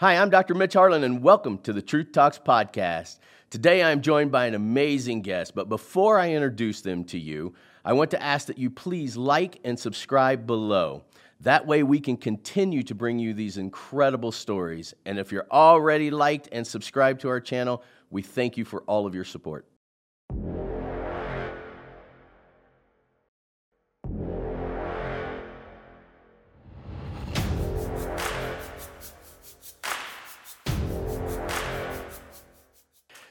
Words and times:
Hi, 0.00 0.16
I'm 0.16 0.30
Dr. 0.30 0.54
Mitch 0.54 0.74
Harlan, 0.74 1.02
and 1.02 1.24
welcome 1.24 1.58
to 1.64 1.72
the 1.72 1.82
Truth 1.82 2.12
Talks 2.12 2.38
podcast. 2.38 3.18
Today 3.50 3.82
I'm 3.82 4.00
joined 4.00 4.30
by 4.30 4.46
an 4.46 4.54
amazing 4.54 5.22
guest, 5.22 5.56
but 5.56 5.68
before 5.68 6.20
I 6.20 6.30
introduce 6.30 6.82
them 6.82 7.02
to 7.06 7.18
you, 7.18 7.54
I 7.84 7.94
want 7.94 8.12
to 8.12 8.22
ask 8.22 8.46
that 8.46 8.58
you 8.58 8.70
please 8.70 9.16
like 9.16 9.58
and 9.64 9.76
subscribe 9.76 10.46
below. 10.46 11.02
That 11.40 11.66
way 11.66 11.82
we 11.82 11.98
can 11.98 12.16
continue 12.16 12.84
to 12.84 12.94
bring 12.94 13.18
you 13.18 13.34
these 13.34 13.58
incredible 13.58 14.30
stories. 14.30 14.94
And 15.04 15.18
if 15.18 15.32
you're 15.32 15.48
already 15.50 16.12
liked 16.12 16.48
and 16.52 16.64
subscribed 16.64 17.22
to 17.22 17.28
our 17.30 17.40
channel, 17.40 17.82
we 18.08 18.22
thank 18.22 18.56
you 18.56 18.64
for 18.64 18.82
all 18.82 19.04
of 19.04 19.16
your 19.16 19.24
support. 19.24 19.66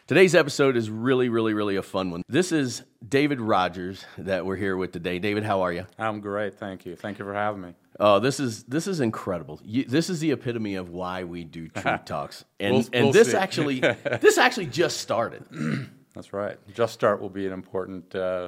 Today's 0.08 0.36
episode 0.36 0.78
is 0.78 0.90
really, 0.90 1.28
really, 1.28 1.54
really 1.54 1.76
a 1.76 1.82
fun 1.84 2.12
one. 2.12 2.24
This 2.30 2.54
is 2.54 2.82
David 3.06 3.42
Rogers 3.42 4.06
that 4.18 4.46
we're 4.46 4.56
here 4.56 4.78
with 4.78 4.94
today. 4.94 5.20
David, 5.20 5.44
how 5.44 5.64
are 5.64 5.74
you? 5.74 5.86
I'm 6.00 6.22
great, 6.22 6.54
thank 6.58 6.86
you. 6.86 6.96
Thank 6.96 7.20
you 7.20 7.26
for 7.26 7.34
having 7.34 7.60
me. 7.60 7.74
Oh, 8.00 8.20
this 8.20 8.40
is 8.40 8.64
this 8.64 8.88
is 8.88 9.02
incredible. 9.02 9.60
You, 9.66 9.84
this 9.84 10.10
is 10.10 10.22
the 10.22 10.32
epitome 10.32 10.76
of 10.76 10.88
why 10.92 11.26
we 11.26 11.44
do 11.44 11.68
Truth 11.76 12.06
Talks, 12.06 12.46
and 12.58 12.76
We'll- 12.76 12.86
and 12.94 13.04
we'll 13.08 13.12
this 13.12 13.32
see. 13.32 13.38
actually 13.38 13.80
this 13.82 14.38
actually 14.38 14.68
just 14.68 15.02
started. 15.02 15.44
That's 16.16 16.32
right. 16.32 16.58
Just 16.74 16.94
start 16.94 17.20
will 17.22 17.30
be 17.30 17.46
an 17.46 17.52
important 17.52 18.16
uh, 18.16 18.48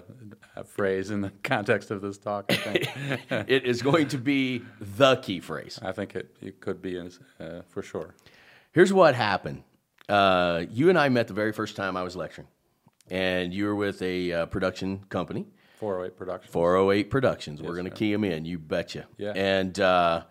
phrase 0.65 1.11
in 1.11 1.19
the 1.19 1.29
context 1.43 1.91
of 1.91 2.01
this 2.01 2.17
talk. 2.17 2.45
I 2.49 2.55
think. 2.55 3.49
it 3.49 3.65
is 3.65 3.81
going 3.81 4.07
to 4.07 4.17
be 4.17 4.63
the 4.79 5.17
key 5.17 5.41
phrase. 5.41 5.77
I 5.81 5.91
think 5.91 6.15
it, 6.15 6.37
it 6.41 6.61
could 6.61 6.81
be 6.81 6.97
uh, 6.97 7.63
for 7.67 7.81
sure. 7.81 8.15
Here's 8.71 8.93
what 8.93 9.13
happened. 9.13 9.63
Uh, 10.09 10.65
you 10.71 10.89
and 10.89 10.97
I 10.97 11.09
met 11.09 11.27
the 11.27 11.33
very 11.33 11.53
first 11.53 11.75
time 11.75 11.95
I 11.95 12.03
was 12.03 12.15
lecturing, 12.15 12.47
and 13.09 13.53
you 13.53 13.65
were 13.65 13.75
with 13.75 14.01
a 14.01 14.31
uh, 14.31 14.45
production 14.47 15.05
company, 15.09 15.45
408 15.79 16.17
Productions. 16.17 16.51
408 16.51 17.09
Productions. 17.09 17.61
We're 17.61 17.73
going 17.73 17.85
to 17.85 17.91
key 17.91 18.11
them 18.11 18.25
in, 18.25 18.43
you 18.43 18.59
betcha. 18.59 19.07
Yeah. 19.17 19.31
And 19.33 19.79
uh, 19.79 20.23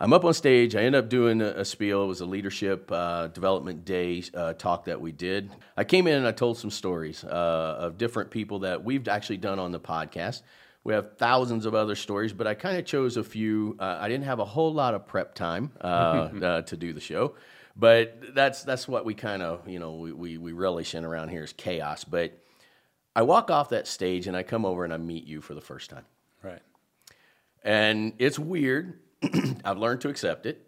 I'm 0.00 0.12
up 0.12 0.24
on 0.24 0.34
stage. 0.34 0.74
I 0.74 0.80
end 0.80 0.96
up 0.96 1.08
doing 1.08 1.40
a, 1.40 1.48
a 1.60 1.64
spiel. 1.64 2.04
It 2.04 2.08
was 2.08 2.20
a 2.20 2.26
leadership 2.26 2.90
uh, 2.90 3.28
development 3.28 3.84
day 3.84 4.24
uh, 4.34 4.54
talk 4.54 4.86
that 4.86 5.00
we 5.00 5.12
did. 5.12 5.50
I 5.76 5.84
came 5.84 6.08
in 6.08 6.14
and 6.14 6.26
I 6.26 6.32
told 6.32 6.58
some 6.58 6.70
stories 6.70 7.22
uh, 7.22 7.28
of 7.28 7.98
different 7.98 8.30
people 8.30 8.60
that 8.60 8.82
we've 8.82 9.06
actually 9.06 9.36
done 9.36 9.60
on 9.60 9.70
the 9.70 9.78
podcast. 9.78 10.42
We 10.82 10.94
have 10.94 11.18
thousands 11.18 11.66
of 11.66 11.74
other 11.74 11.94
stories, 11.94 12.32
but 12.32 12.46
I 12.46 12.54
kind 12.54 12.78
of 12.78 12.86
chose 12.86 13.16
a 13.16 13.22
few. 13.22 13.76
Uh, 13.78 13.98
I 14.00 14.08
didn't 14.08 14.24
have 14.24 14.38
a 14.40 14.44
whole 14.44 14.72
lot 14.72 14.94
of 14.94 15.06
prep 15.06 15.34
time 15.34 15.70
uh, 15.82 15.84
uh, 16.42 16.62
to 16.62 16.76
do 16.76 16.92
the 16.92 17.00
show, 17.00 17.34
but 17.76 18.34
that's 18.34 18.62
that's 18.62 18.86
what 18.88 19.04
we 19.04 19.14
kind 19.14 19.42
of 19.42 19.68
you 19.68 19.78
know 19.78 19.94
we, 19.94 20.12
we 20.12 20.38
we 20.38 20.52
relish 20.52 20.94
in 20.94 21.04
around 21.04 21.28
here 21.28 21.44
is 21.44 21.52
chaos. 21.52 22.04
But 22.04 22.38
I 23.14 23.22
walk 23.22 23.50
off 23.50 23.70
that 23.70 23.86
stage 23.86 24.26
and 24.26 24.36
I 24.36 24.42
come 24.42 24.64
over 24.64 24.84
and 24.84 24.92
I 24.92 24.96
meet 24.96 25.24
you 25.26 25.40
for 25.40 25.54
the 25.54 25.60
first 25.60 25.90
time. 25.90 26.04
Right. 26.42 26.62
And 27.62 28.14
it's 28.18 28.38
weird. 28.38 28.98
I've 29.64 29.78
learned 29.78 30.00
to 30.02 30.08
accept 30.08 30.46
it. 30.46 30.66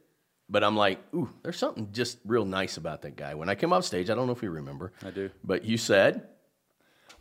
But 0.49 0.63
I'm 0.63 0.77
like, 0.77 0.99
ooh, 1.15 1.31
there's 1.43 1.57
something 1.57 1.89
just 1.93 2.19
real 2.27 2.45
nice 2.45 2.77
about 2.77 3.03
that 3.03 3.17
guy. 3.17 3.35
When 3.35 3.49
I 3.49 3.55
came 3.55 3.73
off 3.73 3.85
stage, 3.85 4.11
I 4.11 4.15
don't 4.15 4.27
know 4.27 4.35
if 4.35 4.43
you 4.43 4.51
remember. 4.51 4.93
I 5.03 5.11
do. 5.11 5.31
But 5.43 5.65
you 5.65 5.79
said, 5.79 6.29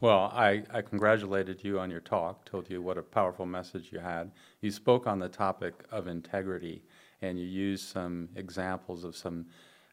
Well, 0.02 0.32
I, 0.34 0.64
I 0.74 0.82
congratulated 0.82 1.64
you 1.64 1.80
on 1.80 1.90
your 1.90 2.02
talk, 2.02 2.44
told 2.44 2.70
you 2.70 2.82
what 2.82 2.98
a 2.98 3.02
powerful 3.02 3.46
message 3.46 3.90
you 3.94 4.00
had. 4.00 4.32
You 4.60 4.72
spoke 4.72 5.08
on 5.08 5.20
the 5.20 5.30
topic 5.30 5.76
of 5.92 6.08
integrity, 6.08 6.84
and 7.22 7.40
you 7.40 7.46
used 7.46 7.88
some 7.88 8.28
examples 8.36 9.06
of 9.06 9.16
some 9.16 9.46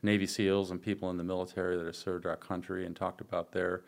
Navy 0.02 0.27
SEALs 0.27 0.70
and 0.70 0.80
people 0.80 1.10
in 1.10 1.16
the 1.16 1.24
military 1.24 1.77
that 1.77 1.86
have 1.86 1.96
served 1.96 2.27
our 2.27 2.36
country 2.36 2.86
and 2.86 2.94
talked 2.94 3.20
about 3.20 3.52
their 3.52 3.82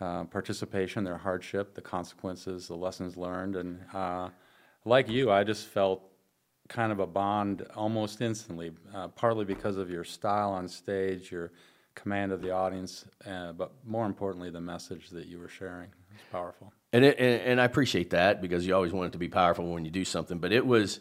uh, 0.00 0.24
participation, 0.24 1.04
their 1.04 1.18
hardship, 1.18 1.74
the 1.74 1.80
consequences, 1.80 2.68
the 2.68 2.76
lessons 2.76 3.16
learned. 3.16 3.56
And 3.56 3.80
uh, 3.92 4.28
like 4.84 5.08
you, 5.08 5.30
I 5.30 5.44
just 5.44 5.66
felt 5.66 6.02
kind 6.68 6.92
of 6.92 7.00
a 7.00 7.06
bond 7.06 7.66
almost 7.74 8.20
instantly, 8.20 8.72
uh, 8.94 9.08
partly 9.08 9.44
because 9.44 9.76
of 9.76 9.90
your 9.90 10.04
style 10.04 10.50
on 10.50 10.68
stage, 10.68 11.32
your 11.32 11.50
command 11.94 12.30
of 12.30 12.42
the 12.42 12.50
audience, 12.50 13.04
uh, 13.26 13.52
but 13.52 13.72
more 13.84 14.06
importantly, 14.06 14.50
the 14.50 14.60
message 14.60 15.10
that 15.10 15.26
you 15.26 15.38
were 15.38 15.48
sharing. 15.48 15.90
It's 16.14 16.24
powerful. 16.30 16.72
and, 16.92 17.04
it, 17.04 17.18
and 17.18 17.40
and 17.42 17.60
I 17.60 17.64
appreciate 17.64 18.10
that 18.10 18.40
because 18.40 18.66
you 18.66 18.74
always 18.74 18.92
want 18.92 19.08
it 19.08 19.12
to 19.12 19.18
be 19.18 19.28
powerful 19.28 19.72
when 19.72 19.84
you 19.84 19.90
do 19.90 20.04
something. 20.04 20.38
But 20.38 20.52
it 20.52 20.64
was 20.64 21.00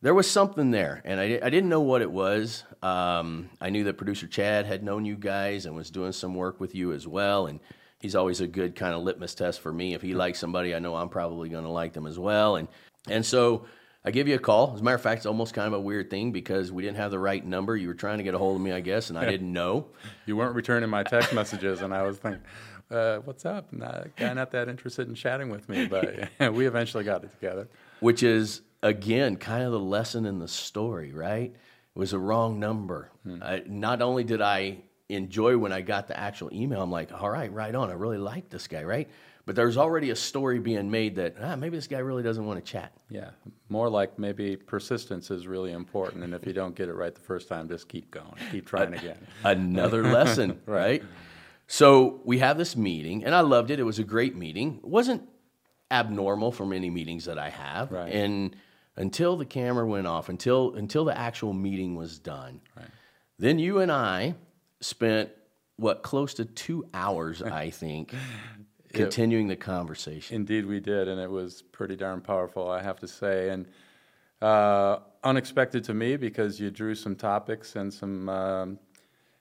there 0.00 0.14
was 0.14 0.30
something 0.30 0.70
there, 0.70 1.02
and 1.04 1.18
I, 1.18 1.40
I 1.42 1.50
didn't 1.50 1.68
know 1.68 1.80
what 1.80 2.02
it 2.02 2.10
was. 2.10 2.64
Um, 2.82 3.50
I 3.60 3.70
knew 3.70 3.84
that 3.84 3.94
producer 3.94 4.26
Chad 4.26 4.64
had 4.64 4.82
known 4.82 5.04
you 5.04 5.16
guys 5.16 5.66
and 5.66 5.74
was 5.74 5.90
doing 5.90 6.12
some 6.12 6.34
work 6.34 6.60
with 6.60 6.74
you 6.74 6.92
as 6.92 7.06
well, 7.06 7.46
and 7.46 7.58
he's 7.98 8.14
always 8.14 8.40
a 8.40 8.46
good 8.46 8.76
kind 8.76 8.94
of 8.94 9.02
litmus 9.02 9.34
test 9.34 9.60
for 9.60 9.72
me. 9.72 9.94
If 9.94 10.02
he 10.02 10.14
likes 10.14 10.38
somebody, 10.38 10.74
I 10.74 10.78
know 10.78 10.94
I'm 10.94 11.08
probably 11.08 11.48
going 11.48 11.64
to 11.64 11.70
like 11.70 11.92
them 11.92 12.06
as 12.06 12.18
well, 12.18 12.56
and 12.56 12.68
and 13.08 13.24
so. 13.24 13.66
I 14.04 14.10
give 14.12 14.28
you 14.28 14.36
a 14.36 14.38
call. 14.38 14.72
As 14.74 14.80
a 14.80 14.82
matter 14.84 14.94
of 14.94 15.02
fact, 15.02 15.18
it's 15.18 15.26
almost 15.26 15.52
kind 15.52 15.66
of 15.66 15.74
a 15.74 15.80
weird 15.80 16.08
thing 16.08 16.30
because 16.30 16.70
we 16.70 16.82
didn't 16.82 16.96
have 16.98 17.10
the 17.10 17.18
right 17.18 17.44
number. 17.44 17.76
You 17.76 17.88
were 17.88 17.94
trying 17.94 18.18
to 18.18 18.24
get 18.24 18.32
a 18.32 18.38
hold 18.38 18.54
of 18.54 18.62
me, 18.62 18.72
I 18.72 18.80
guess, 18.80 19.10
and 19.10 19.18
I 19.18 19.24
didn't 19.30 19.52
know. 19.52 19.86
You 20.24 20.36
weren't 20.36 20.54
returning 20.54 20.88
my 20.88 21.02
text 21.02 21.34
messages, 21.34 21.82
and 21.82 21.92
I 21.92 22.04
was 22.04 22.16
thinking, 22.16 22.40
uh, 22.90 23.16
"What's 23.18 23.44
up?" 23.44 23.70
Not, 23.72 24.16
guy 24.16 24.32
not 24.32 24.52
that 24.52 24.68
interested 24.68 25.08
in 25.08 25.14
chatting 25.14 25.50
with 25.50 25.68
me, 25.68 25.86
but 25.86 26.30
we 26.54 26.66
eventually 26.66 27.04
got 27.04 27.24
it 27.24 27.32
together. 27.32 27.68
which 28.00 28.22
is 28.22 28.62
again 28.82 29.36
kind 29.36 29.64
of 29.64 29.72
the 29.72 29.80
lesson 29.80 30.26
in 30.26 30.38
the 30.38 30.48
story, 30.48 31.12
right? 31.12 31.52
It 31.52 31.98
was 31.98 32.12
a 32.12 32.18
wrong 32.18 32.60
number. 32.60 33.10
I, 33.42 33.62
not 33.66 34.02
only 34.02 34.24
did 34.24 34.40
I 34.40 34.78
enjoy 35.08 35.58
when 35.58 35.72
I 35.72 35.80
got 35.80 36.06
the 36.06 36.18
actual 36.18 36.52
email, 36.52 36.82
I'm 36.82 36.90
like, 36.90 37.12
all 37.12 37.30
right, 37.30 37.52
right 37.52 37.74
on. 37.74 37.90
I 37.90 37.94
really 37.94 38.18
like 38.18 38.48
this 38.50 38.66
guy, 38.66 38.84
right? 38.84 39.08
But 39.46 39.56
there's 39.56 39.78
already 39.78 40.10
a 40.10 40.16
story 40.16 40.58
being 40.58 40.90
made 40.90 41.16
that 41.16 41.36
ah, 41.42 41.56
maybe 41.56 41.76
this 41.78 41.86
guy 41.86 42.00
really 42.00 42.22
doesn't 42.22 42.44
want 42.44 42.62
to 42.62 42.70
chat. 42.70 42.92
Yeah, 43.08 43.30
more 43.70 43.88
like 43.88 44.18
maybe 44.18 44.56
persistence 44.56 45.30
is 45.30 45.46
really 45.46 45.72
important, 45.72 46.22
and 46.22 46.34
if 46.34 46.46
you 46.46 46.52
don't 46.52 46.74
get 46.74 46.90
it 46.90 46.92
right 46.92 47.14
the 47.14 47.20
first 47.22 47.48
time, 47.48 47.66
just 47.66 47.88
keep 47.88 48.10
going, 48.10 48.34
keep 48.52 48.66
trying 48.66 48.92
again. 48.92 49.16
Another 49.44 50.02
lesson, 50.12 50.60
right? 50.66 51.02
So 51.66 52.20
we 52.24 52.40
have 52.40 52.58
this 52.58 52.76
meeting, 52.76 53.24
and 53.24 53.34
I 53.34 53.40
loved 53.40 53.70
it. 53.70 53.80
It 53.80 53.84
was 53.84 53.98
a 53.98 54.04
great 54.04 54.36
meeting. 54.36 54.80
It 54.82 54.88
wasn't 54.88 55.26
abnormal 55.90 56.52
from 56.52 56.74
any 56.74 56.90
meetings 56.90 57.24
that 57.24 57.38
I 57.38 57.48
have. 57.48 57.90
Right. 57.90 58.12
And 58.12 58.54
until 58.98 59.36
the 59.36 59.44
camera 59.46 59.86
went 59.86 60.06
off, 60.06 60.28
until 60.28 60.74
until 60.74 61.04
the 61.04 61.16
actual 61.16 61.52
meeting 61.52 61.94
was 61.94 62.18
done, 62.18 62.60
Right. 62.76 62.86
then 63.38 63.58
you 63.58 63.78
and 63.80 63.90
I 63.90 64.34
spent 64.80 65.30
what 65.76 66.02
close 66.02 66.34
to 66.34 66.44
two 66.44 66.84
hours, 66.92 67.40
I 67.42 67.70
think, 67.82 68.14
continuing 68.92 69.48
the 69.48 69.56
conversation. 69.56 70.36
Indeed, 70.36 70.66
we 70.66 70.80
did, 70.80 71.08
and 71.08 71.20
it 71.20 71.30
was 71.30 71.62
pretty 71.62 71.96
darn 71.96 72.20
powerful, 72.20 72.68
I 72.70 72.82
have 72.82 72.98
to 73.00 73.08
say, 73.08 73.48
and 73.50 73.66
uh, 74.42 74.98
unexpected 75.24 75.84
to 75.84 75.94
me 75.94 76.16
because 76.16 76.60
you 76.60 76.70
drew 76.70 76.94
some 76.94 77.16
topics 77.16 77.76
and 77.76 77.92
some 77.92 78.28
um, 78.28 78.78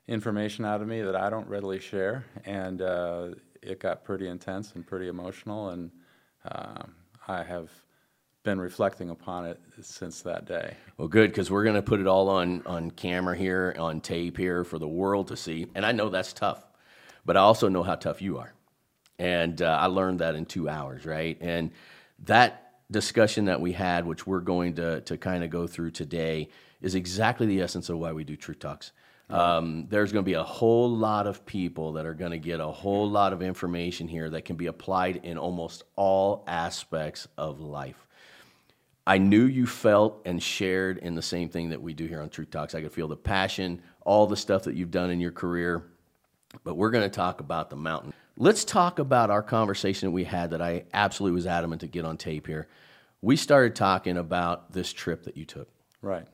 information 0.07 0.65
out 0.65 0.81
of 0.81 0.87
me 0.87 1.01
that 1.01 1.15
I 1.15 1.29
don't 1.29 1.47
readily 1.47 1.79
share, 1.79 2.25
and 2.45 2.81
uh, 2.81 3.29
it 3.61 3.79
got 3.79 4.03
pretty 4.03 4.27
intense 4.27 4.73
and 4.75 4.85
pretty 4.85 5.07
emotional, 5.07 5.69
and 5.69 5.91
um 6.51 6.93
I 7.27 7.43
have 7.43 7.69
been 8.47 8.61
reflecting 8.61 9.09
upon 9.09 9.45
it 9.45 9.59
since 9.81 10.21
that 10.21 10.45
day. 10.45 10.73
Well, 10.97 11.09
good 11.09 11.31
because 11.31 11.51
we're 11.51 11.65
going 11.65 11.75
to 11.75 11.81
put 11.81 11.99
it 11.99 12.07
all 12.07 12.29
on 12.29 12.63
on 12.65 12.91
camera 12.91 13.35
here, 13.35 13.75
on 13.77 13.99
tape 13.99 14.37
here 14.37 14.63
for 14.63 14.79
the 14.79 14.87
world 14.87 15.27
to 15.27 15.35
see. 15.35 15.67
And 15.75 15.85
I 15.85 15.91
know 15.91 16.07
that's 16.07 16.31
tough, 16.31 16.65
but 17.25 17.35
I 17.35 17.41
also 17.41 17.67
know 17.67 17.83
how 17.83 17.95
tough 17.95 18.21
you 18.21 18.37
are. 18.37 18.53
And 19.19 19.61
uh, 19.61 19.77
I 19.81 19.87
learned 19.87 20.19
that 20.19 20.35
in 20.35 20.45
two 20.45 20.69
hours, 20.69 21.05
right? 21.05 21.37
And 21.41 21.71
that 22.23 22.71
discussion 22.89 23.45
that 23.45 23.59
we 23.59 23.73
had, 23.73 24.05
which 24.05 24.25
we're 24.25 24.39
going 24.39 24.75
to 24.75 25.01
to 25.01 25.17
kind 25.17 25.43
of 25.43 25.49
go 25.49 25.67
through 25.67 25.91
today, 25.91 26.47
is 26.79 26.95
exactly 26.95 27.47
the 27.47 27.61
essence 27.61 27.89
of 27.89 27.97
why 27.97 28.13
we 28.13 28.23
do 28.23 28.37
Truth 28.37 28.59
Talks. 28.59 28.93
Um, 29.29 29.87
there's 29.89 30.13
going 30.13 30.23
to 30.23 30.29
be 30.29 30.35
a 30.35 30.43
whole 30.43 30.89
lot 30.89 31.27
of 31.27 31.45
people 31.45 31.91
that 31.93 32.05
are 32.05 32.13
going 32.13 32.31
to 32.31 32.37
get 32.37 32.61
a 32.61 32.67
whole 32.67 33.09
lot 33.09 33.33
of 33.33 33.41
information 33.41 34.07
here 34.07 34.29
that 34.29 34.45
can 34.45 34.55
be 34.55 34.67
applied 34.67 35.17
in 35.23 35.37
almost 35.37 35.83
all 35.97 36.45
aspects 36.47 37.27
of 37.37 37.59
life. 37.59 38.06
I 39.07 39.19
knew 39.19 39.45
you 39.45 39.65
felt 39.65 40.21
and 40.25 40.43
shared 40.43 40.97
in 40.97 41.15
the 41.15 41.21
same 41.21 41.47
thing 41.47 41.69
that 41.69 41.81
we 41.81 41.93
do 41.93 42.07
here 42.07 42.21
on 42.21 42.29
Truth 42.29 42.51
Talks. 42.51 42.75
I 42.75 42.81
could 42.81 42.91
feel 42.91 43.07
the 43.07 43.15
passion, 43.15 43.81
all 44.01 44.27
the 44.27 44.35
stuff 44.35 44.63
that 44.63 44.75
you've 44.75 44.91
done 44.91 45.09
in 45.11 45.21
your 45.21 45.31
career. 45.31 45.85
But 46.65 46.75
we're 46.75 46.89
going 46.89 47.09
to 47.09 47.15
talk 47.15 47.39
about 47.39 47.69
the 47.69 47.77
mountain. 47.77 48.11
Let's 48.35 48.65
talk 48.65 48.99
about 48.99 49.29
our 49.29 49.41
conversation 49.41 50.07
that 50.07 50.11
we 50.11 50.25
had 50.25 50.51
that 50.51 50.61
I 50.61 50.83
absolutely 50.93 51.35
was 51.35 51.47
adamant 51.47 51.79
to 51.81 51.87
get 51.87 52.03
on 52.03 52.17
tape 52.17 52.47
here. 52.47 52.67
We 53.21 53.37
started 53.37 53.77
talking 53.77 54.17
about 54.17 54.73
this 54.73 54.91
trip 54.91 55.23
that 55.23 55.37
you 55.37 55.45
took. 55.45 55.69
Right. 56.01 56.27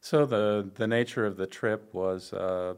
So 0.00 0.26
the 0.26 0.68
the 0.74 0.88
nature 0.88 1.24
of 1.24 1.36
the 1.36 1.46
trip 1.46 1.94
was 1.94 2.32
uh, 2.32 2.74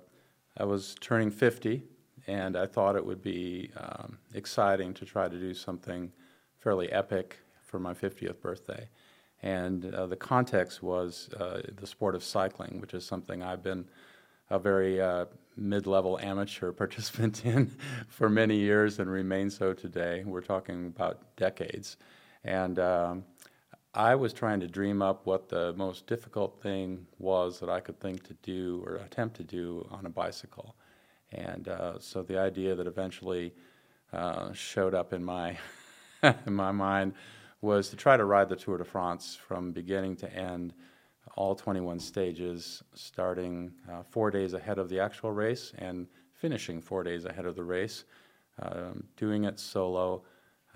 I 0.58 0.64
was 0.64 0.94
turning 1.00 1.30
50, 1.30 1.82
and 2.26 2.54
I 2.54 2.66
thought 2.66 2.96
it 2.96 3.06
would 3.06 3.22
be 3.22 3.70
um, 3.78 4.18
exciting 4.34 4.92
to 4.94 5.06
try 5.06 5.26
to 5.26 5.38
do 5.38 5.54
something 5.54 6.12
fairly 6.58 6.92
epic 6.92 7.38
for 7.74 7.80
my 7.80 7.92
50th 7.92 8.40
birthday. 8.40 8.88
And 9.42 9.92
uh, 9.92 10.06
the 10.06 10.14
context 10.14 10.80
was 10.80 11.28
uh, 11.40 11.60
the 11.74 11.88
sport 11.88 12.14
of 12.14 12.22
cycling, 12.22 12.80
which 12.80 12.94
is 12.94 13.04
something 13.04 13.42
I've 13.42 13.64
been 13.64 13.86
a 14.48 14.60
very 14.60 15.00
uh, 15.00 15.24
mid 15.56 15.88
level 15.88 16.16
amateur 16.20 16.70
participant 16.82 17.44
in 17.44 17.76
for 18.06 18.28
many 18.28 18.54
years 18.54 19.00
and 19.00 19.10
remain 19.10 19.50
so 19.50 19.72
today. 19.72 20.22
We're 20.24 20.40
talking 20.40 20.86
about 20.86 21.34
decades. 21.36 21.96
And 22.44 22.78
um, 22.78 23.24
I 23.92 24.14
was 24.14 24.32
trying 24.32 24.60
to 24.60 24.68
dream 24.68 25.02
up 25.02 25.26
what 25.26 25.48
the 25.48 25.72
most 25.72 26.06
difficult 26.06 26.62
thing 26.62 27.04
was 27.18 27.58
that 27.58 27.68
I 27.68 27.80
could 27.80 27.98
think 27.98 28.22
to 28.28 28.34
do 28.34 28.84
or 28.86 28.98
attempt 28.98 29.34
to 29.38 29.42
do 29.42 29.84
on 29.90 30.06
a 30.06 30.10
bicycle. 30.10 30.76
And 31.32 31.66
uh, 31.66 31.98
so 31.98 32.22
the 32.22 32.38
idea 32.38 32.76
that 32.76 32.86
eventually 32.86 33.52
uh, 34.12 34.52
showed 34.52 34.94
up 34.94 35.12
in 35.12 35.24
my 35.24 35.58
in 36.46 36.54
my 36.54 36.70
mind 36.70 37.14
was 37.64 37.88
to 37.88 37.96
try 37.96 38.16
to 38.16 38.24
ride 38.24 38.48
the 38.48 38.56
Tour 38.56 38.76
de 38.76 38.84
France 38.84 39.34
from 39.34 39.72
beginning 39.72 40.14
to 40.16 40.32
end, 40.32 40.74
all 41.34 41.54
21 41.54 41.98
stages, 41.98 42.84
starting 42.92 43.72
uh, 43.90 44.02
four 44.10 44.30
days 44.30 44.52
ahead 44.52 44.78
of 44.78 44.90
the 44.90 45.00
actual 45.00 45.32
race 45.32 45.72
and 45.78 46.06
finishing 46.34 46.80
four 46.80 47.02
days 47.02 47.24
ahead 47.24 47.46
of 47.46 47.56
the 47.56 47.64
race, 47.64 48.04
um, 48.60 49.02
doing 49.16 49.44
it 49.44 49.58
solo 49.58 50.22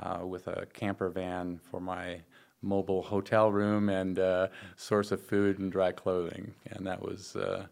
uh, 0.00 0.20
with 0.24 0.48
a 0.48 0.66
camper 0.72 1.10
van 1.10 1.60
for 1.70 1.78
my 1.78 2.20
mobile 2.62 3.02
hotel 3.02 3.52
room 3.52 3.90
and 3.90 4.18
uh, 4.18 4.48
source 4.76 5.12
of 5.12 5.20
food 5.20 5.58
and 5.58 5.70
dry 5.70 5.92
clothing. 5.92 6.54
And 6.70 6.86
that 6.86 7.02
was 7.02 7.36
uh, 7.36 7.66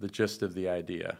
the 0.00 0.08
gist 0.08 0.42
of 0.42 0.54
the 0.54 0.68
idea. 0.70 1.18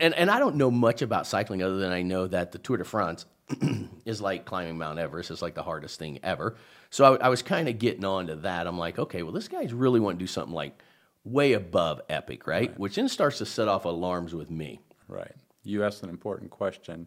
And, 0.00 0.14
and 0.14 0.30
I 0.30 0.38
don't 0.38 0.54
know 0.54 0.70
much 0.70 1.02
about 1.02 1.26
cycling 1.26 1.62
other 1.62 1.78
than 1.78 1.92
I 1.92 2.02
know 2.02 2.28
that 2.28 2.52
the 2.52 2.58
Tour 2.58 2.76
de 2.76 2.84
France 2.84 3.26
is 4.04 4.20
like 4.20 4.44
climbing 4.44 4.78
Mount 4.78 4.98
Everest. 4.98 5.30
It's 5.30 5.42
like 5.42 5.54
the 5.54 5.62
hardest 5.62 5.98
thing 5.98 6.18
ever. 6.22 6.56
So 6.90 7.16
I, 7.16 7.26
I 7.26 7.28
was 7.28 7.42
kind 7.42 7.68
of 7.68 7.78
getting 7.78 8.04
on 8.04 8.28
to 8.28 8.36
that. 8.36 8.66
I'm 8.66 8.78
like, 8.78 8.98
okay, 8.98 9.22
well, 9.22 9.32
this 9.32 9.48
guy's 9.48 9.72
really 9.72 10.00
wanting 10.00 10.18
to 10.18 10.22
do 10.22 10.26
something 10.28 10.54
like 10.54 10.78
way 11.24 11.52
above 11.52 12.00
epic, 12.08 12.46
right? 12.46 12.68
right? 12.68 12.78
Which 12.78 12.96
then 12.96 13.08
starts 13.08 13.38
to 13.38 13.46
set 13.46 13.68
off 13.68 13.84
alarms 13.84 14.34
with 14.34 14.50
me. 14.50 14.80
Right. 15.06 15.34
You 15.64 15.84
asked 15.84 16.02
an 16.02 16.10
important 16.10 16.50
question 16.50 17.06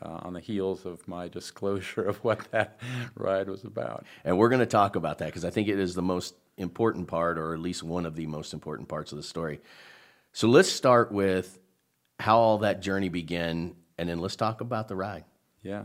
uh, 0.00 0.20
on 0.22 0.32
the 0.32 0.40
heels 0.40 0.84
of 0.84 1.06
my 1.06 1.28
disclosure 1.28 2.02
of 2.02 2.22
what 2.24 2.50
that 2.50 2.80
ride 3.14 3.48
was 3.48 3.64
about. 3.64 4.04
And 4.24 4.38
we're 4.38 4.48
going 4.48 4.60
to 4.60 4.66
talk 4.66 4.96
about 4.96 5.18
that 5.18 5.26
because 5.26 5.44
I 5.44 5.50
think 5.50 5.68
it 5.68 5.78
is 5.78 5.94
the 5.94 6.02
most 6.02 6.34
important 6.56 7.08
part, 7.08 7.38
or 7.38 7.52
at 7.52 7.60
least 7.60 7.82
one 7.82 8.06
of 8.06 8.14
the 8.14 8.26
most 8.26 8.52
important 8.52 8.88
parts 8.88 9.12
of 9.12 9.16
the 9.16 9.24
story. 9.24 9.60
So 10.32 10.48
let's 10.48 10.68
start 10.68 11.12
with 11.12 11.58
how 12.18 12.38
all 12.38 12.58
that 12.58 12.80
journey 12.80 13.08
began, 13.08 13.74
and 13.98 14.08
then 14.08 14.18
let's 14.18 14.36
talk 14.36 14.60
about 14.60 14.88
the 14.88 14.96
ride. 14.96 15.24
Yeah. 15.64 15.84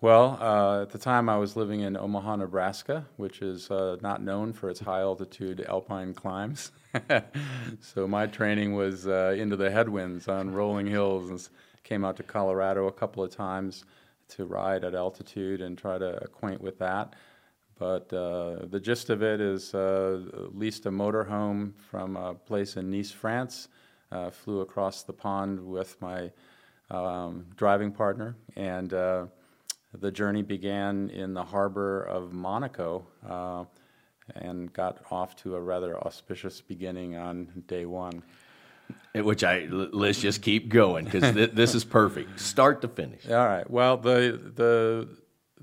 Well, 0.00 0.38
uh, 0.40 0.82
at 0.82 0.90
the 0.90 0.98
time 0.98 1.28
I 1.28 1.36
was 1.36 1.56
living 1.56 1.80
in 1.80 1.96
Omaha, 1.96 2.36
Nebraska, 2.36 3.06
which 3.16 3.42
is 3.42 3.70
uh, 3.70 3.96
not 4.00 4.22
known 4.22 4.52
for 4.52 4.70
its 4.70 4.78
high 4.78 5.00
altitude 5.00 5.64
alpine 5.68 6.14
climbs. 6.14 6.70
so 7.80 8.06
my 8.06 8.26
training 8.26 8.74
was 8.74 9.06
uh, 9.06 9.34
into 9.36 9.56
the 9.56 9.70
headwinds 9.70 10.28
on 10.28 10.52
rolling 10.52 10.86
hills 10.86 11.30
and 11.30 11.48
came 11.82 12.04
out 12.04 12.16
to 12.16 12.22
Colorado 12.22 12.86
a 12.86 12.92
couple 12.92 13.24
of 13.24 13.34
times 13.34 13.84
to 14.28 14.44
ride 14.44 14.84
at 14.84 14.94
altitude 14.94 15.60
and 15.60 15.76
try 15.76 15.98
to 15.98 16.22
acquaint 16.22 16.60
with 16.60 16.78
that. 16.78 17.14
But 17.80 18.12
uh, 18.12 18.66
the 18.66 18.80
gist 18.80 19.10
of 19.10 19.24
it 19.24 19.40
is 19.40 19.74
uh, 19.74 20.20
leased 20.52 20.86
a 20.86 20.90
motorhome 20.90 21.72
from 21.90 22.16
a 22.16 22.34
place 22.34 22.76
in 22.76 22.92
Nice, 22.92 23.10
France, 23.10 23.68
uh, 24.12 24.30
flew 24.30 24.60
across 24.60 25.02
the 25.02 25.12
pond 25.12 25.60
with 25.60 26.00
my 26.00 26.30
um, 26.90 27.46
driving 27.56 27.92
partner, 27.92 28.36
and 28.56 28.92
uh, 28.92 29.26
the 29.98 30.10
journey 30.10 30.42
began 30.42 31.10
in 31.10 31.34
the 31.34 31.44
harbor 31.44 32.02
of 32.02 32.32
Monaco 32.32 33.06
uh, 33.28 33.64
and 34.34 34.72
got 34.72 34.98
off 35.10 35.36
to 35.36 35.56
a 35.56 35.60
rather 35.60 35.98
auspicious 35.98 36.60
beginning 36.60 37.16
on 37.16 37.64
day 37.66 37.86
one. 37.86 38.22
Which 39.14 39.44
I 39.44 39.66
let's 39.70 40.20
just 40.20 40.42
keep 40.42 40.68
going 40.68 41.04
because 41.04 41.34
th- 41.34 41.52
this 41.52 41.74
is 41.74 41.84
perfect, 41.84 42.40
start 42.40 42.80
to 42.82 42.88
finish. 42.88 43.28
All 43.28 43.46
right. 43.46 43.68
Well, 43.70 43.96
the 43.96 44.40
the 44.54 45.08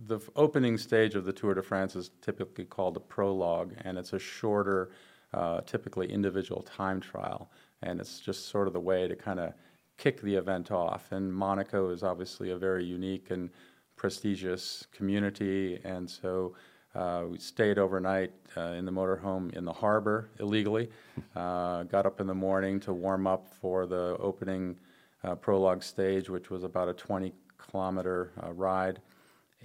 the 0.08 0.20
opening 0.36 0.78
stage 0.78 1.16
of 1.16 1.26
the 1.26 1.34
Tour 1.34 1.54
de 1.54 1.62
France 1.62 1.96
is 1.96 2.12
typically 2.22 2.66
called 2.66 2.96
a 2.98 3.00
prologue, 3.00 3.74
and 3.82 3.98
it's 3.98 4.14
a 4.14 4.20
shorter, 4.20 4.92
uh, 5.34 5.62
typically 5.62 6.12
individual 6.12 6.62
time 6.62 7.00
trial, 7.02 7.52
and 7.82 8.00
it's 8.00 8.20
just 8.20 8.48
sort 8.50 8.68
of 8.68 8.74
the 8.74 8.80
way 8.80 9.08
to 9.08 9.16
kind 9.16 9.40
of 9.40 9.54
kick 10.00 10.22
the 10.22 10.34
event 10.36 10.72
off. 10.72 11.12
And 11.12 11.32
Monaco 11.32 11.92
is 11.92 12.02
obviously 12.02 12.50
a 12.52 12.58
very 12.58 12.84
unique 12.84 13.30
and 13.30 13.52
prestigious 13.96 14.88
community, 14.92 15.80
and 15.84 16.10
so 16.10 16.56
uh, 16.96 17.26
we 17.30 17.38
stayed 17.38 17.78
overnight 17.78 18.32
uh, 18.58 18.72
in 18.72 18.86
the 18.86 18.92
motorhome 18.92 19.54
in 19.56 19.66
the 19.66 19.74
harbor 19.74 20.30
illegally. 20.40 20.90
Uh, 21.36 21.84
got 21.84 22.06
up 22.06 22.22
in 22.22 22.28
the 22.28 22.34
morning 22.34 22.80
to 22.80 22.94
warm 22.94 23.28
up 23.28 23.46
for 23.62 23.86
the 23.86 24.16
opening 24.20 24.76
uh, 25.24 25.36
prologue 25.36 25.84
stage, 25.84 26.30
which 26.30 26.50
was 26.50 26.64
about 26.64 26.88
a 26.88 26.94
20 26.94 27.34
kilometer 27.58 28.32
uh, 28.42 28.52
ride. 28.54 29.00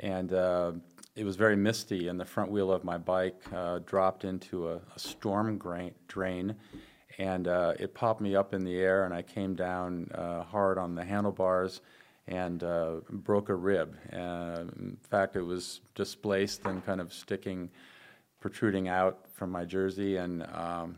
And 0.01 0.33
uh, 0.33 0.73
it 1.15 1.25
was 1.25 1.37
very 1.37 1.55
misty, 1.55 2.09
and 2.09 2.19
the 2.19 2.25
front 2.25 2.51
wheel 2.51 2.73
of 2.73 2.83
my 2.83 2.99
bike 2.99 3.41
dropped 3.87 4.25
into 4.25 4.69
a, 4.69 4.75
a 4.75 4.99
storm 4.99 5.61
drain. 6.09 6.57
And 7.19 7.47
it 7.47 7.95
popped 7.95 8.21
me 8.21 8.35
up 8.35 8.55
in 8.55 8.65
the 8.65 8.77
air, 8.77 9.05
and 9.05 9.15
I 9.15 9.23
came 9.23 9.55
down 9.55 10.11
hard 10.51 10.79
on 10.79 10.95
the 10.95 11.05
handlebars 11.05 11.81
and 12.27 12.63
uh, 12.65 12.97
broke 13.11 13.49
a 13.49 13.55
rib. 13.55 13.97
Uh, 14.13 14.65
in 14.79 14.97
fact, 15.11 15.37
it 15.37 15.43
was 15.43 15.81
displaced 15.95 16.65
and 16.65 16.85
kind 16.85 17.01
of 17.01 17.13
sticking, 17.13 17.71
protruding 18.41 18.89
out 18.89 19.27
from 19.33 19.51
my 19.51 19.65
jersey, 19.65 20.17
and 20.17 20.43
um, 20.55 20.97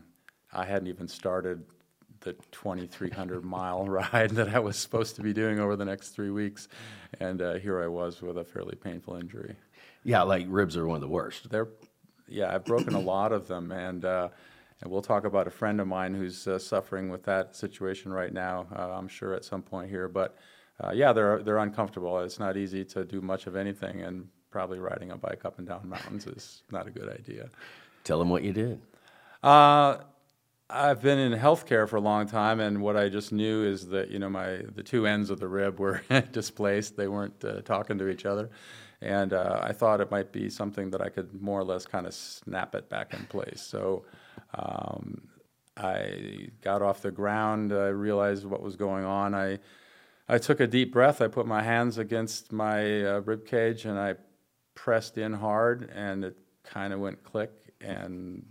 I 0.53 0.65
hadn't 0.65 0.87
even 0.87 1.07
started 1.07 1.63
the 2.21 2.33
2,300 2.51 3.43
mile 3.45 3.85
ride 3.85 4.31
that 4.31 4.49
I 4.49 4.59
was 4.59 4.77
supposed 4.77 5.15
to 5.17 5.21
be 5.21 5.33
doing 5.33 5.59
over 5.59 5.75
the 5.75 5.85
next 5.85 6.09
three 6.09 6.31
weeks, 6.31 6.67
and 7.19 7.41
uh, 7.41 7.55
here 7.55 7.81
I 7.81 7.87
was 7.87 8.21
with 8.21 8.37
a 8.37 8.45
fairly 8.45 8.75
painful 8.75 9.15
injury. 9.15 9.55
Yeah, 10.03 10.21
like 10.21 10.45
ribs 10.47 10.77
are 10.77 10.87
one 10.87 10.95
of 10.95 11.01
the 11.01 11.07
worst. 11.07 11.49
They're, 11.49 11.67
yeah, 12.27 12.53
I've 12.53 12.65
broken 12.65 12.93
a 12.93 12.99
lot 12.99 13.31
of 13.31 13.47
them, 13.47 13.71
and. 13.71 14.05
And 14.81 14.91
we'll 14.91 15.01
talk 15.01 15.25
about 15.25 15.47
a 15.47 15.51
friend 15.51 15.81
of 15.81 15.87
mine 15.87 16.13
who's 16.13 16.47
uh, 16.47 16.59
suffering 16.59 17.09
with 17.09 17.23
that 17.23 17.55
situation 17.55 18.13
right 18.13 18.31
now, 18.31 18.67
uh, 18.75 18.91
I'm 18.91 19.07
sure, 19.07 19.33
at 19.33 19.43
some 19.43 19.63
point 19.63 19.89
here. 19.89 20.07
But 20.07 20.37
uh, 20.83 20.91
yeah, 20.93 21.13
they're 21.13 21.41
they're 21.41 21.57
uncomfortable. 21.57 22.19
It's 22.19 22.39
not 22.39 22.57
easy 22.57 22.85
to 22.85 23.03
do 23.03 23.19
much 23.21 23.47
of 23.47 23.55
anything, 23.55 24.01
and 24.01 24.27
probably 24.51 24.79
riding 24.79 25.11
a 25.11 25.17
bike 25.17 25.45
up 25.45 25.57
and 25.57 25.67
down 25.67 25.89
mountains 25.89 26.27
is 26.27 26.63
not 26.71 26.87
a 26.87 26.91
good 26.91 27.09
idea. 27.09 27.49
Tell 28.03 28.19
them 28.19 28.29
what 28.29 28.43
you 28.43 28.53
did. 28.53 28.79
Uh, 29.43 29.97
I've 30.69 31.01
been 31.01 31.17
in 31.17 31.37
healthcare 31.37 31.87
for 31.87 31.95
a 31.95 32.01
long 32.01 32.27
time, 32.27 32.59
and 32.59 32.81
what 32.81 32.97
I 32.97 33.09
just 33.09 33.31
knew 33.31 33.63
is 33.63 33.87
that 33.87 34.11
you 34.11 34.19
know 34.19 34.29
my 34.29 34.61
the 34.75 34.83
two 34.83 35.07
ends 35.07 35.31
of 35.31 35.39
the 35.39 35.47
rib 35.47 35.79
were 35.79 36.01
displaced; 36.31 36.95
they 36.95 37.07
weren't 37.07 37.43
uh, 37.43 37.61
talking 37.61 37.97
to 37.97 38.09
each 38.09 38.25
other, 38.25 38.51
and 39.01 39.33
uh, 39.33 39.59
I 39.63 39.73
thought 39.73 40.01
it 40.01 40.11
might 40.11 40.31
be 40.31 40.51
something 40.51 40.91
that 40.91 41.01
I 41.01 41.09
could 41.09 41.41
more 41.41 41.59
or 41.59 41.63
less 41.63 41.87
kind 41.87 42.05
of 42.05 42.13
snap 42.13 42.75
it 42.75 42.89
back 42.89 43.15
in 43.15 43.25
place. 43.25 43.61
So. 43.61 44.05
Um, 44.53 45.27
I 45.75 46.49
got 46.61 46.81
off 46.81 47.01
the 47.01 47.11
ground. 47.11 47.71
I 47.71 47.87
realized 47.87 48.45
what 48.45 48.61
was 48.61 48.75
going 48.75 49.05
on. 49.05 49.35
I 49.35 49.59
I 50.27 50.37
took 50.39 50.59
a 50.59 50.67
deep 50.67 50.91
breath. 50.91 51.21
I 51.21 51.27
put 51.27 51.45
my 51.45 51.61
hands 51.61 51.97
against 51.97 52.51
my 52.51 53.05
uh, 53.05 53.19
rib 53.21 53.45
cage 53.45 53.85
and 53.85 53.97
I 53.97 54.15
pressed 54.75 55.17
in 55.17 55.33
hard, 55.33 55.89
and 55.93 56.23
it 56.23 56.37
kind 56.63 56.93
of 56.93 56.99
went 56.99 57.23
click, 57.23 57.51
and 57.81 58.45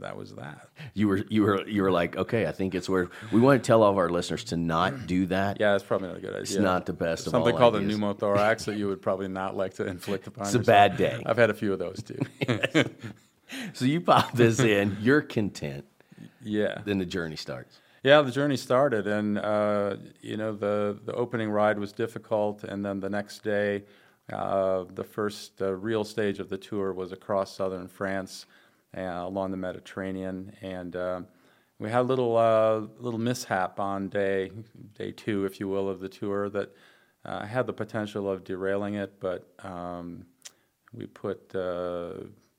that 0.00 0.16
was 0.16 0.34
that. 0.34 0.68
You 0.94 1.08
were 1.08 1.24
you 1.28 1.42
were 1.42 1.66
you 1.68 1.82
were 1.82 1.90
like, 1.90 2.16
okay, 2.16 2.46
I 2.46 2.52
think 2.52 2.74
it's 2.74 2.88
where 2.88 3.08
we 3.32 3.40
want 3.40 3.62
to 3.62 3.66
tell 3.66 3.82
all 3.82 3.90
of 3.90 3.98
our 3.98 4.08
listeners 4.08 4.44
to 4.44 4.56
not 4.56 5.06
do 5.06 5.26
that. 5.26 5.58
Yeah, 5.60 5.74
it's 5.74 5.84
probably 5.84 6.08
not 6.08 6.18
a 6.18 6.20
good 6.20 6.30
idea. 6.30 6.42
It's 6.42 6.56
not 6.56 6.86
the 6.86 6.92
best. 6.92 7.26
Of 7.26 7.34
all. 7.34 7.40
Something 7.40 7.58
called 7.58 7.76
ideas. 7.76 7.94
a 7.94 7.98
pneumothorax 7.98 8.64
that 8.66 8.76
you 8.76 8.86
would 8.88 9.02
probably 9.02 9.28
not 9.28 9.56
like 9.56 9.74
to 9.74 9.86
inflict 9.86 10.26
upon. 10.26 10.44
It's 10.44 10.54
yourself. 10.54 10.68
a 10.68 10.70
bad 10.70 10.96
day. 10.96 11.22
I've 11.24 11.38
had 11.38 11.50
a 11.50 11.54
few 11.54 11.72
of 11.72 11.78
those 11.78 12.02
too. 12.02 12.20
so 13.72 13.84
you 13.84 14.00
pop 14.00 14.32
this 14.32 14.60
in, 14.60 14.96
you're 15.00 15.22
content. 15.22 15.84
Yeah. 16.42 16.82
Then 16.84 16.98
the 16.98 17.06
journey 17.06 17.36
starts. 17.36 17.78
Yeah, 18.02 18.20
the 18.22 18.32
journey 18.32 18.56
started, 18.56 19.06
and 19.06 19.38
uh, 19.38 19.96
you 20.20 20.36
know 20.36 20.52
the 20.52 20.98
the 21.04 21.12
opening 21.14 21.50
ride 21.50 21.78
was 21.78 21.92
difficult, 21.92 22.64
and 22.64 22.84
then 22.84 22.98
the 22.98 23.08
next 23.08 23.44
day, 23.44 23.84
uh, 24.32 24.84
the 24.92 25.04
first 25.04 25.62
uh, 25.62 25.72
real 25.72 26.02
stage 26.02 26.40
of 26.40 26.48
the 26.48 26.58
tour 26.58 26.92
was 26.92 27.12
across 27.12 27.54
southern 27.54 27.86
France, 27.86 28.46
uh, 28.96 29.02
along 29.02 29.52
the 29.52 29.56
Mediterranean, 29.56 30.52
and 30.62 30.96
uh, 30.96 31.20
we 31.78 31.90
had 31.90 32.00
a 32.00 32.02
little 32.02 32.36
uh, 32.36 32.80
little 32.98 33.20
mishap 33.20 33.78
on 33.78 34.08
day 34.08 34.50
day 34.98 35.12
two, 35.12 35.44
if 35.44 35.60
you 35.60 35.68
will, 35.68 35.88
of 35.88 36.00
the 36.00 36.08
tour 36.08 36.48
that 36.50 36.74
had 37.24 37.68
the 37.68 37.72
potential 37.72 38.28
of 38.28 38.42
derailing 38.42 38.94
it, 38.94 39.20
but 39.20 39.46
um, 39.64 40.26
we 40.92 41.06
put 41.06 41.54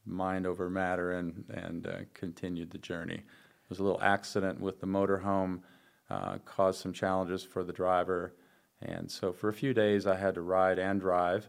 mind 0.06 0.46
over 0.46 0.70
matter 0.70 1.14
and 1.14 1.46
and 1.54 2.08
continued 2.14 2.72
the 2.72 2.78
journey 2.78 3.18
There 3.18 3.70
was 3.70 3.80
a 3.80 3.84
little 3.84 4.02
accident 4.02 4.60
with 4.60 4.80
the 4.80 4.88
motorhome, 4.88 5.62
uh, 6.10 6.38
caused 6.46 6.82
some 6.82 6.94
challenges 6.94 7.44
for 7.44 7.64
the 7.64 7.74
driver. 7.74 8.34
And 8.82 9.10
so 9.10 9.32
for 9.32 9.50
a 9.50 9.54
few 9.54 9.74
days, 9.74 10.06
I 10.06 10.16
had 10.16 10.36
to 10.36 10.42
ride 10.42 10.78
and 10.78 11.00
drive. 11.00 11.48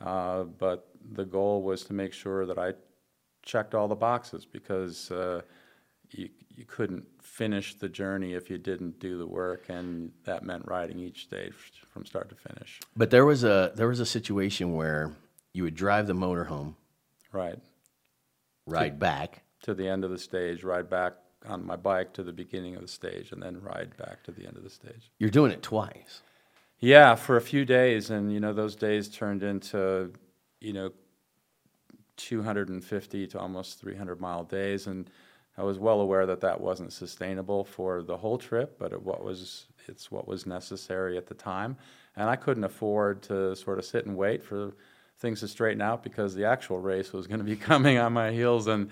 Uh, 0.00 0.44
but 0.44 0.88
the 1.12 1.24
goal 1.24 1.62
was 1.62 1.84
to 1.84 1.92
make 1.92 2.12
sure 2.12 2.44
that 2.46 2.58
I 2.58 2.74
checked 3.42 3.74
all 3.74 3.88
the 3.88 3.94
boxes 3.94 4.44
because 4.44 5.10
uh, 5.10 5.42
you 6.10 6.28
you 6.54 6.64
couldn't 6.66 7.06
finish 7.22 7.74
the 7.74 7.88
journey 7.88 8.34
if 8.34 8.50
you 8.50 8.58
didn't 8.58 8.98
do 8.98 9.16
the 9.16 9.26
work, 9.26 9.66
and 9.68 10.12
that 10.24 10.42
meant 10.42 10.66
riding 10.66 10.98
each 10.98 11.22
stage 11.22 11.54
from 11.90 12.04
start 12.04 12.28
to 12.28 12.34
finish. 12.34 12.80
But 12.94 13.10
there 13.10 13.24
was 13.24 13.44
a 13.44 13.72
there 13.74 13.88
was 13.88 14.00
a 14.00 14.06
situation 14.06 14.74
where 14.74 15.12
you 15.54 15.62
would 15.62 15.74
drive 15.74 16.06
the 16.08 16.14
motorhome, 16.14 16.74
Right 17.32 17.58
ride 18.66 18.98
back, 18.98 19.42
to 19.62 19.74
the 19.74 19.88
end 19.88 20.04
of 20.04 20.10
the 20.10 20.18
stage, 20.18 20.64
ride 20.64 20.90
back 20.90 21.14
on 21.46 21.64
my 21.64 21.76
bike 21.76 22.12
to 22.14 22.22
the 22.22 22.32
beginning 22.32 22.74
of 22.74 22.82
the 22.82 22.88
stage, 22.88 23.32
and 23.32 23.42
then 23.42 23.60
ride 23.60 23.96
back 23.96 24.22
to 24.24 24.32
the 24.32 24.46
end 24.46 24.56
of 24.56 24.62
the 24.62 24.70
stage. 24.70 25.10
You're 25.18 25.30
doing 25.30 25.52
it 25.52 25.62
twice. 25.62 26.22
Yeah, 26.78 27.14
for 27.14 27.36
a 27.36 27.40
few 27.40 27.64
days, 27.64 28.10
and 28.10 28.32
you 28.32 28.40
know 28.40 28.52
those 28.52 28.74
days 28.74 29.08
turned 29.08 29.42
into, 29.42 30.12
you 30.60 30.72
know, 30.72 30.90
250 32.16 33.26
to 33.28 33.38
almost 33.38 33.80
300 33.80 34.20
mile 34.20 34.44
days, 34.44 34.86
and 34.86 35.08
I 35.56 35.62
was 35.62 35.78
well 35.78 36.00
aware 36.00 36.26
that 36.26 36.40
that 36.40 36.60
wasn't 36.60 36.92
sustainable 36.92 37.64
for 37.64 38.02
the 38.02 38.16
whole 38.16 38.38
trip, 38.38 38.78
but 38.78 38.92
it 38.92 39.02
what 39.02 39.22
was 39.22 39.66
it's 39.86 40.10
what 40.10 40.26
was 40.26 40.46
necessary 40.46 41.16
at 41.16 41.26
the 41.26 41.34
time, 41.34 41.76
and 42.16 42.28
I 42.28 42.36
couldn't 42.36 42.64
afford 42.64 43.22
to 43.24 43.54
sort 43.54 43.78
of 43.78 43.84
sit 43.84 44.06
and 44.06 44.16
wait 44.16 44.42
for 44.42 44.72
things 45.22 45.40
to 45.40 45.48
straighten 45.48 45.80
out 45.80 46.02
because 46.02 46.34
the 46.34 46.44
actual 46.44 46.78
race 46.78 47.12
was 47.14 47.26
going 47.26 47.38
to 47.40 47.44
be 47.44 47.56
coming 47.70 47.96
on 47.96 48.12
my 48.12 48.30
heels, 48.32 48.66
and 48.66 48.90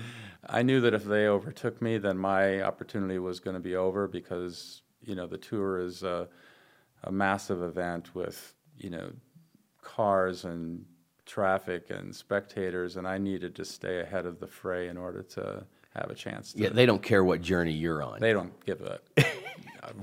I 0.48 0.62
knew 0.62 0.80
that 0.80 0.94
if 0.94 1.04
they 1.04 1.26
overtook 1.26 1.82
me, 1.82 1.98
then 1.98 2.16
my 2.16 2.62
opportunity 2.62 3.18
was 3.18 3.40
going 3.40 3.54
to 3.54 3.60
be 3.60 3.76
over 3.76 4.08
because 4.08 4.80
you 5.04 5.14
know 5.14 5.26
the 5.26 5.36
tour 5.38 5.78
is 5.80 6.02
a, 6.02 6.28
a 7.04 7.12
massive 7.12 7.62
event 7.62 8.14
with 8.14 8.54
you 8.78 8.88
know 8.88 9.10
cars 9.82 10.44
and 10.44 10.86
traffic 11.26 11.90
and 11.90 12.14
spectators, 12.14 12.96
and 12.96 13.06
I 13.06 13.18
needed 13.18 13.54
to 13.56 13.64
stay 13.64 14.00
ahead 14.00 14.24
of 14.24 14.40
the 14.40 14.46
fray 14.46 14.88
in 14.88 14.96
order 14.96 15.22
to 15.22 15.64
have 15.94 16.10
a 16.10 16.14
chance. 16.14 16.52
To, 16.52 16.62
Yeah, 16.62 16.68
they 16.70 16.86
don't 16.86 17.02
care 17.02 17.22
what 17.24 17.40
journey 17.42 17.72
you're 17.72 18.02
on. 18.02 18.20
they 18.20 18.32
don't 18.32 18.52
give 18.64 18.80
a 18.80 19.00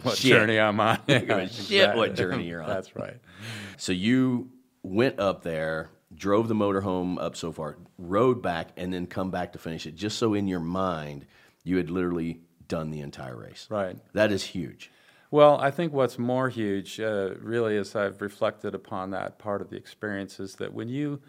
what 0.04 0.18
Shit. 0.18 0.32
journey 0.32 0.60
I'm 0.60 0.80
on. 0.80 1.00
give 1.08 1.30
a 1.30 1.48
shit 1.50 1.96
what 1.96 2.16
journey 2.16 2.48
you're 2.48 2.62
on. 2.62 2.70
That's 2.70 2.96
right. 2.96 3.18
So 3.78 3.92
you 3.92 4.50
went 4.84 5.20
up 5.20 5.44
there, 5.44 5.90
drove 6.18 6.48
the 6.48 6.56
motorhome 6.56 7.22
up 7.22 7.36
so 7.36 7.52
far, 7.52 7.78
rode 7.98 8.42
back, 8.42 8.70
and 8.76 8.94
then 8.94 9.08
come 9.08 9.32
back 9.32 9.54
to 9.54 9.60
finish 9.60 9.86
it. 9.86 9.96
Just 9.96 10.18
so 10.18 10.34
in 10.34 10.48
your 10.48 10.60
mind, 10.60 11.26
you 11.64 11.78
had 11.78 11.90
literally 11.90 12.42
done 12.68 12.92
the 12.92 13.02
entire 13.02 13.36
race. 13.36 13.68
Right. 13.70 13.98
That 14.14 14.32
is 14.32 14.44
huge. 14.44 14.92
Well, 15.30 15.60
I 15.60 15.72
think 15.72 15.94
what's 15.94 16.18
more 16.18 16.50
huge, 16.50 17.00
uh, 17.00 17.36
really, 17.42 17.78
as 17.78 17.96
I've 17.96 18.22
reflected 18.22 18.74
upon 18.74 19.12
that 19.12 19.38
part 19.38 19.62
of 19.62 19.70
the 19.70 19.76
experience, 19.76 20.40
is 20.40 20.56
that 20.56 20.74
when 20.74 20.88
you 20.88 21.22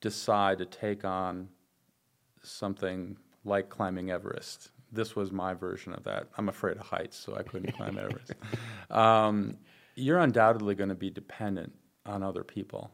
decide 0.00 0.58
to 0.58 0.64
take 0.64 1.04
on 1.04 1.48
something 2.42 3.16
like 3.44 3.68
climbing 3.68 4.10
Everest, 4.10 4.70
this 4.92 5.16
was 5.16 5.32
my 5.32 5.54
version 5.54 5.92
of 5.92 6.04
that. 6.04 6.28
I'm 6.38 6.48
afraid 6.48 6.76
of 6.76 6.86
heights, 6.86 7.16
so 7.16 7.34
I 7.34 7.42
couldn't 7.42 7.72
climb 7.72 7.98
Everest. 8.02 8.32
Um, 8.90 9.56
you're 9.96 10.18
undoubtedly 10.18 10.76
going 10.76 10.90
to 10.90 10.94
be 10.94 11.10
dependent 11.10 11.72
on 12.04 12.22
other 12.22 12.44
people. 12.44 12.92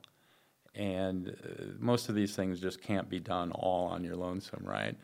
And 0.75 1.29
uh, 1.29 1.65
most 1.79 2.09
of 2.09 2.15
these 2.15 2.35
things 2.35 2.61
just 2.61 2.81
can't 2.81 3.09
be 3.09 3.21
done 3.21 3.53
all 3.53 3.87
on 3.89 4.05
your 4.05 4.17
lonesome, 4.17 4.65
right? 4.65 4.97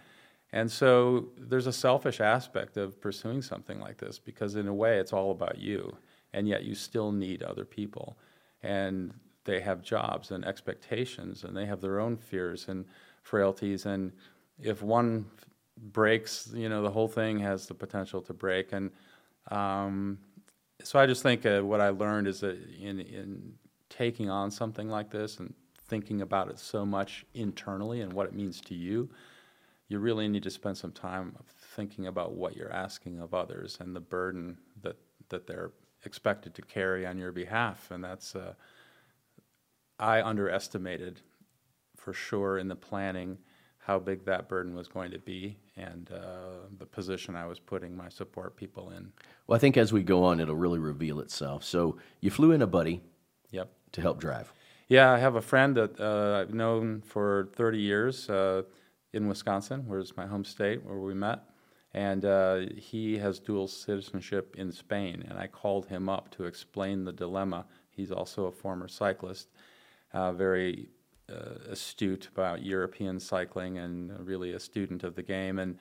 And 0.53 0.71
so 0.71 1.29
there's 1.37 1.67
a 1.67 1.73
selfish 1.73 2.21
aspect 2.21 2.77
of 2.77 3.01
pursuing 3.01 3.43
something 3.43 3.81
like 3.81 3.99
this 3.99 4.19
because, 4.19 4.55
in 4.55 4.67
a 4.67 4.75
way, 4.75 4.99
it's 4.99 5.13
all 5.13 5.31
about 5.31 5.59
you, 5.59 5.95
and 6.33 6.49
yet 6.49 6.65
you 6.65 6.75
still 6.75 7.13
need 7.13 7.43
other 7.43 7.67
people. 7.67 8.17
And 8.63 9.13
they 9.45 9.61
have 9.61 9.83
jobs 9.83 10.31
and 10.31 10.45
expectations, 10.45 11.45
and 11.45 11.57
they 11.57 11.67
have 11.67 11.81
their 11.81 12.01
own 12.01 12.17
fears 12.17 12.69
and 12.69 12.87
frailties. 13.23 13.85
And 13.85 14.13
if 14.59 14.83
one 14.83 15.27
breaks, 15.77 16.51
you 16.55 16.69
know, 16.69 16.83
the 16.83 16.91
whole 16.91 17.09
thing 17.09 17.39
has 17.41 17.67
the 17.67 17.75
potential 17.75 18.21
to 18.23 18.33
break. 18.33 18.73
And 18.73 18.91
um, 19.51 20.19
so 20.83 20.99
I 20.99 21.07
just 21.07 21.23
think 21.23 21.45
uh, 21.45 21.61
what 21.61 21.81
I 21.81 21.91
learned 21.91 22.27
is 22.27 22.41
that 22.41 22.59
in, 22.81 23.01
in 23.01 23.53
taking 23.99 24.31
on 24.31 24.49
something 24.49 24.89
like 24.89 25.11
this 25.11 25.39
and 25.39 25.53
thinking 25.89 26.23
about 26.23 26.49
it 26.49 26.59
so 26.59 26.87
much 26.87 27.27
internally 27.35 28.01
and 28.01 28.13
what 28.13 28.27
it 28.27 28.33
means 28.33 28.61
to 28.61 28.75
you, 28.75 29.11
you 29.89 29.99
really 29.99 30.29
need 30.29 30.43
to 30.45 30.51
spend 30.51 30.77
some 30.77 30.93
time 30.93 31.35
thinking 31.75 32.07
about 32.07 32.33
what 32.33 32.57
you're 32.57 32.73
asking 32.73 33.19
of 33.19 33.35
others 33.35 33.79
and 33.81 33.97
the 33.97 34.01
burden 34.01 34.57
that, 34.83 34.97
that 35.31 35.49
they're 35.49 35.73
expected 36.05 36.55
to 36.55 36.63
carry 36.63 37.05
on 37.07 37.19
your 37.19 37.33
behalf. 37.33 37.91
And 37.91 38.05
that's, 38.05 38.37
uh, 38.37 38.55
I 39.99 40.23
underestimated 40.23 41.21
for 41.97 42.13
sure 42.13 42.59
in 42.59 42.69
the 42.69 42.77
planning 42.77 43.37
how 43.79 43.99
big 43.99 44.25
that 44.27 44.49
burden 44.49 44.77
was 44.77 44.87
going 44.87 45.11
to 45.11 45.19
be 45.19 45.57
and 45.77 46.09
uh, 46.13 46.69
the 46.79 46.87
position 46.87 47.35
I 47.35 47.47
was 47.47 47.59
putting 47.59 47.97
my 47.97 48.11
support 48.11 48.55
people 48.55 48.91
in. 48.91 49.11
Well, 49.47 49.57
I 49.57 49.59
think 49.59 49.77
as 49.77 49.93
we 49.93 50.05
go 50.05 50.23
on, 50.23 50.39
it'll 50.39 50.55
really 50.55 50.79
reveal 50.79 51.19
itself. 51.19 51.65
So 51.65 51.97
you 52.21 52.31
flew 52.31 52.53
in 52.53 52.63
a 52.63 52.67
buddy 52.67 53.03
Yep. 53.51 53.71
To 53.93 54.01
help 54.01 54.21
drive. 54.21 54.53
Yeah, 54.89 55.13
I 55.13 55.19
have 55.19 55.35
a 55.35 55.43
friend 55.43 55.77
that 55.77 56.01
uh, 56.01 56.41
I've 56.41 56.55
known 56.55 57.03
for 57.03 57.49
30 57.55 57.79
years 57.79 58.31
uh, 58.31 58.63
in 59.13 59.29
Wisconsin, 59.29 59.85
where's 59.87 60.17
my 60.17 60.27
home 60.27 60.45
state, 60.45 60.85
where 60.85 60.99
we 60.99 61.15
met. 61.15 61.41
And 61.93 62.25
uh, 62.25 62.61
he 62.77 63.19
has 63.19 63.39
dual 63.39 63.69
citizenship 63.69 64.55
in 64.57 64.73
Spain. 64.73 65.25
And 65.29 65.39
I 65.39 65.47
called 65.47 65.87
him 65.87 66.09
up 66.09 66.31
to 66.37 66.45
explain 66.45 67.05
the 67.05 67.13
dilemma. 67.13 67.67
He's 67.91 68.13
also 68.13 68.47
a 68.47 68.53
former 68.53 68.89
cyclist, 68.89 69.49
uh, 70.13 70.33
very 70.33 70.89
uh, 71.31 71.71
astute 71.71 72.29
about 72.33 72.63
European 72.63 73.21
cycling 73.21 73.79
and 73.79 74.27
really 74.27 74.53
a 74.53 74.61
student 74.61 75.05
of 75.05 75.15
the 75.15 75.23
game. 75.23 75.59
And 75.59 75.79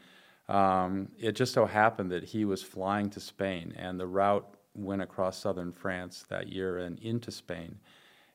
um, 0.50 1.10
it 1.20 1.34
just 1.34 1.54
so 1.54 1.66
happened 1.66 2.12
that 2.12 2.24
he 2.24 2.46
was 2.46 2.64
flying 2.64 3.10
to 3.12 3.20
Spain, 3.20 3.74
and 3.78 4.00
the 4.00 4.08
route 4.08 4.48
went 4.74 5.02
across 5.02 5.38
southern 5.38 5.74
France 5.74 6.26
that 6.30 6.48
year 6.48 6.78
and 6.78 7.00
into 7.00 7.32
Spain. 7.32 7.80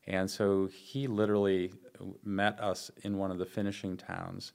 And 0.06 0.30
so 0.30 0.68
he 0.73 1.06
literally 1.06 1.73
met 2.25 2.59
us 2.61 2.90
in 3.02 3.18
one 3.18 3.30
of 3.30 3.38
the 3.38 3.47
finishing 3.47 3.97
towns 3.97 4.52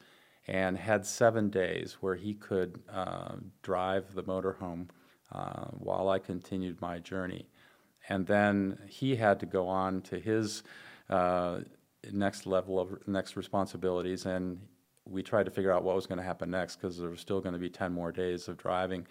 and 0.48 0.78
had 0.78 1.06
seven 1.06 1.50
days 1.50 1.98
where 2.00 2.16
he 2.16 2.34
could 2.34 2.82
uh, 2.92 3.36
drive 3.64 4.14
the 4.14 4.24
motorhome 4.24 4.88
uh, 5.32 5.66
while 5.72 6.10
I 6.10 6.20
continued 6.20 6.82
my 6.82 7.00
journey. 7.00 7.48
And 8.10 8.26
then 8.26 8.80
he 8.88 9.16
had 9.16 9.40
to 9.42 9.46
go 9.46 9.68
on 9.68 10.02
to 10.04 10.20
his 10.20 10.64
uh, 11.10 11.60
next 12.12 12.46
level 12.46 12.80
of 12.80 13.08
next 13.08 13.36
responsibilities, 13.36 14.26
and 14.26 14.60
we 15.06 15.22
tried 15.22 15.46
to 15.46 15.52
figure 15.52 15.72
out 15.72 15.84
what 15.84 15.96
was 15.96 16.06
going 16.06 16.18
to 16.18 16.24
happen 16.24 16.50
next 16.50 16.78
because 16.78 16.98
there 16.98 17.10
was 17.10 17.20
still 17.20 17.42
going 17.42 17.54
to 17.54 17.60
be 17.60 17.70
10 17.70 17.94
more 17.94 18.12
days 18.12 18.48
of 18.48 18.58
driving 18.58 19.06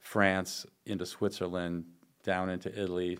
France 0.00 0.66
into 0.84 1.06
Switzerland, 1.06 1.84
down 2.22 2.50
into 2.50 2.70
Italy, 2.70 3.18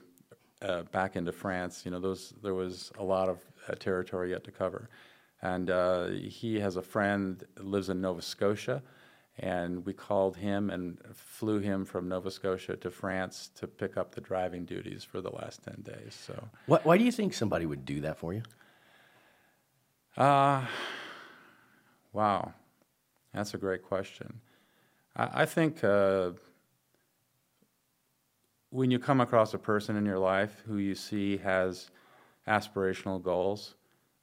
uh, 0.63 0.83
back 0.85 1.17
into 1.17 1.33
France. 1.33 1.83
You 1.85 1.91
know, 1.91 2.01
those 2.01 2.35
there 2.43 2.55
was 2.55 2.93
a 2.99 3.05
lot 3.05 3.29
of 3.29 3.41
uh, 3.69 3.75
territory 3.75 4.31
yet 4.31 4.45
to 4.45 4.51
cover. 4.51 4.89
And 5.43 5.71
uh, 5.71 6.07
he 6.09 6.61
has 6.61 6.77
a 6.77 6.83
friend 6.83 7.45
lives 7.59 7.91
in 7.91 8.01
Nova 8.01 8.23
Scotia, 8.23 8.83
and 9.39 9.85
we 9.85 9.93
called 9.93 10.37
him 10.39 10.71
and 10.71 10.99
flew 11.15 11.59
him 11.59 11.85
from 11.85 12.09
Nova 12.09 12.31
Scotia 12.31 12.75
to 12.77 12.91
France 12.91 13.51
to 13.57 13.67
pick 13.67 13.99
up 13.99 14.15
the 14.15 14.23
driving 14.23 14.65
duties 14.65 15.05
for 15.05 15.21
the 15.21 15.31
last 15.31 15.63
ten 15.63 15.83
days. 15.83 16.15
So, 16.27 16.49
Why, 16.67 16.81
why 16.85 16.97
do 16.99 17.05
you 17.05 17.13
think 17.13 17.35
somebody 17.35 17.67
would 17.67 17.85
do 17.85 18.01
that 18.01 18.17
for 18.19 18.33
you? 18.33 18.43
uh, 20.17 20.65
wow, 22.15 22.55
that's 23.35 23.53
a 23.53 23.59
great 23.59 23.83
question. 23.83 24.41
I, 25.15 25.43
I 25.43 25.47
think. 25.47 25.85
When 28.77 28.91
you 28.91 28.99
come 28.99 29.23
across 29.23 29.55
a 29.55 29.59
person 29.59 29.97
in 29.97 30.05
your 30.05 30.19
life 30.19 30.63
who 30.67 30.77
you 30.77 30.95
see 30.95 31.39
has 31.39 31.89
aspirational 32.47 33.23
goals, 33.23 33.75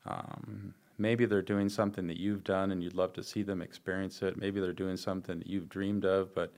um, 0.06 0.76
maybe 1.00 1.26
they're 1.26 1.42
doing 1.42 1.70
something 1.70 2.06
that 2.06 2.20
you've 2.20 2.44
done 2.44 2.70
and 2.70 2.84
you'd 2.84 2.94
love 2.94 3.14
to 3.14 3.24
see 3.24 3.42
them 3.42 3.64
experience 3.64 4.22
it. 4.22 4.38
Maybe 4.38 4.62
they're 4.62 4.72
doing 4.72 4.96
something 4.96 5.40
that 5.40 5.48
you've 5.48 5.70
dreamed 5.70 6.06
of, 6.06 6.36
but 6.36 6.54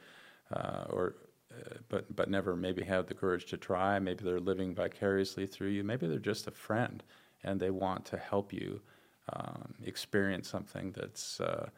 uh, 0.53 0.87
or 0.89 1.15
uh, 1.53 1.75
but 1.87 2.13
but 2.13 2.29
never 2.29 2.53
maybe 2.57 2.83
had 2.83 3.07
the 3.07 3.13
courage 3.13 3.45
to 3.45 3.55
try. 3.55 3.97
Maybe 3.97 4.25
they're 4.25 4.41
living 4.41 4.75
vicariously 4.75 5.47
through 5.47 5.69
you. 5.69 5.81
Maybe 5.85 6.05
they're 6.05 6.19
just 6.19 6.47
a 6.47 6.51
friend 6.51 7.01
and 7.45 7.61
they 7.61 7.71
want 7.71 8.03
to 8.07 8.17
help 8.17 8.51
you 8.51 8.81
um, 9.31 9.73
experience 9.85 10.49
something 10.49 10.91
that's 10.91 11.39
uh, 11.39 11.69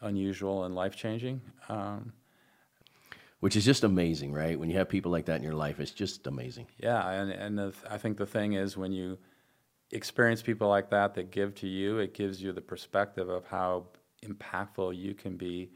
unusual 0.00 0.64
and 0.64 0.74
life 0.74 0.96
changing. 0.96 1.40
Um, 1.68 2.12
Which 3.40 3.56
is 3.56 3.64
just 3.64 3.84
amazing, 3.84 4.32
right? 4.32 4.58
When 4.58 4.68
you 4.68 4.76
have 4.76 4.88
people 4.88 5.10
like 5.10 5.24
that 5.26 5.36
in 5.36 5.42
your 5.42 5.54
life, 5.54 5.80
it's 5.80 5.92
just 5.92 6.26
amazing. 6.26 6.66
Yeah, 6.78 7.10
and 7.10 7.30
and 7.30 7.58
the, 7.58 7.74
I 7.88 7.96
think 7.96 8.18
the 8.18 8.26
thing 8.26 8.52
is 8.52 8.76
when 8.76 8.92
you 8.92 9.18
experience 9.92 10.42
people 10.42 10.68
like 10.68 10.90
that 10.90 11.14
that 11.14 11.30
give 11.30 11.54
to 11.56 11.66
you, 11.66 11.98
it 11.98 12.14
gives 12.14 12.42
you 12.42 12.52
the 12.52 12.60
perspective 12.60 13.28
of 13.28 13.46
how 13.46 13.86
impactful 14.22 14.96
you 14.96 15.14
can 15.14 15.36
be 15.36 15.70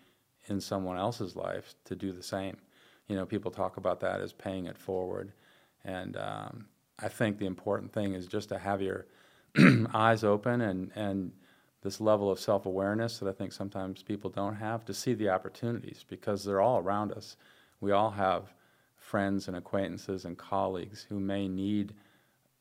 in 0.46 0.60
someone 0.60 0.98
else's 0.98 1.36
life 1.36 1.74
to 1.84 1.96
do 1.96 2.12
the 2.12 2.22
same. 2.22 2.56
You 3.08 3.16
know, 3.16 3.24
people 3.24 3.50
talk 3.50 3.78
about 3.78 4.00
that 4.00 4.20
as 4.20 4.32
paying 4.32 4.66
it 4.66 4.76
forward, 4.76 5.32
and 5.84 6.16
um, 6.18 6.66
I 6.98 7.08
think 7.08 7.38
the 7.38 7.46
important 7.46 7.92
thing 7.92 8.12
is 8.12 8.26
just 8.26 8.50
to 8.50 8.58
have 8.58 8.82
your 8.82 9.06
eyes 9.94 10.22
open 10.22 10.60
and 10.60 10.90
and 10.94 11.32
this 11.84 12.00
level 12.00 12.32
of 12.32 12.40
self 12.40 12.66
awareness 12.66 13.18
that 13.18 13.28
I 13.28 13.32
think 13.32 13.52
sometimes 13.52 14.02
people 14.02 14.30
don't 14.30 14.56
have 14.56 14.84
to 14.86 14.94
see 14.94 15.14
the 15.14 15.28
opportunities 15.28 16.04
because 16.08 16.42
they're 16.42 16.60
all 16.60 16.78
around 16.78 17.12
us. 17.12 17.36
We 17.80 17.92
all 17.92 18.10
have 18.10 18.52
friends 18.96 19.46
and 19.46 19.56
acquaintances 19.56 20.24
and 20.24 20.36
colleagues 20.36 21.06
who 21.08 21.20
may 21.20 21.46
need 21.46 21.94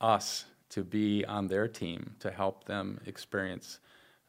us 0.02 0.46
to 0.70 0.84
be 0.84 1.24
on 1.26 1.48
their 1.48 1.70
team 1.70 2.16
to 2.20 2.30
help 2.30 2.66
them 2.66 3.00
experience 3.06 3.80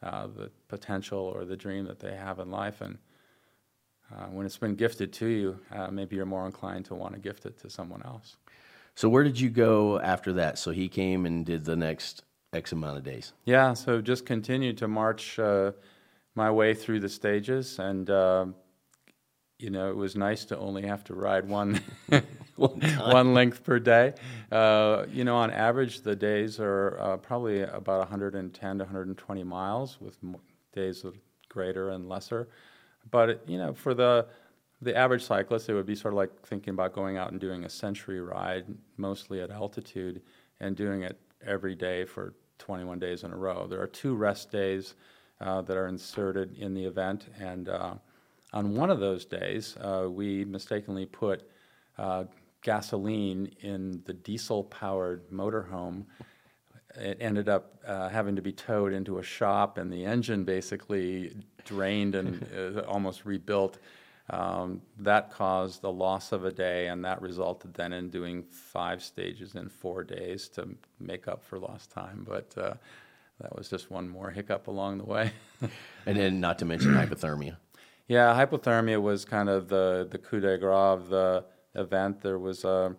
uh, 0.01 0.27
the 0.27 0.49
potential 0.69 1.19
or 1.19 1.43
the 1.43 1.57
dream 1.57 1.85
that 1.85 1.99
they 1.99 2.15
have 2.15 2.39
in 2.39 2.49
life. 2.49 2.79
And 2.79 2.97
uh, 4.15 4.27
when 4.27 4.45
it's 4.45 4.57
been 4.57 4.75
gifted 4.75 5.11
to 5.13 5.25
you, 5.25 5.59
uh, 5.73 5.87
maybe 5.91 6.15
you're 6.15 6.25
more 6.25 6.45
inclined 6.45 6.85
to 6.85 6.95
want 6.95 7.13
to 7.15 7.19
gift 7.19 7.45
it 7.45 7.59
to 7.61 7.69
someone 7.69 8.01
else. 8.05 8.37
So 8.93 9.09
where 9.09 9.25
did 9.25 9.37
you 9.37 9.49
go 9.49 9.99
after 9.99 10.31
that? 10.33 10.57
So 10.57 10.71
he 10.71 10.87
came 10.87 11.25
and 11.25 11.45
did 11.45 11.65
the 11.65 11.75
next 11.75 12.23
X 12.53 12.71
amount 12.71 12.97
of 12.97 13.03
days. 13.03 13.33
Yeah, 13.45 13.73
so 13.73 14.01
just 14.01 14.25
continued 14.25 14.77
to 14.77 14.87
march 14.87 15.39
uh, 15.39 15.71
my 16.35 16.51
way 16.51 16.73
through 16.73 16.99
the 17.01 17.09
stages, 17.09 17.79
and 17.79 18.09
uh, 18.09 18.45
you 19.59 19.69
know 19.69 19.89
it 19.89 19.95
was 19.95 20.15
nice 20.15 20.45
to 20.45 20.57
only 20.57 20.85
have 20.85 21.03
to 21.05 21.13
ride 21.13 21.47
one 21.47 21.81
one 22.55 23.33
length 23.33 23.63
per 23.63 23.79
day. 23.79 24.13
Uh, 24.51 25.05
you 25.11 25.23
know, 25.23 25.35
on 25.35 25.51
average, 25.51 26.01
the 26.01 26.15
days 26.15 26.59
are 26.59 26.97
uh, 26.99 27.17
probably 27.17 27.61
about 27.61 27.99
110 27.99 28.77
to 28.77 28.83
120 28.83 29.43
miles, 29.43 29.99
with 29.99 30.17
days 30.73 31.03
of 31.03 31.17
greater 31.49 31.89
and 31.89 32.07
lesser. 32.07 32.47
But 33.11 33.47
you 33.47 33.57
know, 33.57 33.73
for 33.73 33.93
the 33.93 34.27
the 34.81 34.95
average 34.95 35.23
cyclist, 35.23 35.69
it 35.69 35.73
would 35.73 35.85
be 35.85 35.95
sort 35.95 36.13
of 36.13 36.17
like 36.17 36.45
thinking 36.45 36.73
about 36.73 36.93
going 36.93 37.17
out 37.17 37.31
and 37.31 37.39
doing 37.39 37.65
a 37.65 37.69
century 37.69 38.21
ride, 38.21 38.65
mostly 38.97 39.41
at 39.41 39.51
altitude, 39.51 40.21
and 40.59 40.75
doing 40.75 41.03
it 41.03 41.19
every 41.45 41.75
day 41.75 42.05
for 42.05 42.33
21 42.59 42.99
days 42.99 43.23
in 43.23 43.31
a 43.31 43.37
row. 43.37 43.67
There 43.67 43.81
are 43.81 43.87
two 43.87 44.15
rest 44.15 44.51
days 44.51 44.95
uh, 45.41 45.61
that 45.63 45.77
are 45.77 45.87
inserted 45.87 46.57
in 46.57 46.73
the 46.73 46.83
event, 46.83 47.27
and 47.39 47.69
uh, 47.69 47.95
on 48.53 48.75
one 48.75 48.89
of 48.89 48.99
those 48.99 49.25
days, 49.25 49.75
uh, 49.77 50.07
we 50.09 50.45
mistakenly 50.45 51.05
put 51.05 51.49
uh, 51.97 52.25
gasoline 52.61 53.51
in 53.61 54.01
the 54.05 54.13
diesel-powered 54.13 55.29
motorhome. 55.29 56.05
It 56.95 57.17
ended 57.19 57.49
up 57.49 57.79
uh, 57.85 58.07
having 58.09 58.35
to 58.37 58.41
be 58.41 58.53
towed 58.53 58.93
into 58.93 59.19
a 59.19 59.23
shop, 59.23 59.77
and 59.77 59.91
the 59.91 60.05
engine 60.05 60.45
basically 60.45 61.35
drained 61.65 62.15
and 62.15 62.47
uh, 62.57 62.81
almost 62.81 63.25
rebuilt. 63.25 63.77
Um, 64.29 64.81
that 64.97 65.31
caused 65.31 65.81
the 65.81 65.91
loss 65.91 66.31
of 66.31 66.45
a 66.45 66.51
day, 66.51 66.87
and 66.87 67.05
that 67.05 67.21
resulted 67.21 67.75
then 67.75 67.93
in 67.93 68.09
doing 68.09 68.43
five 68.49 69.03
stages 69.03 69.53
in 69.53 69.69
four 69.69 70.03
days 70.03 70.47
to 70.49 70.69
make 70.99 71.27
up 71.27 71.43
for 71.43 71.59
lost 71.59 71.91
time. 71.91 72.25
But 72.27 72.53
uh, 72.57 72.73
that 73.39 73.55
was 73.55 73.69
just 73.69 73.91
one 73.91 74.09
more 74.09 74.31
hiccup 74.31 74.67
along 74.67 74.97
the 74.97 75.05
way. 75.05 75.31
and 76.07 76.17
then, 76.17 76.39
not 76.39 76.57
to 76.59 76.65
mention 76.65 76.93
hypothermia. 76.93 77.57
Yeah, 78.07 78.33
hypothermia 78.33 78.99
was 78.99 79.25
kind 79.25 79.47
of 79.47 79.67
the, 79.67 80.07
the 80.09 80.17
coup 80.17 80.39
de 80.39 80.57
grace 80.57 80.73
of 80.73 81.09
the 81.09 81.45
event. 81.75 82.21
There 82.21 82.39
was 82.39 82.63
a, 82.65 82.95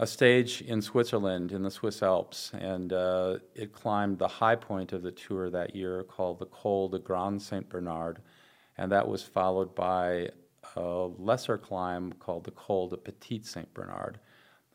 a 0.00 0.06
stage 0.06 0.62
in 0.62 0.82
Switzerland, 0.82 1.52
in 1.52 1.62
the 1.62 1.70
Swiss 1.70 2.02
Alps, 2.02 2.50
and 2.54 2.92
uh, 2.92 3.38
it 3.54 3.72
climbed 3.72 4.18
the 4.18 4.28
high 4.28 4.56
point 4.56 4.92
of 4.92 5.02
the 5.02 5.12
tour 5.12 5.48
that 5.50 5.76
year 5.76 6.02
called 6.02 6.40
the 6.40 6.46
Col 6.46 6.88
de 6.88 6.98
Grand 6.98 7.40
Saint 7.40 7.68
Bernard 7.68 8.20
and 8.80 8.90
that 8.92 9.06
was 9.06 9.22
followed 9.22 9.74
by 9.74 10.30
a 10.76 11.08
lesser 11.18 11.58
climb 11.58 12.12
called 12.14 12.44
the 12.44 12.50
Col 12.52 12.88
de 12.88 12.96
Petit 12.96 13.42
Saint 13.42 13.72
Bernard. 13.74 14.18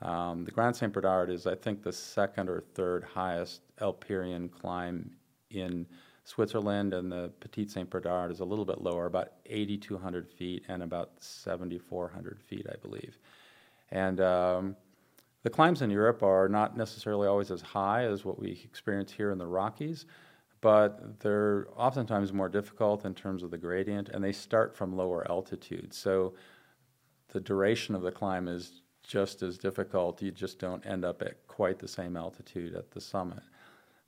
Um, 0.02 0.44
the 0.44 0.52
Grand 0.52 0.76
Saint 0.76 0.92
Bernard 0.92 1.30
is, 1.30 1.48
I 1.48 1.56
think, 1.56 1.82
the 1.82 1.94
second 1.94 2.50
or 2.50 2.64
third 2.74 3.04
highest 3.04 3.62
Alperian 3.80 4.52
climb 4.52 5.12
in 5.52 5.86
Switzerland, 6.26 6.94
and 6.94 7.12
the 7.12 7.32
Petit 7.40 7.68
Saint 7.68 7.90
Bernard 7.90 8.32
is 8.32 8.40
a 8.40 8.46
little 8.46 8.66
bit 8.66 8.82
lower, 8.82 9.06
about 9.06 9.34
8,200 9.46 10.28
feet 10.28 10.64
and 10.68 10.84
about 10.84 11.12
7,400 11.20 12.42
feet, 12.42 12.66
I 12.70 12.76
believe. 12.78 13.18
And 13.92 14.20
um, 14.20 14.76
the 15.44 15.50
climbs 15.50 15.82
in 15.82 15.92
Europe 15.92 16.24
are 16.24 16.50
not 16.50 16.76
necessarily 16.76 17.28
always 17.28 17.52
as 17.52 17.62
high 17.62 18.06
as 18.06 18.26
what 18.26 18.40
we 18.40 18.60
experience 18.64 19.12
here 19.12 19.32
in 19.32 19.38
the 19.38 19.46
Rockies, 19.46 20.08
but 20.66 21.20
they're 21.20 21.68
oftentimes 21.76 22.34
more 22.34 22.50
difficult 22.50 23.06
in 23.06 23.14
terms 23.14 23.44
of 23.44 23.52
the 23.52 23.58
gradient, 23.58 24.10
and 24.10 24.24
they 24.24 24.32
start 24.32 24.76
from 24.76 24.98
lower 24.98 25.24
altitude. 25.30 25.94
So 25.94 26.34
the 27.28 27.40
duration 27.40 27.94
of 27.94 28.02
the 28.02 28.12
climb 28.12 28.48
is 28.48 28.82
just 29.04 29.44
as 29.44 29.60
difficult. 29.60 30.24
You 30.24 30.32
just 30.32 30.58
don't 30.58 30.84
end 30.84 31.06
up 31.06 31.22
at 31.22 31.46
quite 31.48 31.78
the 31.78 31.88
same 31.88 32.18
altitude 32.18 32.74
at 32.74 32.90
the 32.90 33.00
summit. 33.00 33.44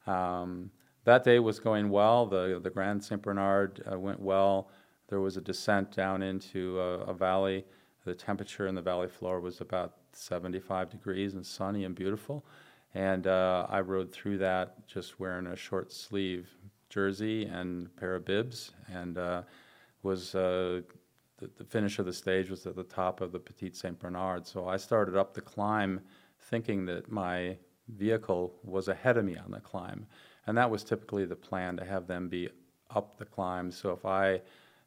Um, 0.07 0.71
that 1.03 1.23
day 1.23 1.37
was 1.37 1.59
going 1.59 1.91
well. 1.91 2.25
The, 2.25 2.59
the 2.59 2.71
Grand 2.71 3.03
St. 3.03 3.21
Bernard 3.21 3.83
uh, 3.91 3.99
went 3.99 4.19
well. 4.19 4.71
There 5.09 5.21
was 5.21 5.37
a 5.37 5.41
descent 5.41 5.95
down 5.95 6.23
into 6.23 6.79
a, 6.79 7.01
a 7.01 7.13
valley. 7.13 7.65
The 8.03 8.15
temperature 8.15 8.65
in 8.65 8.73
the 8.73 8.81
valley 8.81 9.09
floor 9.09 9.41
was 9.41 9.61
about 9.61 9.93
75 10.13 10.89
degrees 10.89 11.35
and 11.35 11.45
sunny 11.45 11.83
and 11.83 11.93
beautiful. 11.93 12.43
And 12.93 13.27
uh, 13.27 13.67
I 13.69 13.81
rode 13.81 14.11
through 14.11 14.39
that 14.39 14.87
just 14.87 15.19
wearing 15.19 15.47
a 15.47 15.55
short 15.55 15.91
sleeve 15.91 16.49
jersey 16.89 17.45
and 17.45 17.87
a 17.87 17.89
pair 17.99 18.15
of 18.15 18.25
bibs, 18.25 18.71
and 18.91 19.17
uh, 19.17 19.41
was 20.03 20.35
uh, 20.35 20.81
the, 21.37 21.49
the, 21.57 21.63
finish 21.63 21.99
of 21.99 22.05
the 22.05 22.13
stage 22.13 22.49
was 22.49 22.65
at 22.65 22.75
the 22.75 22.83
top 22.83 23.21
of 23.21 23.31
the 23.31 23.39
Petit 23.39 23.71
Saint 23.73 23.99
Bernard. 23.99 24.47
So 24.47 24.67
I 24.67 24.77
started 24.77 25.15
up 25.15 25.33
the 25.33 25.41
climb, 25.41 26.01
thinking 26.39 26.85
that 26.85 27.11
my 27.11 27.57
vehicle 27.89 28.55
was 28.63 28.87
ahead 28.87 29.17
of 29.17 29.25
me 29.25 29.37
on 29.37 29.51
the 29.51 29.59
climb, 29.59 30.07
and 30.47 30.57
that 30.57 30.69
was 30.69 30.83
typically 30.83 31.25
the 31.25 31.35
plan 31.35 31.77
to 31.77 31.85
have 31.85 32.07
them 32.07 32.29
be 32.29 32.49
up 32.95 33.17
the 33.17 33.25
climb. 33.25 33.71
So 33.71 33.91
if 33.91 34.05
I 34.05 34.41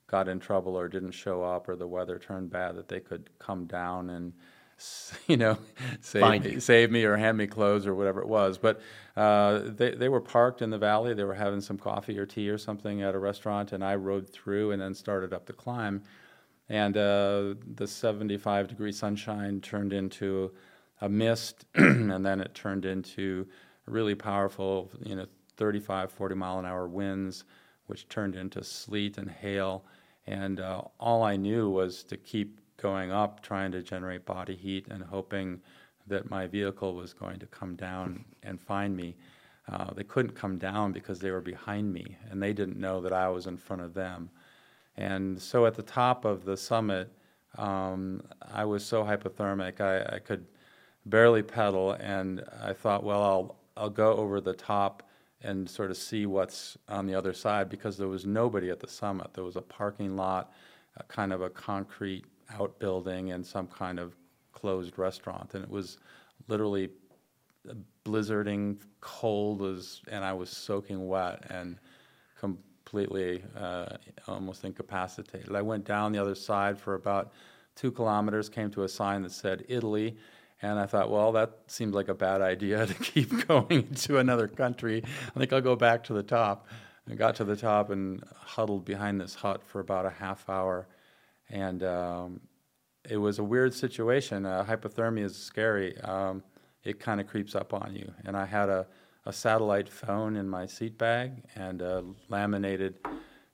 got 0.07 0.27
in 0.27 0.41
trouble 0.41 0.77
or 0.77 0.89
didn't 0.89 1.13
show 1.13 1.43
up 1.43 1.69
or 1.69 1.77
the 1.77 1.87
weather 1.87 2.19
turned 2.19 2.51
bad, 2.51 2.77
that 2.77 2.89
they 2.89 3.01
could 3.01 3.31
come 3.39 3.67
down 3.67 4.11
and 4.11 4.33
you 5.27 5.37
know, 5.37 5.59
save 6.01 6.45
me, 6.45 6.61
save 6.61 6.90
me 6.90 7.05
or 7.05 7.16
hand 7.16 7.38
me 7.38 7.47
clothes 7.47 7.87
or 7.87 7.95
whatever 7.95 8.21
it 8.21 8.29
was. 8.29 8.59
But 8.59 8.81
uh, 9.16 9.61
they, 9.64 9.95
they 9.95 10.09
were 10.09 10.21
parked 10.21 10.62
in 10.62 10.71
the 10.71 10.79
valley. 10.79 11.14
They 11.14 11.25
were 11.25 11.35
having 11.35 11.61
some 11.61 11.79
coffee 11.79 12.19
or 12.19 12.27
tea 12.27 12.49
or 12.49 12.59
something 12.59 13.03
at 13.03 13.14
a 13.14 13.19
restaurant, 13.19 13.73
and 13.73 13.85
I 13.85 13.97
rode 13.97 14.29
through 14.29 14.73
and 14.73 14.81
then 14.81 14.95
started 14.95 15.33
up 15.33 15.47
the 15.47 15.53
climb. 15.53 16.03
And 16.69 16.97
uh, 16.97 17.55
the 17.75 17.87
75 17.87 18.69
degree 18.69 18.93
sunshine 18.93 19.61
turned 19.61 19.93
into 19.93 20.53
a 21.01 21.09
mist, 21.09 21.64
and 21.75 22.25
then 22.25 22.40
it 22.40 22.55
turned 22.55 22.85
into 22.85 23.47
really 23.87 24.14
powerful, 24.14 24.90
you 25.05 25.16
know, 25.16 25.27
35, 25.57 26.12
40 26.12 26.35
mile 26.37 26.59
an 26.59 26.66
hour 26.66 26.87
winds, 26.87 27.45
which 27.87 28.09
turned 28.09 28.37
into 28.37 28.62
sleet 28.62 29.19
and 29.19 29.31
hail. 29.31 29.85
And 30.27 30.61
uh, 30.61 30.83
all 31.01 31.23
I 31.25 31.37
knew 31.37 31.69
was 31.69 32.05
to 32.05 32.16
keep 32.16 32.61
going 32.81 33.12
up, 33.12 33.43
trying 33.43 33.73
to 33.73 33.83
generate 33.83 34.25
body 34.25 34.57
heat 34.57 34.87
and 34.88 35.03
hoping 35.03 35.61
that 36.07 36.31
my 36.31 36.47
vehicle 36.47 36.95
was 36.95 37.12
going 37.12 37.38
to 37.38 37.47
come 37.47 37.77
down 37.77 38.25
and 38.43 38.61
find 38.61 38.97
me. 38.97 39.14
Uh, 39.71 39.93
they 39.95 40.03
couldn't 40.03 40.35
come 40.35 40.59
down 40.59 40.93
because 40.93 41.21
they 41.21 41.31
were 41.31 41.40
behind 41.40 41.93
me, 41.93 42.16
and 42.31 42.43
they 42.43 42.53
didn't 42.53 42.79
know 42.79 43.01
that 43.01 43.12
I 43.12 43.29
was 43.29 43.47
in 43.47 43.57
front 43.57 43.83
of 43.83 43.95
them. 43.95 44.31
And 44.97 45.40
so 45.40 45.66
at 45.66 45.75
the 45.75 45.83
top 45.83 46.25
of 46.25 46.45
the 46.45 46.57
summit, 46.57 47.12
um, 47.57 48.23
I 48.53 48.64
was 48.64 48.85
so 48.85 49.05
hypothermic, 49.05 49.81
I, 49.81 50.16
I, 50.16 50.19
could 50.19 50.47
barely 51.07 51.43
pedal, 51.43 51.93
and 51.93 52.45
I 52.62 52.73
thought, 52.73 53.03
well, 53.05 53.23
I'll, 53.23 53.57
I'll 53.77 53.90
go 53.90 54.14
over 54.14 54.40
the 54.40 54.53
top 54.53 55.03
and 55.43 55.69
sort 55.69 55.90
of 55.90 55.97
see 55.97 56.27
what's 56.27 56.77
on 56.88 57.07
the 57.07 57.14
other 57.14 57.33
side 57.33 57.69
because 57.69 57.97
there 57.97 58.09
was 58.09 58.27
nobody 58.27 58.71
at 58.71 58.79
the 58.79 58.88
summit. 58.88 59.33
There 59.33 59.45
was 59.45 59.57
a 59.57 59.62
parking 59.62 60.16
lot, 60.16 60.53
a 60.97 61.03
kind 61.05 61.33
of 61.33 61.40
a 61.40 61.51
concrete 61.51 62.25
outbuilding 62.59 63.33
and 63.33 63.45
some 63.45 63.67
kind 63.67 63.99
of 63.99 64.15
closed 64.53 64.99
restaurant. 64.99 65.55
And 65.55 65.65
it 65.65 65.71
was 65.71 65.99
literally 66.49 66.91
blizzarding 68.05 68.79
cold 69.01 69.63
as, 69.63 70.01
and 70.09 70.25
I 70.25 70.33
was 70.33 70.51
soaking 70.51 71.07
wet 71.07 71.45
and 71.51 71.79
completely 72.39 73.43
uh, 73.57 73.97
almost 74.27 74.65
incapacitated. 74.65 75.55
I 75.55 75.63
went 75.63 75.85
down 75.85 76.13
the 76.13 76.19
other 76.19 76.35
side 76.35 76.79
for 76.79 76.95
about 76.95 77.33
two 77.77 77.91
kilometers, 77.91 78.49
came 78.49 78.71
to 78.73 78.85
a 78.85 78.89
sign 78.89 79.23
that 79.23 79.33
said 79.33 79.65
Italy, 79.69 80.17
and 80.63 80.79
I 80.79 80.87
thought, 80.87 81.11
well, 81.11 81.33
that 81.33 81.53
seems 81.69 81.95
like 81.95 82.09
a 82.09 82.15
bad 82.15 82.43
idea 82.43 82.87
to 82.93 82.95
keep 82.95 83.47
going 83.47 83.89
to 83.95 84.19
another 84.19 84.49
country. 84.49 85.03
I 85.05 85.39
think 85.39 85.53
I'll 85.53 85.61
go 85.61 85.77
back 85.77 86.05
to 86.05 86.13
the 86.13 86.23
top. 86.23 86.67
I 87.11 87.15
got 87.15 87.37
to 87.37 87.45
the 87.45 87.57
top 87.57 87.91
and 87.91 88.23
huddled 88.37 88.85
behind 88.85 89.21
this 89.21 89.35
hut 89.35 89.63
for 89.65 89.81
about 89.81 90.07
a 90.07 90.11
half 90.11 90.49
hour 90.49 90.87
and 91.51 91.83
um, 91.83 92.41
it 93.09 93.17
was 93.17 93.39
a 93.39 93.45
weird 93.45 93.75
situation. 93.75 94.47
Uh, 94.47 94.65
hypothermia 94.65 95.25
is 95.25 95.37
scary. 95.37 95.99
Um, 96.01 96.43
it 96.85 96.99
kind 97.01 97.21
of 97.21 97.27
creeps 97.27 97.55
up 97.55 97.75
on 97.75 97.95
you. 97.95 98.11
And 98.25 98.37
I 98.37 98.47
had 98.47 98.69
a, 98.69 98.87
a 99.27 99.33
satellite 99.33 99.89
phone 99.89 100.37
in 100.37 100.49
my 100.49 100.67
seat 100.67 100.97
bag 100.97 101.43
and 101.55 101.83
a 101.83 102.05
laminated 102.29 102.95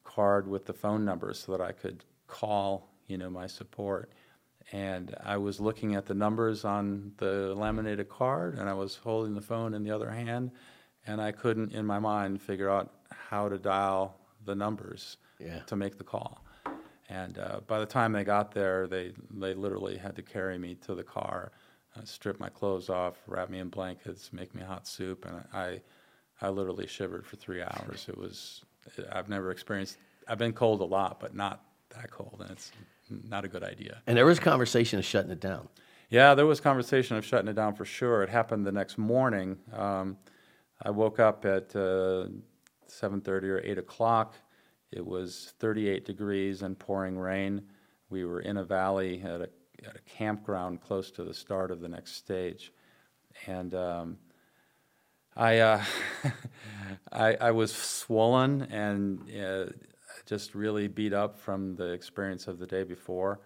card 0.04 0.46
with 0.46 0.66
the 0.66 0.72
phone 0.72 1.04
number 1.04 1.32
so 1.34 1.52
that 1.52 1.60
I 1.60 1.72
could 1.72 2.04
call, 2.26 2.92
you 3.06 3.18
know, 3.18 3.30
my 3.30 3.46
support. 3.46 4.12
And 4.72 5.14
I 5.22 5.36
was 5.36 5.60
looking 5.60 5.94
at 5.94 6.06
the 6.06 6.14
numbers 6.14 6.64
on 6.64 7.12
the 7.18 7.54
laminated 7.54 8.08
card, 8.08 8.58
and 8.58 8.68
I 8.68 8.72
was 8.74 8.96
holding 8.96 9.34
the 9.34 9.40
phone 9.40 9.74
in 9.74 9.84
the 9.84 9.92
other 9.92 10.10
hand, 10.10 10.50
and 11.06 11.20
I 11.20 11.30
couldn't, 11.30 11.72
in 11.72 11.86
my 11.86 12.00
mind, 12.00 12.42
figure 12.42 12.68
out 12.68 12.92
how 13.10 13.48
to 13.48 13.58
dial 13.58 14.18
the 14.44 14.56
numbers 14.56 15.18
Yeah. 15.38 15.60
to 15.66 15.76
make 15.76 15.98
the 15.98 16.04
call. 16.04 16.44
And 17.08 17.38
uh, 17.38 17.60
by 17.66 17.78
the 17.78 17.86
time 17.86 18.12
they 18.12 18.24
got 18.24 18.52
there, 18.52 18.86
they 18.86 19.12
they 19.30 19.54
literally 19.54 19.96
had 19.96 20.16
to 20.16 20.22
carry 20.22 20.58
me 20.58 20.74
to 20.86 20.94
the 20.94 21.04
car, 21.04 21.52
uh, 21.96 22.04
strip 22.04 22.40
my 22.40 22.48
clothes 22.48 22.88
off, 22.90 23.14
wrap 23.26 23.48
me 23.48 23.60
in 23.60 23.68
blankets, 23.68 24.32
make 24.32 24.54
me 24.54 24.62
hot 24.62 24.86
soup, 24.88 25.24
and 25.24 25.44
I 25.52 25.80
I 26.40 26.48
literally 26.48 26.86
shivered 26.86 27.24
for 27.24 27.36
three 27.36 27.62
hours. 27.62 28.06
It 28.08 28.18
was 28.18 28.64
I've 29.12 29.28
never 29.28 29.50
experienced. 29.50 29.98
I've 30.28 30.38
been 30.38 30.52
cold 30.52 30.80
a 30.80 30.84
lot, 30.84 31.20
but 31.20 31.34
not 31.34 31.64
that 31.90 32.10
cold, 32.10 32.38
and 32.40 32.50
it's 32.50 32.72
not 33.08 33.44
a 33.44 33.48
good 33.48 33.62
idea. 33.62 34.02
And 34.06 34.16
there 34.16 34.26
was 34.26 34.40
conversation 34.40 34.98
of 34.98 35.04
shutting 35.04 35.30
it 35.30 35.40
down. 35.40 35.68
Yeah, 36.10 36.34
there 36.34 36.46
was 36.46 36.60
conversation 36.60 37.16
of 37.16 37.24
shutting 37.24 37.48
it 37.48 37.54
down 37.54 37.74
for 37.74 37.84
sure. 37.84 38.22
It 38.22 38.28
happened 38.28 38.66
the 38.66 38.72
next 38.72 38.98
morning. 38.98 39.58
Um, 39.72 40.18
I 40.82 40.90
woke 40.90 41.18
up 41.18 41.44
at 41.44 41.74
uh, 41.74 42.26
7:30 42.88 43.44
or 43.44 43.60
8 43.64 43.78
o'clock. 43.78 44.34
It 44.92 45.04
was 45.04 45.52
38 45.58 46.04
degrees 46.04 46.62
and 46.62 46.78
pouring 46.78 47.18
rain. 47.18 47.62
We 48.08 48.24
were 48.24 48.40
in 48.40 48.56
a 48.56 48.64
valley 48.64 49.22
at 49.22 49.40
a, 49.40 49.48
at 49.84 49.96
a 49.96 50.00
campground 50.08 50.80
close 50.80 51.10
to 51.12 51.24
the 51.24 51.34
start 51.34 51.70
of 51.70 51.80
the 51.80 51.88
next 51.88 52.14
stage, 52.14 52.72
and 53.46 53.74
um, 53.74 54.18
I, 55.36 55.58
uh, 55.58 55.84
I 57.12 57.34
I 57.34 57.50
was 57.50 57.74
swollen 57.74 58.62
and 58.62 59.20
uh, 59.36 59.72
just 60.24 60.54
really 60.54 60.88
beat 60.88 61.12
up 61.12 61.38
from 61.38 61.74
the 61.74 61.92
experience 61.92 62.46
of 62.46 62.58
the 62.58 62.66
day 62.66 62.84
before, 62.84 63.40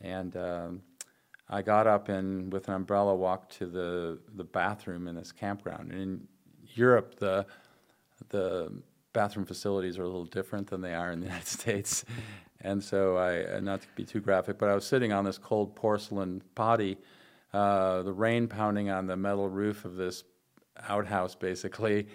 and. 0.00 0.36
Um, 0.36 0.82
I 1.48 1.60
got 1.62 1.86
up 1.86 2.08
and 2.08 2.52
with 2.52 2.68
an 2.68 2.74
umbrella 2.74 3.14
walked 3.14 3.58
to 3.58 3.66
the, 3.66 4.18
the 4.34 4.44
bathroom 4.44 5.06
in 5.08 5.14
this 5.14 5.30
campground. 5.30 5.92
And 5.92 6.00
in 6.00 6.28
Europe, 6.74 7.16
the 7.16 7.46
the 8.30 8.72
bathroom 9.14 9.46
facilities 9.46 9.98
are 9.98 10.02
a 10.02 10.06
little 10.06 10.26
different 10.26 10.68
than 10.68 10.82
they 10.82 10.92
are 10.92 11.10
in 11.10 11.20
the 11.20 11.26
United 11.28 11.48
States. 11.48 12.04
And 12.60 12.84
so 12.84 13.16
I, 13.16 13.60
not 13.60 13.80
to 13.80 13.88
be 13.96 14.04
too 14.04 14.20
graphic, 14.20 14.58
but 14.58 14.68
I 14.68 14.74
was 14.74 14.86
sitting 14.86 15.12
on 15.12 15.24
this 15.24 15.38
cold 15.38 15.74
porcelain 15.74 16.42
potty, 16.54 16.98
uh, 17.52 18.02
the 18.02 18.12
rain 18.12 18.48
pounding 18.48 18.90
on 18.90 19.06
the 19.06 19.16
metal 19.16 19.48
roof 19.48 19.86
of 19.86 19.96
this 19.96 20.24
outhouse, 20.88 21.34
basically, 21.34 22.08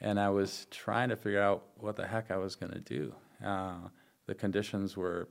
and 0.00 0.18
I 0.18 0.30
was 0.30 0.66
trying 0.70 1.10
to 1.10 1.16
figure 1.16 1.40
out 1.40 1.64
what 1.78 1.96
the 1.96 2.06
heck 2.06 2.30
I 2.30 2.36
was 2.36 2.56
going 2.56 2.72
to 2.72 2.80
do. 2.80 3.14
Uh, 3.44 3.74
the 4.26 4.34
conditions 4.34 4.96
were 4.96 5.28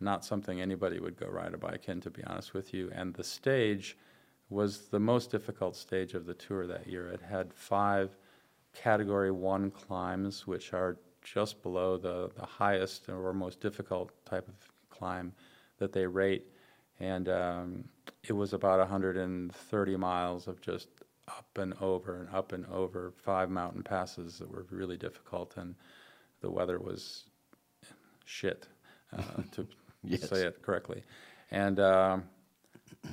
not 0.00 0.24
something 0.24 0.60
anybody 0.60 1.00
would 1.00 1.16
go 1.16 1.26
ride 1.26 1.54
a 1.54 1.58
bike 1.58 1.88
in, 1.88 2.00
to 2.00 2.10
be 2.10 2.22
honest 2.24 2.54
with 2.54 2.74
you. 2.74 2.90
And 2.94 3.14
the 3.14 3.24
stage 3.24 3.96
was 4.50 4.88
the 4.88 5.00
most 5.00 5.30
difficult 5.30 5.76
stage 5.76 6.14
of 6.14 6.26
the 6.26 6.34
tour 6.34 6.66
that 6.66 6.86
year. 6.86 7.08
It 7.08 7.20
had 7.22 7.54
five 7.54 8.16
category 8.74 9.30
one 9.30 9.70
climbs, 9.70 10.46
which 10.46 10.72
are 10.72 10.96
just 11.22 11.62
below 11.62 11.96
the, 11.96 12.30
the 12.36 12.46
highest 12.46 13.08
or 13.08 13.32
most 13.32 13.60
difficult 13.60 14.10
type 14.24 14.48
of 14.48 14.54
climb 14.90 15.32
that 15.78 15.92
they 15.92 16.06
rate. 16.06 16.46
And 17.00 17.28
um, 17.28 17.84
it 18.24 18.32
was 18.32 18.52
about 18.52 18.78
130 18.78 19.96
miles 19.96 20.46
of 20.48 20.60
just 20.60 20.88
up 21.28 21.58
and 21.58 21.74
over 21.80 22.16
and 22.16 22.28
up 22.34 22.52
and 22.52 22.66
over 22.66 23.12
five 23.16 23.50
mountain 23.50 23.82
passes 23.82 24.38
that 24.38 24.50
were 24.50 24.66
really 24.70 24.96
difficult. 24.96 25.56
And 25.56 25.74
the 26.40 26.50
weather 26.50 26.78
was 26.78 27.24
shit, 28.24 28.66
uh, 29.16 29.22
to 29.52 29.66
Yes. 30.04 30.28
say 30.28 30.42
it 30.42 30.62
correctly. 30.62 31.02
And 31.50 31.78
um, 31.78 32.24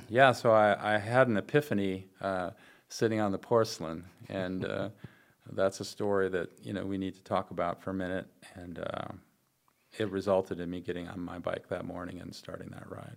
yeah, 0.08 0.32
so 0.32 0.50
I, 0.50 0.94
I 0.94 0.98
had 0.98 1.28
an 1.28 1.36
epiphany 1.36 2.06
uh, 2.20 2.50
sitting 2.88 3.20
on 3.20 3.30
the 3.32 3.38
porcelain, 3.38 4.04
and 4.28 4.64
uh, 4.64 4.88
that's 5.52 5.80
a 5.80 5.84
story 5.84 6.28
that 6.28 6.50
you 6.62 6.72
know 6.72 6.84
we 6.84 6.98
need 6.98 7.14
to 7.14 7.22
talk 7.22 7.50
about 7.50 7.82
for 7.82 7.90
a 7.90 7.94
minute. 7.94 8.26
And 8.54 8.78
uh, 8.78 9.08
it 9.98 10.10
resulted 10.10 10.60
in 10.60 10.70
me 10.70 10.80
getting 10.80 11.08
on 11.08 11.20
my 11.20 11.38
bike 11.38 11.68
that 11.68 11.84
morning 11.84 12.20
and 12.20 12.34
starting 12.34 12.68
that 12.70 12.90
ride. 12.90 13.16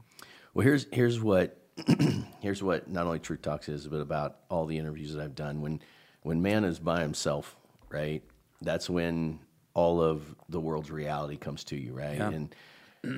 Well, 0.54 0.64
here's 0.64 0.88
here's 0.92 1.22
what 1.22 1.58
here's 2.42 2.64
what 2.64 2.90
not 2.90 3.06
only 3.06 3.20
Truth 3.20 3.42
Talks 3.42 3.70
is, 3.70 3.88
but 3.88 4.02
about 4.02 4.38
all 4.50 4.66
the 4.66 4.78
interviews 4.78 5.14
that 5.14 5.22
I've 5.22 5.36
done. 5.36 5.62
When 5.62 5.82
when 6.22 6.42
man 6.42 6.64
is 6.64 6.80
by 6.80 7.02
himself, 7.02 7.56
right? 7.90 8.24
That's 8.62 8.90
when 8.90 9.40
all 9.74 10.02
of 10.02 10.36
the 10.50 10.60
world's 10.60 10.92
reality 10.92 11.36
comes 11.36 11.64
to 11.66 11.76
you, 11.76 11.94
right? 11.94 12.18
Yeah. 12.18 12.30
And 12.30 12.56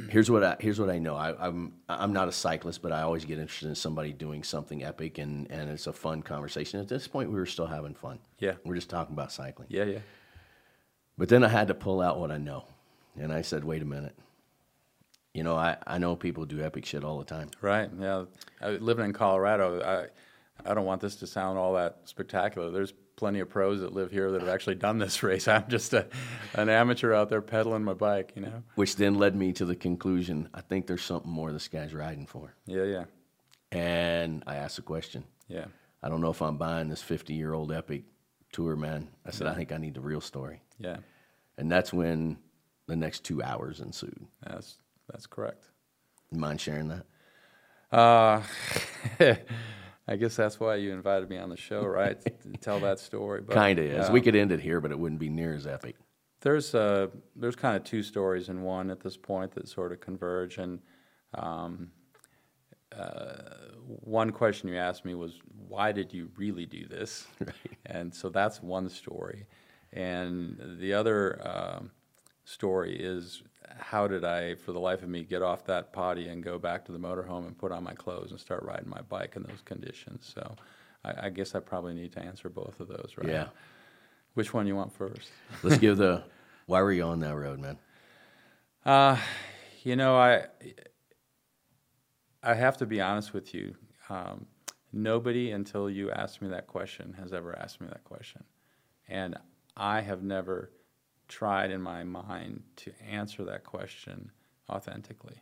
here's 0.10 0.32
what 0.32 0.43
I 0.43 0.56
here's 0.60 0.80
what 0.80 0.89
I 0.89 0.98
know. 1.00 1.15
I, 1.15 1.48
I'm 1.48 1.74
I'm 1.88 2.13
not 2.13 2.28
a 2.28 2.32
cyclist, 2.32 2.82
but 2.82 2.91
I 2.91 3.02
always 3.02 3.26
get 3.26 3.38
interested 3.39 3.67
in 3.69 3.76
somebody 3.76 4.13
doing 4.13 4.43
something 4.43 4.84
epic, 4.84 5.17
and 5.17 5.50
and 5.52 5.69
it's 5.69 5.88
a 5.88 5.93
fun 5.93 6.21
conversation. 6.24 6.80
At 6.80 6.88
this 6.88 7.08
point, 7.08 7.30
we 7.30 7.36
were 7.36 7.45
still 7.45 7.67
having 7.67 7.93
fun. 7.93 8.19
Yeah. 8.39 8.54
we're 8.63 8.76
just 8.76 8.89
talking 8.89 9.13
about 9.13 9.32
cycling. 9.32 9.67
Yeah, 9.69 9.84
yeah, 9.86 10.00
But 11.17 11.30
then 11.30 11.43
I 11.43 11.50
had 11.50 11.67
to 11.67 11.74
pull 11.74 12.02
out 12.02 12.19
what 12.19 12.32
I 12.32 12.38
know, 12.38 12.65
and 13.19 13.32
I 13.32 13.41
said, 13.41 13.63
wait 13.63 13.82
a 13.82 13.86
minute. 13.86 14.15
You 15.34 15.43
know, 15.43 15.56
I, 15.56 15.78
I 15.86 15.98
know 15.98 16.15
people 16.15 16.45
do 16.45 16.62
epic 16.62 16.86
shit 16.86 17.04
all 17.04 17.19
the 17.19 17.26
time. 17.26 17.50
right. 17.62 17.89
Yeah, 18.00 18.26
I, 18.62 18.69
living 18.71 19.06
in 19.06 19.13
Colorado, 19.13 19.82
I 19.84 20.69
I 20.69 20.74
don't 20.74 20.86
want 20.86 21.02
this 21.02 21.15
to 21.17 21.28
sound 21.28 21.58
all 21.60 21.74
that 21.74 22.00
spectacular. 22.06 22.71
There's 22.71 22.93
plenty 23.15 23.39
of 23.39 23.49
pros 23.49 23.80
that 23.82 23.93
live 23.93 24.12
here 24.12 24.32
that 24.32 24.41
have 24.41 24.49
actually 24.49 24.75
done 24.75 24.97
this 24.99 25.23
race. 25.30 25.47
I'm 25.47 25.65
just 25.69 25.93
a, 25.93 26.08
an 26.54 26.69
amateur 26.69 27.13
out 27.13 27.30
there 27.30 27.41
pedaling 27.41 27.84
my 27.84 27.93
bike, 27.93 28.34
you 28.36 28.41
know. 28.41 28.63
Which 28.75 28.95
then 28.97 29.15
led 29.15 29.36
me 29.36 29.54
to 29.54 29.65
the 29.65 29.75
conclusion 29.75 30.49
I 30.54 30.62
think 30.62 30.88
there's 30.88 31.04
something 31.04 31.32
more 31.32 31.51
this 31.51 31.67
guy's 31.67 31.93
riding 31.93 32.25
for. 32.25 32.54
Yeah, 32.65 32.84
yeah, 32.84 33.06
And 33.71 34.43
I 34.47 34.56
asked 34.58 34.78
a 34.80 34.84
question. 34.84 35.23
yeah. 35.47 35.65
I 36.04 36.10
don't 36.10 36.21
know 36.21 36.30
if 36.30 36.41
I'm 36.43 36.58
buying 36.58 36.88
this 36.89 37.01
50 37.01 37.34
year 37.34 37.54
old 37.54 37.71
epic 37.71 38.04
tour, 38.51 38.75
man. 38.75 39.08
I 39.25 39.32
said, 39.32 39.47
I 39.47 39.56
think 39.56 39.71
I 39.71 39.78
need 39.78 39.95
the 39.95 40.01
real 40.01 40.21
story. 40.21 40.62
Yeah, 40.78 40.97
And 41.58 41.71
that's 41.71 41.91
when 41.91 42.38
the 42.86 42.95
next 42.95 43.23
two 43.23 43.41
hours 43.41 43.80
ensued. 43.80 44.28
that's 44.43 44.78
that's 45.12 45.25
correct. 45.25 45.65
You 46.32 46.38
mind 46.39 46.62
sharing 46.62 46.89
that? 46.89 47.06
Uh, 47.91 48.43
I 50.08 50.15
guess 50.18 50.36
that's 50.36 50.60
why 50.60 50.76
you 50.76 50.94
invited 50.94 51.30
me 51.30 51.38
on 51.38 51.50
the 51.50 51.58
show, 51.58 51.84
right? 51.84 52.20
to 52.22 52.52
tell 52.60 52.80
that 52.82 53.00
story. 53.00 53.41
But, 53.41 53.56
Kind 53.56 53.80
of 53.80 53.86
is. 53.86 54.08
yeah. 54.08 54.12
We 54.12 54.22
could 54.22 54.36
end 54.36 54.52
it 54.52 54.60
here, 54.60 54.80
but 54.80 54.91
it 54.91 55.00
wouldn't 55.00 55.20
be 55.20 55.30
near 55.30 55.54
as 55.54 55.65
epic. 55.65 55.96
There's 56.41 56.76
uh, 56.76 57.08
there's 57.36 57.56
kind 57.56 57.76
of 57.76 57.84
two 57.84 58.04
stories 58.04 58.50
in 58.50 58.62
one 58.62 58.91
at 58.91 59.00
this 59.00 59.18
point 59.18 59.54
that 59.56 59.68
sort 59.68 59.91
of 59.91 60.00
converge, 60.00 60.60
and 60.60 60.80
um, 61.34 61.89
uh, 62.96 63.36
one 63.86 64.32
question 64.32 64.70
you 64.70 64.78
asked 64.78 65.06
me 65.06 65.15
was, 65.15 65.39
"Why 65.68 65.91
did 65.91 66.13
you 66.13 66.30
really 66.38 66.68
do 66.68 66.88
this?" 66.88 67.26
Right. 67.39 67.56
And 67.88 68.13
so 68.13 68.30
that's 68.30 68.62
one 68.62 68.89
story, 68.89 69.48
and 69.91 70.78
the 70.80 70.94
other 70.94 71.41
um, 71.48 71.91
story 72.44 72.96
is, 72.96 73.41
how 73.78 74.08
did 74.08 74.23
I, 74.23 74.56
for 74.56 74.71
the 74.71 74.80
life 74.80 75.04
of 75.04 75.10
me, 75.10 75.23
get 75.23 75.41
off 75.41 75.65
that 75.65 75.93
potty 75.93 76.28
and 76.28 76.43
go 76.43 76.58
back 76.58 76.86
to 76.86 76.91
the 76.91 76.97
motorhome 76.97 77.47
and 77.47 77.58
put 77.58 77.71
on 77.71 77.84
my 77.84 77.93
clothes 77.93 78.32
and 78.32 78.39
start 78.39 78.63
riding 78.63 78.89
my 78.89 79.01
bike 79.01 79.34
in 79.36 79.43
those 79.43 79.62
conditions? 79.63 80.32
So, 80.34 80.56
I, 81.04 81.28
I 81.28 81.30
guess 81.30 81.56
I 81.56 81.60
probably 81.60 81.93
need 81.93 82.12
to 82.13 82.19
answer 82.19 82.49
both 82.49 82.80
of 82.80 82.88
those, 82.88 83.13
right? 83.17 83.30
Yeah. 83.30 83.47
Which 84.34 84.54
one 84.54 84.67
you 84.67 84.75
want 84.75 84.93
first? 84.93 85.32
Let's 85.63 85.78
give 85.78 85.97
the 85.97 86.23
why 86.65 86.82
were 86.82 86.91
you 86.91 87.04
on 87.04 87.19
that 87.19 87.36
road, 87.36 87.60
man? 87.60 87.78
Uh, 88.86 89.17
you 89.84 89.95
know, 89.95 90.17
I 90.17 90.47
I 92.43 92.54
have 92.54 92.78
to 92.78 92.86
be 92.86 93.01
honest 93.01 93.34
with 93.34 93.54
you. 93.54 93.75
Um, 94.10 94.45
nobody 94.91 95.51
until 95.51 95.89
you 95.89 96.12
asked 96.12 96.41
me 96.41 96.49
that 96.49 96.67
question 96.67 97.15
has 97.19 97.34
ever 97.34 97.58
asked 97.58 97.82
me 97.82 97.88
that 97.88 98.04
question, 98.04 98.43
and 99.08 99.38
I 99.78 100.01
have 100.01 100.21
never 100.21 100.71
tried 101.27 101.71
in 101.71 101.81
my 101.81 102.03
mind 102.03 102.63
to 102.77 102.91
answer 103.07 103.43
that 103.45 103.63
question 103.63 104.31
authentically. 104.69 105.41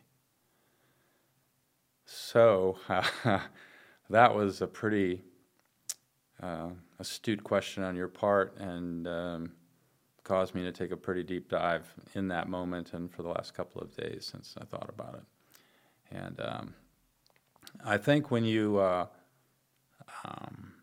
So 2.06 2.78
that 4.10 4.34
was 4.34 4.60
a 4.60 4.66
pretty 4.66 5.22
uh, 6.42 6.70
astute 6.98 7.42
question 7.42 7.82
on 7.82 7.96
your 7.96 8.08
part, 8.08 8.56
and 8.58 9.06
um, 9.08 9.52
caused 10.22 10.54
me 10.54 10.62
to 10.62 10.72
take 10.72 10.90
a 10.90 10.96
pretty 10.96 11.22
deep 11.22 11.48
dive 11.48 11.92
in 12.14 12.28
that 12.28 12.48
moment 12.48 12.92
and 12.92 13.10
for 13.10 13.22
the 13.22 13.28
last 13.28 13.54
couple 13.54 13.80
of 13.80 13.94
days 13.96 14.28
since 14.30 14.54
I 14.60 14.64
thought 14.64 14.88
about 14.88 15.14
it. 15.14 16.16
And 16.16 16.40
um, 16.40 16.74
I 17.84 17.96
think 17.96 18.30
when 18.30 18.44
you 18.44 18.78
uh, 18.78 19.06
um, 20.24 20.73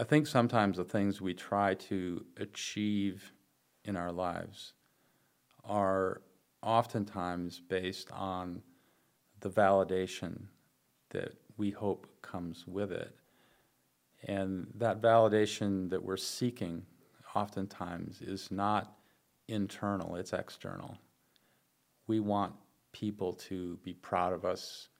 I 0.00 0.04
think 0.04 0.28
sometimes 0.28 0.76
the 0.76 0.84
things 0.84 1.20
we 1.20 1.34
try 1.34 1.74
to 1.74 2.24
achieve 2.36 3.32
in 3.84 3.96
our 3.96 4.12
lives 4.12 4.74
are 5.64 6.22
oftentimes 6.62 7.60
based 7.68 8.08
on 8.12 8.62
the 9.40 9.50
validation 9.50 10.42
that 11.10 11.34
we 11.56 11.72
hope 11.72 12.06
comes 12.22 12.64
with 12.64 12.92
it. 12.92 13.12
And 14.22 14.68
that 14.76 15.02
validation 15.02 15.90
that 15.90 16.04
we're 16.04 16.16
seeking 16.16 16.86
oftentimes 17.34 18.20
is 18.20 18.52
not 18.52 18.98
internal, 19.48 20.14
it's 20.14 20.32
external. 20.32 20.96
We 22.06 22.20
want 22.20 22.52
people 22.92 23.32
to 23.32 23.78
be 23.82 23.94
proud 23.94 24.32
of 24.32 24.44
us. 24.44 24.90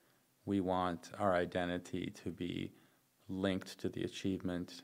We 0.44 0.60
want 0.60 1.12
our 1.20 1.34
identity 1.34 2.12
to 2.24 2.30
be 2.30 2.72
linked 3.28 3.78
to 3.78 3.88
the 3.88 4.02
achievement. 4.02 4.82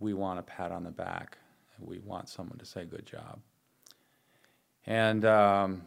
We 0.00 0.14
want 0.14 0.38
a 0.38 0.42
pat 0.42 0.72
on 0.72 0.84
the 0.84 0.90
back. 0.90 1.38
We 1.80 1.98
want 1.98 2.28
someone 2.28 2.58
to 2.58 2.64
say 2.64 2.84
good 2.84 3.06
job. 3.06 3.38
And 4.86 5.24
um, 5.24 5.82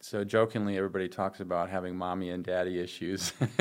so 0.00 0.24
jokingly, 0.24 0.76
everybody 0.76 1.08
talks 1.08 1.40
about 1.40 1.68
having 1.68 1.96
mommy 1.96 2.30
and 2.30 2.44
daddy 2.44 2.78
issues. 2.78 3.32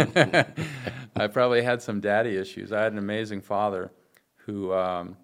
I 1.15 1.28
probably 1.28 1.62
had 1.62 1.82
some 1.82 1.99
daddy 1.99 2.38
issues. 2.38 2.71
I 2.71 2.82
had 2.84 2.91
an 2.91 2.97
amazing 2.99 3.41
father 3.41 3.91
who 4.36 4.73
um, 4.73 5.17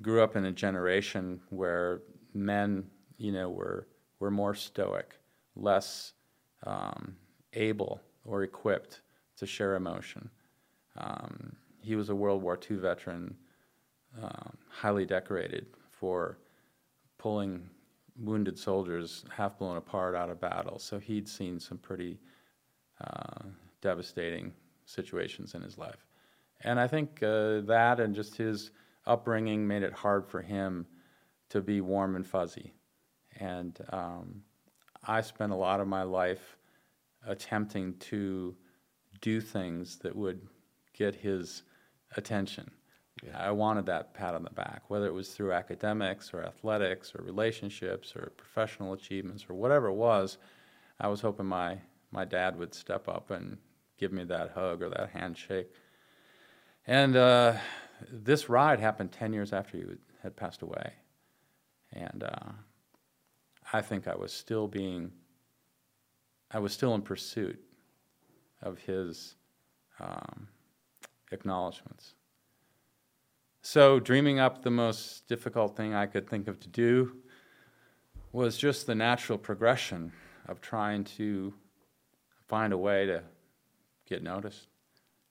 grew 0.00 0.22
up 0.22 0.36
in 0.36 0.44
a 0.44 0.52
generation 0.52 1.40
where 1.50 2.02
men, 2.34 2.84
you 3.18 3.32
know, 3.32 3.50
were 3.50 3.88
were 4.20 4.30
more 4.30 4.54
stoic, 4.54 5.18
less 5.56 6.12
um, 6.64 7.16
able 7.54 8.00
or 8.24 8.44
equipped 8.44 9.00
to 9.36 9.46
share 9.46 9.74
emotion. 9.74 10.30
Um, 10.96 11.56
he 11.80 11.96
was 11.96 12.08
a 12.08 12.14
World 12.14 12.40
War 12.40 12.56
II 12.70 12.76
veteran, 12.76 13.36
um, 14.20 14.56
highly 14.68 15.06
decorated 15.06 15.66
for 15.90 16.38
pulling 17.18 17.68
wounded 18.18 18.58
soldiers 18.58 19.24
half 19.34 19.58
blown 19.58 19.76
apart 19.76 20.14
out 20.14 20.30
of 20.30 20.40
battle. 20.40 20.78
So 20.78 20.98
he'd 20.98 21.28
seen 21.28 21.58
some 21.58 21.78
pretty 21.78 22.18
uh, 23.00 23.44
devastating 23.80 24.52
situations 24.84 25.54
in 25.54 25.62
his 25.62 25.78
life. 25.78 26.04
And 26.62 26.78
I 26.78 26.86
think 26.86 27.22
uh, 27.22 27.60
that 27.62 28.00
and 28.00 28.14
just 28.14 28.36
his 28.36 28.70
upbringing 29.06 29.66
made 29.66 29.82
it 29.82 29.92
hard 29.92 30.26
for 30.26 30.42
him 30.42 30.86
to 31.50 31.60
be 31.60 31.80
warm 31.80 32.16
and 32.16 32.26
fuzzy. 32.26 32.72
And 33.40 33.78
um, 33.90 34.42
I 35.06 35.20
spent 35.20 35.52
a 35.52 35.56
lot 35.56 35.80
of 35.80 35.88
my 35.88 36.02
life 36.02 36.56
attempting 37.26 37.94
to 37.98 38.54
do 39.20 39.40
things 39.40 39.96
that 39.98 40.14
would 40.14 40.40
get 40.92 41.14
his 41.14 41.62
attention. 42.16 42.70
Yeah. 43.24 43.38
I 43.38 43.52
wanted 43.52 43.86
that 43.86 44.14
pat 44.14 44.34
on 44.34 44.42
the 44.42 44.50
back, 44.50 44.82
whether 44.88 45.06
it 45.06 45.14
was 45.14 45.30
through 45.30 45.52
academics 45.52 46.34
or 46.34 46.42
athletics 46.42 47.12
or 47.14 47.22
relationships 47.22 48.14
or 48.16 48.32
professional 48.36 48.92
achievements 48.92 49.46
or 49.48 49.54
whatever 49.54 49.88
it 49.88 49.94
was. 49.94 50.38
I 51.00 51.06
was 51.08 51.20
hoping 51.20 51.46
my, 51.46 51.78
my 52.10 52.24
dad 52.24 52.58
would 52.58 52.74
step 52.74 53.08
up 53.08 53.30
and 53.30 53.58
give 53.96 54.12
me 54.12 54.24
that 54.24 54.50
hug 54.50 54.82
or 54.82 54.88
that 54.90 55.10
handshake. 55.10 55.68
And 56.86 57.14
uh, 57.14 57.54
this 58.10 58.48
ride 58.48 58.80
happened 58.80 59.12
10 59.12 59.32
years 59.32 59.52
after 59.52 59.76
he 59.76 59.84
had 60.22 60.34
passed 60.34 60.62
away. 60.62 60.92
And 61.92 62.24
uh, 62.24 62.52
I 63.72 63.82
think 63.82 64.08
I 64.08 64.16
was 64.16 64.32
still 64.32 64.66
being, 64.66 65.12
I 66.50 66.58
was 66.58 66.72
still 66.72 66.94
in 66.94 67.02
pursuit 67.02 67.60
of 68.62 68.78
his 68.80 69.36
um, 70.00 70.48
acknowledgments. 71.30 72.14
So, 73.64 74.00
dreaming 74.00 74.40
up 74.40 74.64
the 74.64 74.72
most 74.72 75.28
difficult 75.28 75.76
thing 75.76 75.94
I 75.94 76.06
could 76.06 76.28
think 76.28 76.48
of 76.48 76.58
to 76.60 76.68
do 76.68 77.16
was 78.32 78.56
just 78.56 78.88
the 78.88 78.94
natural 78.96 79.38
progression 79.38 80.12
of 80.48 80.60
trying 80.60 81.04
to 81.04 81.54
find 82.48 82.72
a 82.72 82.76
way 82.78 83.06
to 83.06 83.22
get 84.04 84.20
noticed. 84.20 84.66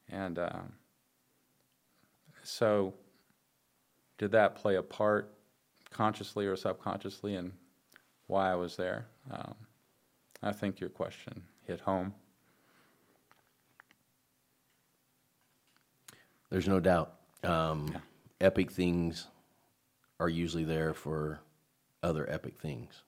And 0.08 0.40
um, 0.40 0.72
so, 2.42 2.94
did 4.18 4.32
that 4.32 4.56
play 4.56 4.78
a 4.78 4.82
part 4.82 5.34
consciously 5.90 6.48
or 6.48 6.56
subconsciously 6.56 7.36
in 7.36 7.52
why 8.28 8.50
I 8.50 8.56
was 8.56 8.78
there? 8.78 9.08
Um, 9.30 9.56
I 10.42 10.54
think 10.54 10.80
your 10.80 10.90
question 10.90 11.44
hit 11.68 11.82
home. 11.82 12.14
There's 16.50 16.70
no 16.70 16.80
doubt. 16.80 17.16
Um, 17.44 17.90
yeah. 17.92 18.00
Epic 18.42 18.72
things 18.72 19.28
are 20.20 20.30
usually 20.30 20.64
there 20.64 20.94
for 20.94 21.40
other 22.04 22.30
epic 22.30 22.58
things. 22.60 23.04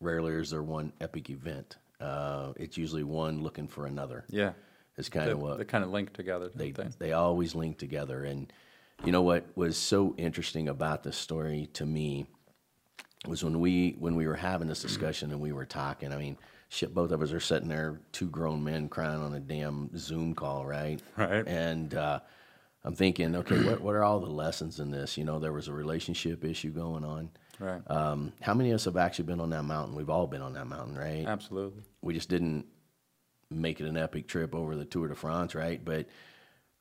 Rarely 0.00 0.32
is 0.32 0.50
there 0.50 0.62
one 0.62 0.92
epic 1.00 1.30
event. 1.30 1.76
Uh, 2.00 2.52
it's 2.56 2.76
usually 2.76 3.04
one 3.04 3.42
looking 3.42 3.68
for 3.68 3.86
another. 3.86 4.24
Yeah, 4.28 4.52
it's 4.96 5.08
kind 5.08 5.30
of 5.30 5.38
what 5.38 5.58
they 5.58 5.64
kind 5.64 5.84
of 5.84 5.90
link 5.90 6.12
together. 6.12 6.50
They 6.54 6.70
they? 6.70 6.88
they 6.98 7.12
always 7.12 7.54
link 7.54 7.78
together, 7.78 8.24
and 8.24 8.52
you 9.04 9.12
know 9.12 9.22
what 9.22 9.46
was 9.56 9.76
so 9.76 10.14
interesting 10.16 10.68
about 10.68 11.02
this 11.02 11.16
story 11.16 11.68
to 11.74 11.86
me 11.86 12.26
was 13.26 13.44
when 13.44 13.60
we 13.60 13.96
when 13.98 14.14
we 14.14 14.26
were 14.26 14.34
having 14.34 14.68
this 14.68 14.82
discussion 14.82 15.30
and 15.32 15.40
we 15.40 15.52
were 15.52 15.64
talking. 15.66 16.12
I 16.12 16.16
mean, 16.16 16.36
shit, 16.68 16.94
both 16.94 17.12
of 17.12 17.22
us 17.22 17.32
are 17.32 17.40
sitting 17.40 17.68
there, 17.68 18.00
two 18.12 18.28
grown 18.28 18.62
men 18.62 18.88
crying 18.88 19.20
on 19.20 19.34
a 19.34 19.40
damn 19.40 19.96
Zoom 19.96 20.34
call, 20.34 20.66
right? 20.66 21.00
Right. 21.16 21.46
And 21.46 21.94
uh, 21.94 22.20
I'm 22.86 22.94
thinking, 22.94 23.34
okay, 23.34 23.62
what, 23.64 23.80
what 23.82 23.94
are 23.96 24.04
all 24.04 24.20
the 24.20 24.30
lessons 24.30 24.78
in 24.78 24.92
this? 24.92 25.18
You 25.18 25.24
know, 25.24 25.40
there 25.40 25.52
was 25.52 25.66
a 25.68 25.72
relationship 25.72 26.44
issue 26.44 26.70
going 26.70 27.04
on. 27.04 27.30
Right. 27.58 27.82
Um, 27.90 28.32
how 28.40 28.54
many 28.54 28.70
of 28.70 28.76
us 28.76 28.84
have 28.84 28.96
actually 28.96 29.24
been 29.26 29.40
on 29.40 29.50
that 29.50 29.64
mountain? 29.64 29.96
We've 29.96 30.08
all 30.08 30.26
been 30.26 30.42
on 30.42 30.54
that 30.54 30.66
mountain, 30.66 30.96
right? 30.96 31.24
Absolutely. 31.26 31.82
We 32.00 32.14
just 32.14 32.28
didn't 32.28 32.64
make 33.50 33.80
it 33.80 33.86
an 33.86 33.96
epic 33.96 34.28
trip 34.28 34.54
over 34.54 34.76
the 34.76 34.84
Tour 34.84 35.08
de 35.08 35.16
France, 35.16 35.54
right? 35.54 35.84
But 35.84 36.06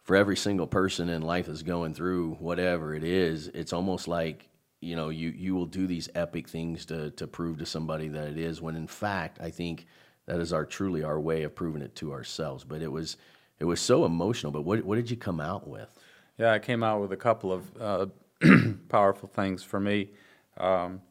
for 0.03 0.15
every 0.15 0.37
single 0.37 0.67
person 0.67 1.09
in 1.09 1.23
life 1.23 1.47
that's 1.47 1.63
going 1.63 1.95
through 1.95 2.35
whatever 2.35 2.93
it 2.93 3.03
is, 3.03 3.47
it's 3.47 3.73
almost 3.73 4.07
like 4.07 4.47
you 4.81 4.95
know 4.95 5.09
you 5.09 5.29
you 5.29 5.55
will 5.55 5.65
do 5.65 5.87
these 5.87 6.09
epic 6.13 6.47
things 6.47 6.85
to 6.87 7.09
to 7.11 7.25
prove 7.25 7.57
to 7.59 7.65
somebody 7.65 8.09
that 8.09 8.27
it 8.27 8.37
is. 8.37 8.61
When 8.61 8.75
in 8.75 8.87
fact, 8.87 9.39
I 9.41 9.49
think 9.49 9.87
that 10.27 10.39
is 10.39 10.53
our 10.53 10.65
truly 10.65 11.03
our 11.03 11.19
way 11.19 11.43
of 11.43 11.55
proving 11.55 11.81
it 11.81 11.95
to 11.95 12.11
ourselves. 12.11 12.63
But 12.63 12.81
it 12.81 12.91
was 12.91 13.17
it 13.59 13.65
was 13.65 13.79
so 13.79 14.05
emotional. 14.05 14.51
But 14.51 14.61
what 14.61 14.83
what 14.83 14.95
did 14.95 15.09
you 15.09 15.17
come 15.17 15.39
out 15.39 15.67
with? 15.67 15.89
Yeah, 16.37 16.51
I 16.51 16.59
came 16.59 16.83
out 16.83 17.01
with 17.01 17.11
a 17.11 17.17
couple 17.17 17.51
of 17.51 17.63
uh, 17.79 18.05
powerful 18.89 19.29
things 19.29 19.63
for 19.63 19.79
me. 19.79 20.11
Um, 20.57 21.01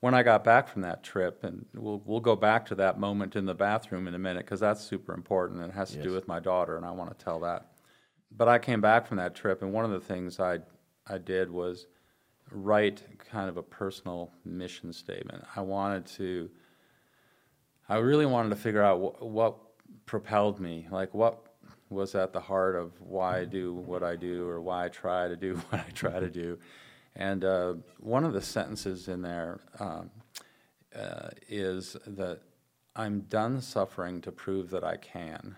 when 0.00 0.14
I 0.14 0.22
got 0.22 0.44
back 0.44 0.68
from 0.68 0.82
that 0.82 1.02
trip, 1.02 1.44
and 1.44 1.64
we'll 1.74 2.02
we'll 2.04 2.20
go 2.20 2.36
back 2.36 2.66
to 2.66 2.74
that 2.76 2.98
moment 2.98 3.36
in 3.36 3.46
the 3.46 3.54
bathroom 3.54 4.08
in 4.08 4.14
a 4.14 4.18
minute 4.18 4.44
because 4.44 4.60
that's 4.60 4.82
super 4.82 5.14
important 5.14 5.60
and 5.60 5.70
it 5.70 5.74
has 5.74 5.90
to 5.90 5.96
yes. 5.96 6.04
do 6.04 6.12
with 6.12 6.28
my 6.28 6.40
daughter, 6.40 6.76
and 6.76 6.84
I 6.84 6.90
want 6.90 7.16
to 7.16 7.24
tell 7.24 7.40
that. 7.40 7.72
But 8.36 8.48
I 8.48 8.58
came 8.58 8.80
back 8.80 9.06
from 9.06 9.16
that 9.18 9.34
trip, 9.34 9.62
and 9.62 9.72
one 9.72 9.84
of 9.84 9.90
the 9.90 10.00
things 10.00 10.40
I 10.40 10.58
I 11.06 11.18
did 11.18 11.50
was 11.50 11.86
write 12.50 13.02
kind 13.18 13.48
of 13.48 13.56
a 13.56 13.62
personal 13.62 14.32
mission 14.44 14.92
statement. 14.92 15.44
I 15.54 15.60
wanted 15.60 16.06
to. 16.06 16.50
I 17.88 17.98
really 17.98 18.26
wanted 18.26 18.50
to 18.50 18.56
figure 18.56 18.82
out 18.82 18.98
wh- 18.98 19.22
what 19.22 19.56
propelled 20.06 20.60
me, 20.60 20.88
like 20.90 21.14
what 21.14 21.46
was 21.88 22.14
at 22.14 22.32
the 22.32 22.40
heart 22.40 22.74
of 22.76 23.00
why 23.00 23.40
I 23.40 23.44
do 23.44 23.74
what 23.74 24.02
I 24.02 24.16
do 24.16 24.48
or 24.48 24.60
why 24.60 24.86
I 24.86 24.88
try 24.88 25.28
to 25.28 25.36
do 25.36 25.54
what 25.70 25.80
I 25.86 25.90
try 25.90 26.18
to 26.20 26.30
do. 26.30 26.58
And 27.14 27.44
uh, 27.44 27.74
one 27.98 28.24
of 28.24 28.32
the 28.32 28.42
sentences 28.42 29.08
in 29.08 29.22
there 29.22 29.60
um, 29.78 30.10
uh, 30.94 31.28
is 31.48 31.96
that 32.06 32.40
I'm 32.94 33.20
done 33.20 33.60
suffering 33.60 34.20
to 34.22 34.32
prove 34.32 34.70
that 34.70 34.84
I 34.84 34.96
can. 34.96 35.56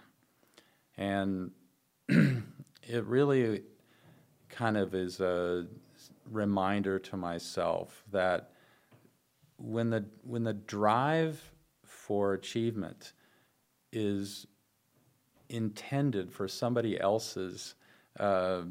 And 0.97 1.51
it 2.09 3.05
really 3.05 3.63
kind 4.49 4.77
of 4.77 4.95
is 4.95 5.21
a 5.21 5.67
reminder 6.31 6.99
to 6.99 7.17
myself 7.17 8.03
that 8.13 8.51
when 9.57 9.91
the 9.91 10.05
when 10.23 10.45
the 10.45 10.53
drive 10.55 11.53
for 11.85 12.35
achievement 12.35 13.13
is 13.93 14.47
intended 15.49 16.33
for 16.33 16.49
somebody 16.49 16.99
else's 17.01 17.75
uh, 18.19 18.63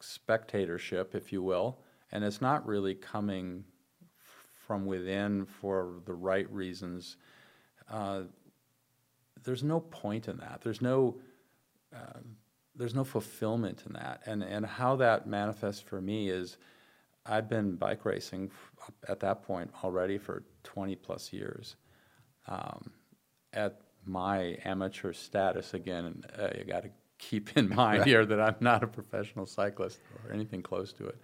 spectatorship, 0.00 1.14
if 1.14 1.32
you 1.32 1.42
will, 1.42 1.78
and 2.12 2.24
it's 2.24 2.40
not 2.40 2.66
really 2.66 2.94
coming 2.94 3.64
from 4.66 4.86
within 4.86 5.44
for 5.44 5.94
the 6.04 6.12
right 6.12 6.50
reasons. 6.52 7.16
Uh, 7.90 8.22
there's 9.44 9.62
no 9.62 9.80
point 9.80 10.28
in 10.28 10.38
that. 10.38 10.60
There's 10.62 10.82
no 10.82 11.16
uh, 11.94 12.18
there's 12.74 12.94
no 12.94 13.04
fulfillment 13.04 13.84
in 13.86 13.94
that. 13.94 14.22
And 14.26 14.42
and 14.42 14.66
how 14.66 14.96
that 14.96 15.26
manifests 15.26 15.80
for 15.80 16.00
me 16.00 16.28
is 16.28 16.58
I've 17.24 17.48
been 17.48 17.76
bike 17.76 18.04
racing 18.04 18.50
at 19.08 19.20
that 19.20 19.42
point 19.42 19.70
already 19.82 20.18
for 20.18 20.44
20 20.64 20.94
plus 20.96 21.32
years. 21.32 21.76
Um, 22.46 22.90
at 23.52 23.80
my 24.06 24.56
amateur 24.64 25.12
status 25.12 25.74
again, 25.74 26.24
uh, 26.38 26.48
you 26.56 26.64
got 26.64 26.84
to 26.84 26.90
keep 27.18 27.56
in 27.56 27.68
mind 27.74 28.00
right. 28.00 28.06
here 28.06 28.24
that 28.26 28.40
I'm 28.40 28.56
not 28.60 28.82
a 28.82 28.86
professional 28.86 29.46
cyclist 29.46 30.00
or 30.24 30.32
anything 30.32 30.62
close 30.62 30.92
to 30.94 31.06
it. 31.06 31.20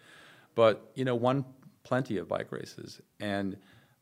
But 0.55 0.91
you 0.95 1.05
know, 1.05 1.15
won 1.15 1.45
plenty 1.85 2.19
of 2.19 2.29
bike 2.29 2.53
races, 2.53 3.01
and 3.21 3.57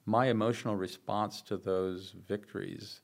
my 0.06 0.26
emotional 0.26 0.76
response 0.76 1.42
to 1.42 1.56
those 1.56 2.14
victories 2.26 3.02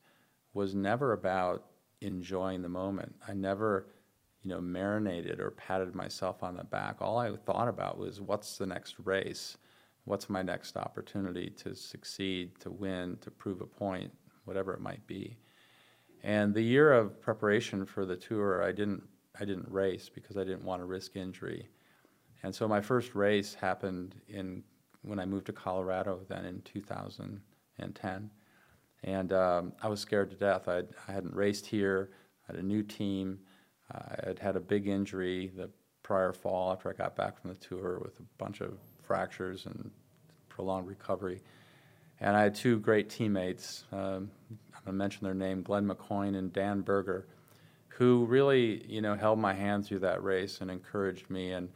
was 0.54 0.74
never 0.74 1.12
about 1.12 1.66
enjoying 2.00 2.62
the 2.62 2.68
moment. 2.68 3.14
I 3.28 3.34
never, 3.34 3.86
you 4.42 4.50
know, 4.50 4.60
marinated 4.60 5.38
or 5.38 5.50
patted 5.50 5.94
myself 5.94 6.42
on 6.42 6.56
the 6.56 6.64
back. 6.64 6.96
All 7.00 7.18
I 7.18 7.36
thought 7.36 7.68
about 7.68 7.98
was 7.98 8.20
what's 8.20 8.58
the 8.58 8.66
next 8.66 8.96
race? 9.04 9.58
What's 10.04 10.30
my 10.30 10.42
next 10.42 10.76
opportunity 10.76 11.50
to 11.58 11.74
succeed, 11.74 12.58
to 12.60 12.70
win, 12.70 13.18
to 13.20 13.30
prove 13.30 13.60
a 13.60 13.66
point, 13.66 14.12
whatever 14.44 14.72
it 14.72 14.80
might 14.80 15.06
be. 15.06 15.36
And 16.22 16.54
the 16.54 16.62
year 16.62 16.92
of 16.92 17.20
preparation 17.20 17.86
for 17.86 18.04
the 18.04 18.16
tour, 18.16 18.62
I 18.62 18.72
didn't 18.72 19.02
I 19.38 19.44
didn't 19.44 19.70
race 19.70 20.08
because 20.12 20.36
I 20.36 20.44
didn't 20.44 20.64
want 20.64 20.80
to 20.80 20.86
risk 20.86 21.14
injury. 21.14 21.68
And 22.42 22.54
so 22.54 22.66
my 22.66 22.80
first 22.80 23.14
race 23.14 23.54
happened 23.54 24.14
in 24.28 24.62
when 25.02 25.18
I 25.18 25.26
moved 25.26 25.46
to 25.46 25.52
Colorado 25.52 26.20
then 26.28 26.44
in 26.44 26.62
2010. 26.62 28.30
And 29.04 29.32
um, 29.32 29.72
I 29.82 29.88
was 29.88 30.00
scared 30.00 30.30
to 30.30 30.36
death. 30.36 30.68
I'd, 30.68 30.88
I 31.06 31.12
hadn't 31.12 31.34
raced 31.34 31.66
here, 31.66 32.10
I 32.48 32.52
had 32.52 32.64
a 32.64 32.66
new 32.66 32.82
team. 32.82 33.40
I 33.92 34.16
had 34.26 34.38
had 34.38 34.56
a 34.56 34.60
big 34.60 34.88
injury 34.88 35.52
the 35.54 35.70
prior 36.02 36.32
fall 36.32 36.72
after 36.72 36.90
I 36.90 36.92
got 36.92 37.16
back 37.16 37.40
from 37.40 37.50
the 37.50 37.56
tour 37.56 38.00
with 38.02 38.18
a 38.20 38.22
bunch 38.38 38.60
of 38.60 38.78
fractures 39.02 39.66
and 39.66 39.90
prolonged 40.48 40.88
recovery. 40.88 41.42
And 42.20 42.36
I 42.36 42.42
had 42.42 42.54
two 42.54 42.78
great 42.80 43.10
teammates. 43.10 43.84
Um, 43.92 44.30
I'm 44.86 44.92
to 44.92 44.98
mention 44.98 45.24
their 45.24 45.34
name, 45.34 45.62
Glenn 45.62 45.86
McCoyne 45.86 46.36
and 46.36 46.52
Dan 46.52 46.82
Berger, 46.82 47.26
who 47.88 48.24
really, 48.26 48.84
you 48.86 49.00
know, 49.00 49.14
held 49.14 49.38
my 49.38 49.52
hand 49.52 49.86
through 49.86 50.00
that 50.00 50.22
race 50.22 50.60
and 50.60 50.70
encouraged 50.70 51.28
me 51.30 51.52
and 51.52 51.68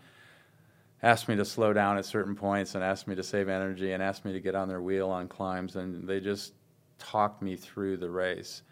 asked 1.03 1.29
me 1.29 1.37
to 1.37 1.45
slow 1.45 1.73
down 1.73 1.99
at 1.99 2.05
certain 2.05 2.37
points 2.37 2.75
and 2.75 2.85
asked 2.85 3.09
me 3.09 3.15
to 3.15 3.23
save 3.23 3.49
energy 3.49 3.93
and 3.93 4.03
asked 4.03 4.25
me 4.25 4.33
to 4.33 4.41
get 4.41 4.55
on 4.55 4.69
their 4.69 4.83
wheel 4.83 5.09
on 5.09 5.29
climbs. 5.29 5.77
And 5.77 6.07
they 6.07 6.21
just 6.21 6.53
talked 6.99 7.43
me 7.43 7.57
through 7.57 7.97
the 7.97 8.11
race. 8.11 8.63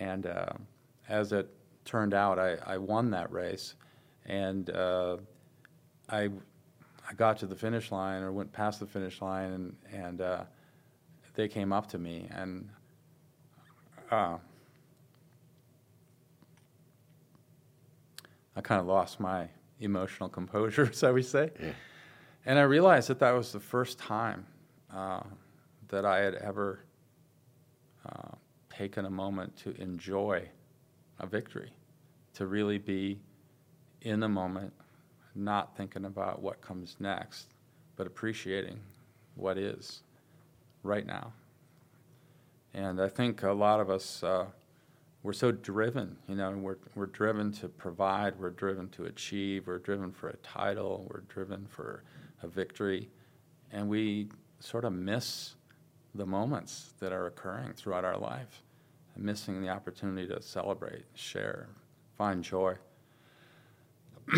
And 0.00 0.26
uh, 0.26 0.52
as 1.08 1.32
it 1.32 1.48
turned 1.84 2.14
out, 2.14 2.38
I, 2.38 2.56
I 2.66 2.78
won 2.78 3.10
that 3.12 3.32
race. 3.32 3.74
And 4.26 4.68
uh, 4.70 5.16
I, 6.08 6.28
I 7.08 7.14
got 7.16 7.38
to 7.38 7.46
the 7.46 7.56
finish 7.56 7.90
line 7.90 8.22
or 8.22 8.32
went 8.32 8.52
past 8.52 8.80
the 8.80 8.86
finish 8.86 9.22
line, 9.22 9.52
and, 9.52 9.76
and 9.92 10.20
uh, 10.20 10.44
they 11.34 11.48
came 11.48 11.72
up 11.72 11.86
to 11.88 11.98
me. 11.98 12.28
And 12.30 12.68
uh, 14.10 14.38
I 18.56 18.60
kind 18.60 18.80
of 18.80 18.86
lost 18.86 19.20
my 19.20 19.48
emotional 19.80 20.28
composure, 20.28 20.92
so 20.92 21.12
we 21.12 21.22
say. 21.22 21.50
Yeah. 21.60 21.72
And 22.46 22.58
I 22.58 22.62
realized 22.62 23.08
that 23.08 23.18
that 23.20 23.32
was 23.32 23.52
the 23.52 23.60
first 23.60 23.98
time 23.98 24.46
uh, 24.92 25.20
that 25.88 26.04
I 26.04 26.18
had 26.18 26.34
ever 26.34 26.80
uh, 28.06 28.34
taken 28.70 29.04
a 29.04 29.10
moment 29.10 29.56
to 29.58 29.74
enjoy 29.80 30.48
a 31.20 31.26
victory, 31.26 31.70
to 32.34 32.46
really 32.46 32.78
be 32.78 33.18
in 34.02 34.20
the 34.20 34.28
moment, 34.28 34.72
not 35.34 35.76
thinking 35.76 36.04
about 36.04 36.40
what 36.40 36.60
comes 36.60 36.96
next, 37.00 37.54
but 37.96 38.06
appreciating 38.06 38.78
what 39.34 39.58
is 39.58 40.02
right 40.82 41.06
now. 41.06 41.32
And 42.74 43.00
I 43.00 43.08
think 43.08 43.42
a 43.42 43.52
lot 43.52 43.80
of 43.80 43.90
us, 43.90 44.22
uh, 44.22 44.46
we're 45.22 45.32
so 45.32 45.50
driven, 45.50 46.16
you 46.28 46.36
know, 46.36 46.50
we're, 46.52 46.76
we're 46.94 47.06
driven 47.06 47.50
to 47.52 47.68
provide, 47.68 48.38
we're 48.38 48.50
driven 48.50 48.88
to 48.90 49.06
achieve, 49.06 49.66
we're 49.66 49.78
driven 49.78 50.12
for 50.12 50.28
a 50.28 50.36
title, 50.38 51.06
we're 51.10 51.22
driven 51.22 51.66
for 51.66 52.04
a 52.42 52.48
victory, 52.48 53.08
and 53.72 53.88
we 53.88 54.28
sort 54.60 54.84
of 54.84 54.92
miss 54.92 55.54
the 56.14 56.26
moments 56.26 56.94
that 57.00 57.12
are 57.12 57.26
occurring 57.26 57.72
throughout 57.72 58.04
our 58.04 58.16
life, 58.16 58.62
missing 59.16 59.60
the 59.60 59.68
opportunity 59.68 60.26
to 60.28 60.40
celebrate, 60.40 61.04
share, 61.14 61.68
find 62.16 62.42
joy. 62.42 62.74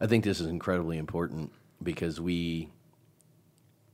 I 0.00 0.06
think 0.06 0.24
this 0.24 0.40
is 0.40 0.48
incredibly 0.48 0.98
important 0.98 1.52
because 1.82 2.20
we, 2.20 2.68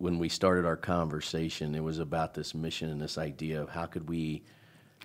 when 0.01 0.19
we 0.19 0.29
started 0.31 0.65
our 0.65 0.77
conversation, 0.77 1.75
it 1.75 1.83
was 1.85 1.99
about 1.99 2.33
this 2.33 2.55
mission 2.55 2.89
and 2.89 3.01
this 3.01 3.19
idea 3.19 3.61
of 3.61 3.69
how 3.69 3.85
could 3.85 4.09
we, 4.09 4.43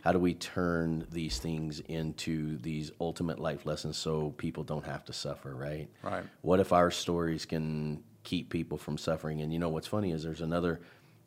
how 0.04 0.14
do 0.14 0.20
we 0.20 0.34
turn 0.34 1.06
these 1.12 1.38
things 1.38 1.82
into 1.82 2.58
these 2.60 2.92
ultimate 3.02 3.38
life 3.38 3.66
lessons 3.66 3.98
so 3.98 4.32
people 4.38 4.64
don't 4.64 4.86
have 4.86 5.04
to 5.04 5.12
suffer, 5.14 5.54
right? 5.54 5.90
Right. 6.02 6.24
What 6.42 6.62
if 6.62 6.72
our 6.72 6.92
stories 6.92 7.46
can 7.46 8.04
keep 8.24 8.50
people 8.50 8.78
from 8.78 8.98
suffering? 8.98 9.42
And 9.42 9.52
you 9.52 9.60
know 9.60 9.68
what's 9.68 9.88
funny 9.88 10.12
is 10.14 10.24
there's 10.24 10.40
another 10.42 10.80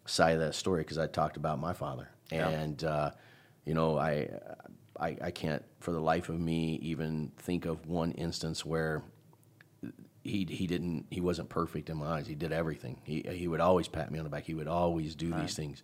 side 0.07 0.33
of 0.33 0.41
that 0.41 0.55
story 0.55 0.81
because 0.81 0.97
I 0.97 1.07
talked 1.07 1.37
about 1.37 1.59
my 1.61 1.75
father, 1.75 2.09
Yeah. 2.33 2.49
and 2.49 2.83
uh, 2.83 3.11
you 3.67 3.75
know 3.75 3.99
I, 3.99 4.31
I 4.99 5.17
I 5.21 5.31
can't 5.31 5.63
for 5.81 5.93
the 5.93 6.01
life 6.01 6.31
of 6.31 6.41
me 6.41 6.77
even 6.77 7.33
think 7.37 7.67
of 7.67 7.85
one 7.87 8.13
instance 8.13 8.65
where 8.65 9.03
he 10.29 10.47
he 10.49 10.67
didn't 10.67 11.07
he 11.11 11.21
wasn't 11.21 11.49
perfect 11.49 11.91
in 11.91 11.97
my 11.97 12.07
eyes. 12.19 12.27
He 12.27 12.35
did 12.35 12.53
everything. 12.53 13.01
He 13.05 13.25
he 13.31 13.49
would 13.49 13.61
always 13.61 13.89
pat 13.89 14.11
me 14.11 14.19
on 14.19 14.25
the 14.25 14.31
back. 14.31 14.45
He 14.45 14.55
would 14.55 14.69
always 14.69 15.15
do 15.15 15.33
these 15.33 15.55
things. 15.55 15.83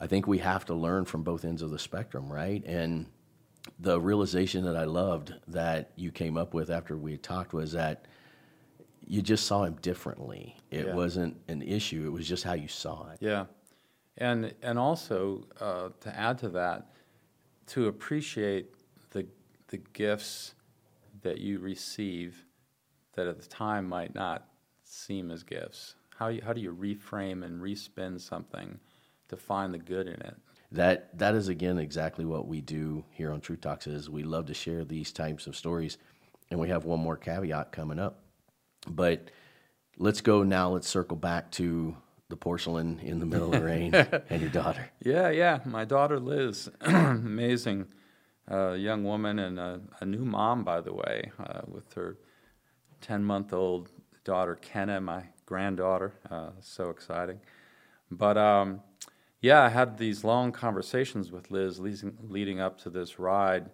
I 0.00 0.06
think 0.06 0.26
we 0.26 0.38
have 0.38 0.64
to 0.66 0.74
learn 0.74 1.04
from 1.04 1.22
both 1.22 1.44
ends 1.44 1.62
of 1.62 1.70
the 1.70 1.78
spectrum, 1.78 2.32
right? 2.32 2.62
And 2.66 3.06
the 3.78 4.00
realization 4.00 4.64
that 4.64 4.76
I 4.76 4.84
loved 4.84 5.34
that 5.48 5.90
you 5.96 6.10
came 6.10 6.36
up 6.36 6.52
with 6.52 6.68
after 6.70 6.96
we 6.96 7.16
talked 7.16 7.52
was 7.54 7.72
that 7.72 8.06
you 9.06 9.22
just 9.22 9.46
saw 9.46 9.64
him 9.64 9.74
differently. 9.80 10.56
It 10.70 10.86
Yeah. 10.86 10.94
wasn't 10.94 11.36
an 11.48 11.62
issue. 11.62 12.06
It 12.06 12.10
was 12.12 12.26
just 12.28 12.44
how 12.44 12.54
you 12.54 12.68
saw 12.68 13.10
it. 13.10 13.18
Yeah, 13.20 13.46
and 14.18 14.54
and 14.62 14.78
also 14.78 15.44
uh, 15.60 15.90
to 16.00 16.18
add 16.18 16.38
to 16.38 16.48
that, 16.50 16.92
to 17.68 17.86
appreciate 17.88 18.74
the 19.10 19.26
the 19.68 19.78
gifts 19.92 20.54
that 21.22 21.38
you 21.38 21.58
receive 21.58 22.44
that 23.14 23.26
at 23.26 23.40
the 23.40 23.46
time 23.46 23.88
might 23.88 24.14
not 24.14 24.48
seem 24.84 25.30
as 25.30 25.42
gifts. 25.42 25.94
How 26.16 26.28
you, 26.28 26.42
how 26.44 26.52
do 26.52 26.60
you 26.60 26.74
reframe 26.74 27.44
and 27.44 27.60
respin 27.60 28.20
something 28.20 28.78
to 29.28 29.36
find 29.36 29.74
the 29.74 29.78
good 29.78 30.06
in 30.06 30.20
it? 30.20 30.36
That 30.72 31.16
that 31.18 31.34
is 31.34 31.48
again 31.48 31.78
exactly 31.78 32.24
what 32.24 32.48
we 32.48 32.60
do 32.60 33.04
here 33.10 33.30
on 33.32 33.40
True 33.40 33.56
Talks. 33.56 33.86
Is 33.86 34.10
we 34.10 34.22
love 34.22 34.46
to 34.46 34.54
share 34.54 34.84
these 34.84 35.12
types 35.12 35.46
of 35.46 35.56
stories, 35.56 35.98
and 36.50 36.58
we 36.58 36.68
have 36.68 36.84
one 36.84 37.00
more 37.00 37.16
caveat 37.16 37.72
coming 37.72 37.98
up. 37.98 38.20
But 38.88 39.30
let's 39.98 40.20
go 40.20 40.42
now. 40.42 40.70
Let's 40.70 40.88
circle 40.88 41.16
back 41.16 41.50
to 41.52 41.96
the 42.28 42.36
porcelain 42.36 42.98
in 43.00 43.20
the 43.20 43.26
middle 43.26 43.54
of 43.54 43.60
the 43.60 43.66
rain 43.66 43.94
and 43.94 44.40
your 44.40 44.50
daughter. 44.50 44.90
Yeah, 45.04 45.30
yeah. 45.30 45.60
My 45.64 45.84
daughter 45.84 46.18
Liz, 46.18 46.68
amazing 46.80 47.86
uh, 48.50 48.72
young 48.72 49.04
woman 49.04 49.38
and 49.38 49.58
a, 49.58 49.80
a 50.00 50.04
new 50.04 50.24
mom, 50.24 50.64
by 50.64 50.80
the 50.80 50.92
way, 50.92 51.30
uh, 51.38 51.60
with 51.66 51.92
her 51.94 52.18
10 53.04 53.22
month 53.22 53.52
old 53.52 53.90
daughter 54.24 54.54
Kenna, 54.56 54.98
my 54.98 55.24
granddaughter. 55.44 56.14
Uh, 56.30 56.50
so 56.60 56.88
exciting. 56.88 57.38
But 58.10 58.38
um, 58.38 58.80
yeah, 59.42 59.62
I 59.62 59.68
had 59.68 59.98
these 59.98 60.24
long 60.24 60.52
conversations 60.52 61.30
with 61.30 61.50
Liz 61.50 61.78
leading, 61.78 62.60
up 62.60 62.78
to 62.78 62.88
this 62.88 63.18
ride, 63.18 63.68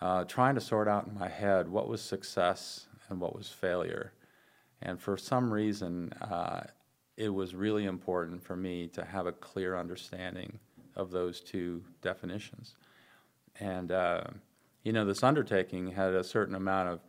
uh, 0.00 0.22
trying 0.24 0.54
to 0.54 0.60
sort 0.60 0.86
out 0.86 1.08
in 1.08 1.18
my 1.18 1.28
head 1.28 1.68
what 1.68 1.88
was 1.88 2.00
success 2.00 2.86
and 3.08 3.20
what 3.20 3.34
was 3.34 3.48
failure. 3.48 4.12
And 4.82 5.00
for 5.00 5.16
some 5.16 5.52
reason, 5.52 6.12
uh, 6.20 6.62
it 7.16 7.28
was 7.28 7.56
really 7.56 7.86
important 7.86 8.40
for 8.40 8.54
me 8.54 8.86
to 8.88 9.04
have 9.04 9.26
a 9.26 9.32
clear 9.32 9.76
understanding 9.76 10.60
of 10.94 11.10
those 11.10 11.40
two 11.40 11.82
definitions. 12.02 12.76
And, 13.58 13.90
uh, 13.90 14.22
you 14.84 14.92
know, 14.92 15.04
this 15.04 15.24
undertaking 15.24 15.90
had 15.90 16.14
a 16.14 16.22
certain 16.22 16.54
amount 16.54 16.88
of 16.88 17.00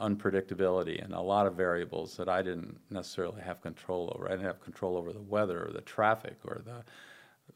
unpredictability 0.00 1.02
and 1.04 1.12
a 1.12 1.20
lot 1.20 1.46
of 1.46 1.54
variables 1.54 2.16
that 2.16 2.28
I 2.28 2.42
didn't 2.42 2.78
necessarily 2.90 3.42
have 3.42 3.60
control 3.60 4.12
over. 4.14 4.26
I 4.26 4.32
didn't 4.32 4.46
have 4.46 4.60
control 4.60 4.96
over 4.96 5.12
the 5.12 5.20
weather 5.20 5.66
or 5.66 5.72
the 5.72 5.82
traffic 5.82 6.36
or 6.44 6.62
the 6.64 6.82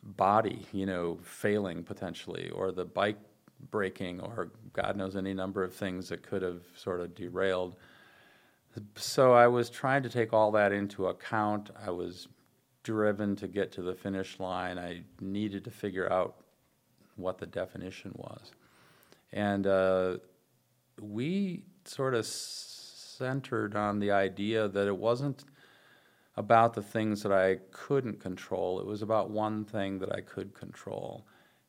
body, 0.03 0.67
you 0.73 0.87
know, 0.87 1.19
failing 1.23 1.83
potentially 1.83 2.51
or 2.51 2.71
the 2.71 2.85
bike 2.85 3.19
breaking 3.71 4.21
or 4.21 4.51
God 4.73 4.97
knows 4.97 5.17
any 5.17 5.33
number 5.33 5.65
of 5.65 5.75
things 5.75 6.09
that 6.11 6.23
could 6.23 6.43
have 6.43 6.63
sort 6.77 7.01
of 7.01 7.15
derailed. 7.15 7.77
So 8.97 9.33
I 9.33 9.47
was 9.47 9.71
trying 9.71 10.03
to 10.03 10.09
take 10.09 10.33
all 10.33 10.51
that 10.53 10.73
into 10.73 11.07
account. 11.07 11.71
I 11.85 11.91
was 11.91 12.29
driven 12.83 13.37
to 13.37 13.49
get 13.49 13.73
to 13.73 13.83
the 13.83 13.95
finish 13.95 14.39
line. 14.39 14.79
I 14.79 15.03
needed 15.21 15.65
to 15.65 15.71
figure 15.71 16.13
out 16.13 16.37
what 17.17 17.39
the 17.39 17.47
definition 17.47 18.13
was. 18.17 18.53
And 19.33 19.67
uh, 19.67 20.19
we 21.01 21.63
sort 21.89 22.15
of 22.15 22.27
centered 22.27 23.77
on 23.77 23.99
the 23.99 24.11
idea 24.11 24.69
that 24.69 24.87
it 24.87 24.97
wasn't 24.97 25.45
about 26.37 26.75
the 26.75 26.83
things 26.83 27.23
that 27.23 27.33
I 27.33 27.59
couldn't 27.71 28.21
control, 28.21 28.81
it 28.81 28.87
was 28.87 29.03
about 29.03 29.31
one 29.31 29.65
thing 29.65 29.99
that 30.01 30.13
I 30.13 30.21
could 30.21 30.55
control. 30.55 31.27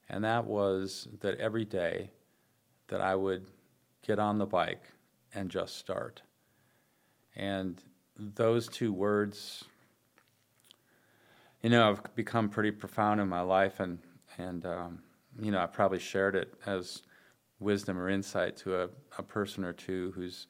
And 0.09 0.23
that 0.23 0.45
was 0.45 1.07
that 1.21 1.37
every 1.39 1.65
day 1.65 2.11
that 2.87 3.01
I 3.01 3.15
would 3.15 3.45
get 4.05 4.19
on 4.19 4.37
the 4.37 4.45
bike 4.45 4.83
and 5.33 5.49
just 5.49 5.77
start. 5.77 6.21
And 7.35 7.81
those 8.17 8.67
two 8.67 8.93
words, 8.93 9.65
you 11.61 11.69
know, 11.69 11.95
have 11.95 12.15
become 12.15 12.49
pretty 12.49 12.71
profound 12.71 13.19
in 13.19 13.27
my 13.27 13.41
life, 13.41 13.79
and 13.79 13.99
and 14.37 14.65
um, 14.65 14.99
you 15.39 15.51
know, 15.51 15.59
I 15.59 15.65
probably 15.65 15.99
shared 15.99 16.35
it 16.35 16.53
as 16.65 17.01
wisdom 17.65 17.97
or 17.97 18.07
insight 18.09 18.55
to 18.55 18.83
a, 18.83 18.89
a 19.17 19.23
person 19.23 19.65
or 19.65 19.73
two 19.73 20.13
who's 20.15 20.47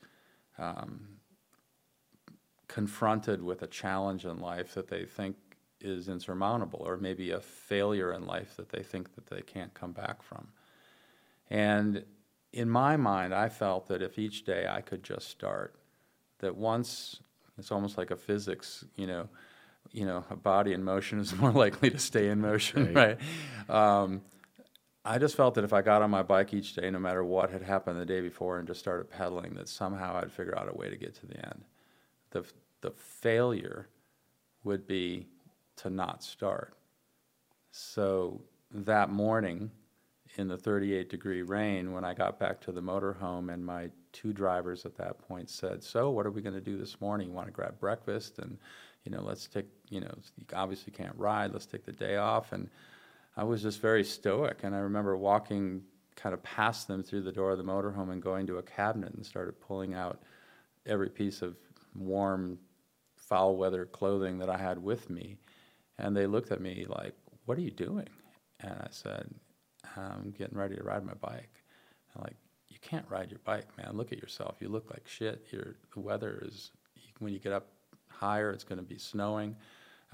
um, 0.59 1.07
confronted 2.67 3.41
with 3.41 3.63
a 3.63 3.67
challenge 3.67 4.25
in 4.25 4.39
life 4.39 4.75
that 4.75 4.89
they 4.89 5.05
think 5.05 5.37
is 5.81 6.09
insurmountable, 6.09 6.81
or 6.85 6.97
maybe 6.97 7.31
a 7.31 7.39
failure 7.39 8.13
in 8.13 8.25
life 8.25 8.55
that 8.57 8.69
they 8.69 8.83
think 8.83 9.15
that 9.15 9.27
they 9.27 9.41
can't 9.41 9.73
come 9.73 9.91
back 9.91 10.21
from. 10.21 10.47
And 11.49 12.03
in 12.53 12.69
my 12.69 12.97
mind, 12.97 13.33
I 13.33 13.49
felt 13.49 13.87
that 13.87 14.01
if 14.01 14.19
each 14.19 14.45
day 14.45 14.67
I 14.69 14.81
could 14.81 15.03
just 15.03 15.29
start, 15.29 15.75
that 16.39 16.55
once 16.55 17.21
it's 17.57 17.71
almost 17.71 17.97
like 17.97 18.11
a 18.11 18.15
physics, 18.15 18.83
you 18.95 19.07
know, 19.07 19.29
you 19.91 20.05
know, 20.05 20.25
a 20.29 20.35
body 20.35 20.73
in 20.73 20.83
motion 20.83 21.19
is 21.19 21.35
more 21.39 21.51
likely 21.51 21.89
to 21.91 21.99
stay 21.99 22.29
in 22.29 22.41
motion, 22.41 22.93
right? 22.93 23.17
right? 23.69 24.01
Um, 24.01 24.21
I 25.05 25.19
just 25.19 25.35
felt 25.35 25.53
that 25.53 25.63
if 25.63 25.71
I 25.71 25.83
got 25.83 26.01
on 26.01 26.09
my 26.09 26.23
bike 26.23 26.53
each 26.53 26.73
day, 26.73 26.89
no 26.89 26.97
matter 26.97 27.23
what 27.23 27.51
had 27.51 27.61
happened 27.61 27.99
the 27.99 28.05
day 28.05 28.21
before, 28.21 28.57
and 28.57 28.67
just 28.67 28.79
started 28.79 29.09
pedaling, 29.09 29.53
that 29.53 29.69
somehow 29.69 30.17
I'd 30.17 30.31
figure 30.31 30.57
out 30.57 30.67
a 30.67 30.75
way 30.75 30.89
to 30.89 30.97
get 30.97 31.13
to 31.15 31.27
the 31.27 31.45
end. 31.45 31.63
The 32.31 32.43
the 32.81 32.91
failure 32.91 33.87
would 34.63 34.87
be 34.87 35.27
to 35.77 35.89
not 35.89 36.23
start. 36.23 36.75
So 37.71 38.41
that 38.71 39.09
morning, 39.09 39.71
in 40.37 40.47
the 40.47 40.57
38 40.57 41.09
degree 41.09 41.41
rain, 41.43 41.91
when 41.93 42.03
I 42.03 42.13
got 42.13 42.39
back 42.39 42.59
to 42.61 42.71
the 42.71 42.81
motorhome, 42.81 43.53
and 43.53 43.65
my 43.65 43.89
two 44.11 44.33
drivers 44.33 44.85
at 44.85 44.95
that 44.97 45.19
point 45.19 45.49
said, 45.49 45.83
"So, 45.83 46.09
what 46.09 46.25
are 46.25 46.31
we 46.31 46.41
going 46.41 46.55
to 46.55 46.61
do 46.61 46.77
this 46.77 46.99
morning? 46.99 47.29
You 47.29 47.33
want 47.33 47.47
to 47.47 47.53
grab 47.53 47.79
breakfast 47.79 48.39
and, 48.39 48.57
you 49.03 49.11
know, 49.11 49.21
let's 49.21 49.47
take, 49.47 49.67
you 49.89 50.01
know, 50.01 50.13
obviously 50.53 50.91
can't 50.91 51.15
ride. 51.17 51.51
Let's 51.53 51.65
take 51.67 51.85
the 51.85 51.91
day 51.91 52.17
off." 52.17 52.53
And 52.53 52.69
I 53.37 53.43
was 53.43 53.61
just 53.61 53.81
very 53.81 54.03
stoic, 54.03 54.63
and 54.63 54.73
I 54.73 54.79
remember 54.79 55.17
walking 55.17 55.83
kind 56.15 56.33
of 56.33 56.41
past 56.43 56.87
them 56.87 57.03
through 57.03 57.23
the 57.23 57.31
door 57.31 57.51
of 57.51 57.57
the 57.57 57.63
motorhome 57.63 58.11
and 58.11 58.21
going 58.21 58.47
to 58.47 58.57
a 58.57 58.63
cabinet 58.63 59.13
and 59.13 59.25
started 59.25 59.59
pulling 59.59 59.93
out 59.93 60.21
every 60.85 61.09
piece 61.09 61.41
of 61.41 61.57
warm, 61.93 62.57
foul 63.17 63.57
weather 63.57 63.85
clothing 63.85 64.37
that 64.39 64.49
I 64.49 64.57
had 64.57 64.81
with 64.81 65.09
me. 65.09 65.37
And 65.97 66.15
they 66.15 66.27
looked 66.27 66.51
at 66.51 66.61
me 66.61 66.85
like, 66.87 67.13
What 67.45 67.57
are 67.57 67.61
you 67.61 67.71
doing? 67.71 68.07
And 68.61 68.73
I 68.73 68.87
said, 68.89 69.29
I'm 69.97 70.33
getting 70.37 70.57
ready 70.57 70.75
to 70.75 70.83
ride 70.83 71.05
my 71.05 71.13
bike. 71.15 71.61
And 72.13 72.23
like, 72.23 72.37
you 72.69 72.77
can't 72.81 73.05
ride 73.09 73.31
your 73.31 73.41
bike, 73.43 73.67
man. 73.77 73.97
Look 73.97 74.13
at 74.13 74.19
yourself. 74.19 74.57
You 74.61 74.69
look 74.69 74.89
like 74.89 75.07
shit. 75.07 75.47
Your, 75.51 75.75
the 75.93 75.99
weather 75.99 76.41
is, 76.45 76.71
when 77.19 77.33
you 77.33 77.39
get 77.39 77.53
up 77.53 77.67
higher, 78.07 78.51
it's 78.51 78.63
going 78.63 78.79
to 78.79 78.85
be 78.85 78.97
snowing 78.97 79.55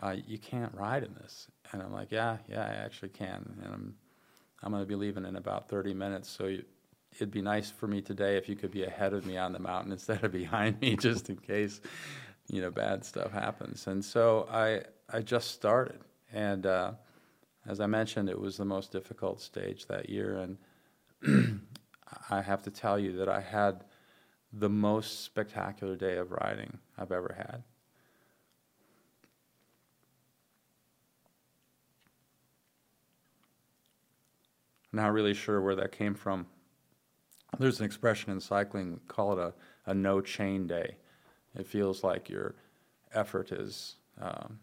uh, 0.02 0.16
you 0.28 0.38
can't 0.38 0.74
ride 0.74 1.04
in 1.04 1.14
this. 1.16 1.48
And 1.72 1.82
I'm 1.82 1.94
like, 1.94 2.12
yeah, 2.12 2.38
yeah, 2.50 2.62
I 2.62 2.84
actually 2.84 3.10
can. 3.10 3.58
And 3.64 3.74
I'm, 3.74 3.96
I'm 4.64 4.72
going 4.72 4.84
to 4.84 4.88
be 4.88 4.96
leaving 4.96 5.26
in 5.26 5.36
about 5.36 5.70
30 5.70 5.94
minutes. 5.94 6.30
So 6.30 6.48
you, 6.48 6.64
it'd 7.16 7.32
be 7.32 7.42
nice 7.42 7.70
for 7.70 7.88
me 7.88 8.02
today 8.02 8.38
if 8.38 8.48
you 8.48 8.56
could 8.56 8.72
be 8.72 8.84
ahead 8.84 9.14
of 9.14 9.26
me 9.26 9.38
on 9.38 9.54
the 9.54 9.60
mountain 9.60 9.92
instead 9.92 10.24
of 10.24 10.32
behind 10.32 10.80
me, 10.82 10.96
just 10.96 11.30
in 11.30 11.38
case, 11.38 11.82
you 12.48 12.62
know, 12.62 12.72
bad 12.72 13.06
stuff 13.06 13.32
happens. 13.32 13.88
And 13.88 14.04
so 14.04 14.48
I, 14.52 14.82
I 15.12 15.22
just 15.22 15.52
started. 15.52 16.02
And 16.34 16.66
uh, 16.66 16.94
as 17.68 17.80
I 17.80 17.86
mentioned, 17.86 18.30
it 18.30 18.40
was 18.40 18.58
the 18.58 18.66
most 18.66 18.92
difficult 18.92 19.42
stage 19.42 19.88
that 19.88 20.10
year. 20.10 20.48
And 21.24 21.62
I 22.30 22.42
have 22.42 22.64
to 22.64 22.72
tell 22.72 23.00
you 23.00 23.18
that 23.18 23.30
I 23.30 23.42
had 23.42 23.84
the 24.54 24.70
most 24.70 25.24
spectacular 25.24 25.96
day 25.96 26.18
of 26.18 26.32
riding 26.32 26.80
I've 26.98 27.12
ever 27.12 27.36
had. 27.38 27.64
Not 34.94 35.14
really 35.14 35.34
sure 35.34 35.62
where 35.62 35.76
that 35.76 35.92
came 35.92 36.14
from. 36.14 36.46
There's 37.60 37.80
an 37.80 37.86
expression 37.86 38.32
in 38.32 38.40
cycling, 38.40 39.00
call 39.08 39.34
it 39.34 39.40
a, 39.40 39.54
a 39.92 39.94
no 39.94 40.22
chain 40.22 40.68
day. 40.68 40.96
It 41.56 41.68
feels 41.68 42.04
like 42.04 42.30
your 42.30 42.56
effort 43.14 43.52
is 43.52 43.96
um, 44.20 44.60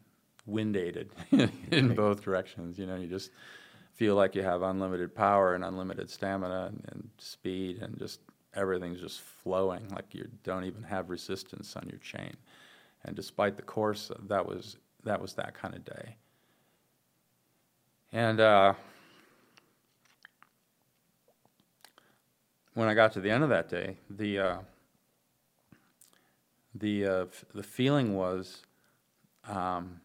wind 0.46 0.76
aided 0.76 1.10
in 1.70 1.94
both 1.94 2.22
directions. 2.22 2.78
You 2.78 2.86
know, 2.86 2.96
you 2.96 3.06
just 3.06 3.30
feel 3.94 4.14
like 4.14 4.34
you 4.34 4.42
have 4.42 4.62
unlimited 4.62 5.14
power 5.14 5.54
and 5.54 5.64
unlimited 5.64 6.08
stamina 6.08 6.66
and, 6.68 6.84
and 6.92 7.10
speed, 7.18 7.82
and 7.82 7.98
just 7.98 8.20
everything's 8.54 9.00
just 9.00 9.20
flowing 9.20 9.86
like 9.88 10.14
you 10.14 10.28
don't 10.44 10.64
even 10.64 10.82
have 10.82 11.10
resistance 11.10 11.76
on 11.76 11.86
your 11.88 11.98
chain. 11.98 12.34
And 13.04 13.14
despite 13.14 13.56
the 13.56 13.62
course, 13.62 14.10
that 14.28 14.46
was 14.46 14.76
that 15.04 15.20
was 15.20 15.34
that 15.34 15.54
kind 15.54 15.74
of 15.74 15.84
day. 15.84 16.16
And 18.12 18.40
uh, 18.40 18.74
when 22.74 22.88
I 22.88 22.94
got 22.94 23.12
to 23.12 23.20
the 23.20 23.30
end 23.30 23.42
of 23.44 23.50
that 23.50 23.68
day, 23.68 23.96
the 24.08 24.38
uh, 24.38 24.56
the 26.74 27.06
uh, 27.06 27.24
f- 27.24 27.44
the 27.54 27.62
feeling 27.62 28.14
was, 28.14 28.62
um, 29.48 30.00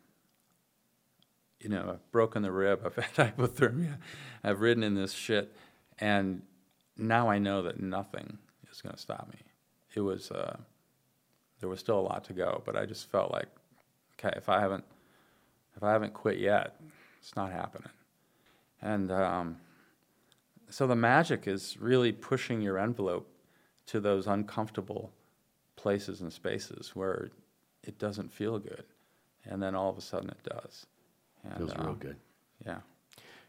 you 1.59 1.69
know, 1.69 1.91
I've 1.93 2.11
broken 2.11 2.41
the 2.41 2.51
rib, 2.51 2.81
I've 2.85 2.95
had 2.95 3.35
hypothermia, 3.37 3.97
I've 4.43 4.61
ridden 4.61 4.83
in 4.83 4.95
this 4.95 5.13
shit, 5.13 5.55
and 5.99 6.41
now 6.97 7.29
I 7.29 7.37
know 7.37 7.61
that 7.63 7.79
nothing 7.79 8.37
is 8.71 8.81
going 8.81 8.95
to 8.95 9.01
stop 9.01 9.27
me. 9.31 9.39
It 9.95 10.01
was 10.01 10.31
uh, 10.31 10.57
there 11.59 11.69
was 11.69 11.79
still 11.79 11.99
a 11.99 12.01
lot 12.01 12.23
to 12.25 12.33
go, 12.33 12.61
but 12.65 12.75
I 12.75 12.85
just 12.85 13.09
felt 13.09 13.31
like, 13.31 13.47
okay, 14.17 14.33
if 14.37 14.49
I 14.49 14.59
haven't 14.59 14.83
if 15.75 15.83
I 15.83 15.91
haven't 15.91 16.13
quit 16.13 16.37
yet, 16.37 16.75
it's 17.19 17.35
not 17.35 17.51
happening, 17.51 17.91
and. 18.81 19.11
Um, 19.11 19.57
so 20.69 20.87
the 20.87 20.95
magic 20.95 21.47
is 21.47 21.77
really 21.79 22.11
pushing 22.11 22.61
your 22.61 22.77
envelope 22.77 23.27
to 23.87 23.99
those 23.99 24.27
uncomfortable 24.27 25.11
places 25.75 26.21
and 26.21 26.31
spaces 26.31 26.91
where 26.95 27.29
it 27.83 27.99
doesn't 27.99 28.31
feel 28.31 28.59
good, 28.59 28.85
and 29.45 29.61
then 29.61 29.75
all 29.75 29.89
of 29.89 29.97
a 29.97 30.01
sudden 30.01 30.29
it 30.29 30.43
does. 30.43 30.85
And, 31.43 31.57
Feels 31.57 31.73
um, 31.75 31.85
real 31.85 31.95
good. 31.95 32.15
Yeah. 32.65 32.79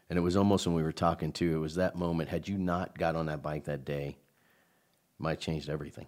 And 0.09 0.19
it 0.19 0.21
was 0.21 0.35
almost 0.35 0.67
when 0.67 0.75
we 0.75 0.83
were 0.83 0.91
talking 0.91 1.31
too. 1.31 1.55
It 1.55 1.59
was 1.59 1.75
that 1.75 1.95
moment. 1.95 2.29
Had 2.29 2.47
you 2.47 2.57
not 2.57 2.97
got 2.97 3.15
on 3.15 3.25
that 3.27 3.41
bike 3.41 3.63
that 3.65 3.85
day, 3.85 4.17
might 5.17 5.31
have 5.31 5.39
changed 5.39 5.69
everything. 5.69 6.07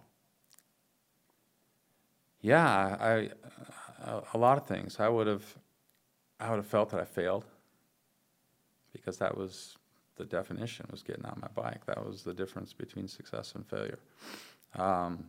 Yeah, 2.40 2.96
I, 3.00 3.30
I 4.06 4.20
a 4.32 4.38
lot 4.38 4.58
of 4.58 4.66
things. 4.66 5.00
I 5.00 5.08
would 5.08 5.26
have, 5.26 5.44
I 6.38 6.50
would 6.50 6.56
have 6.56 6.66
felt 6.66 6.90
that 6.90 7.00
I 7.00 7.04
failed 7.04 7.44
because 8.92 9.18
that 9.18 9.36
was 9.36 9.76
the 10.18 10.24
definition 10.24 10.86
was 10.90 11.02
getting 11.02 11.24
on 11.24 11.38
my 11.40 11.48
bike. 11.54 11.86
That 11.86 12.04
was 12.04 12.22
the 12.22 12.34
difference 12.34 12.72
between 12.72 13.08
success 13.08 13.54
and 13.54 13.66
failure. 13.66 14.00
Um, 14.76 15.24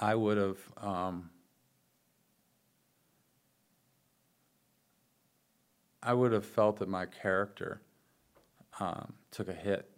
I 0.00 0.14
would 0.14 0.38
have. 0.38 0.58
Um, 0.78 1.30
I 6.04 6.14
would 6.14 6.32
have 6.32 6.44
felt 6.44 6.78
that 6.80 6.88
my 6.88 7.06
character 7.06 7.80
um, 8.80 9.12
took 9.30 9.48
a 9.48 9.52
hit, 9.52 9.88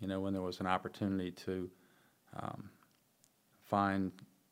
you 0.00 0.08
know, 0.08 0.18
when 0.18 0.32
there 0.32 0.42
was 0.42 0.58
an 0.58 0.66
opportunity 0.66 1.30
to 1.30 1.70
um, 2.36 2.70
find 3.64 4.10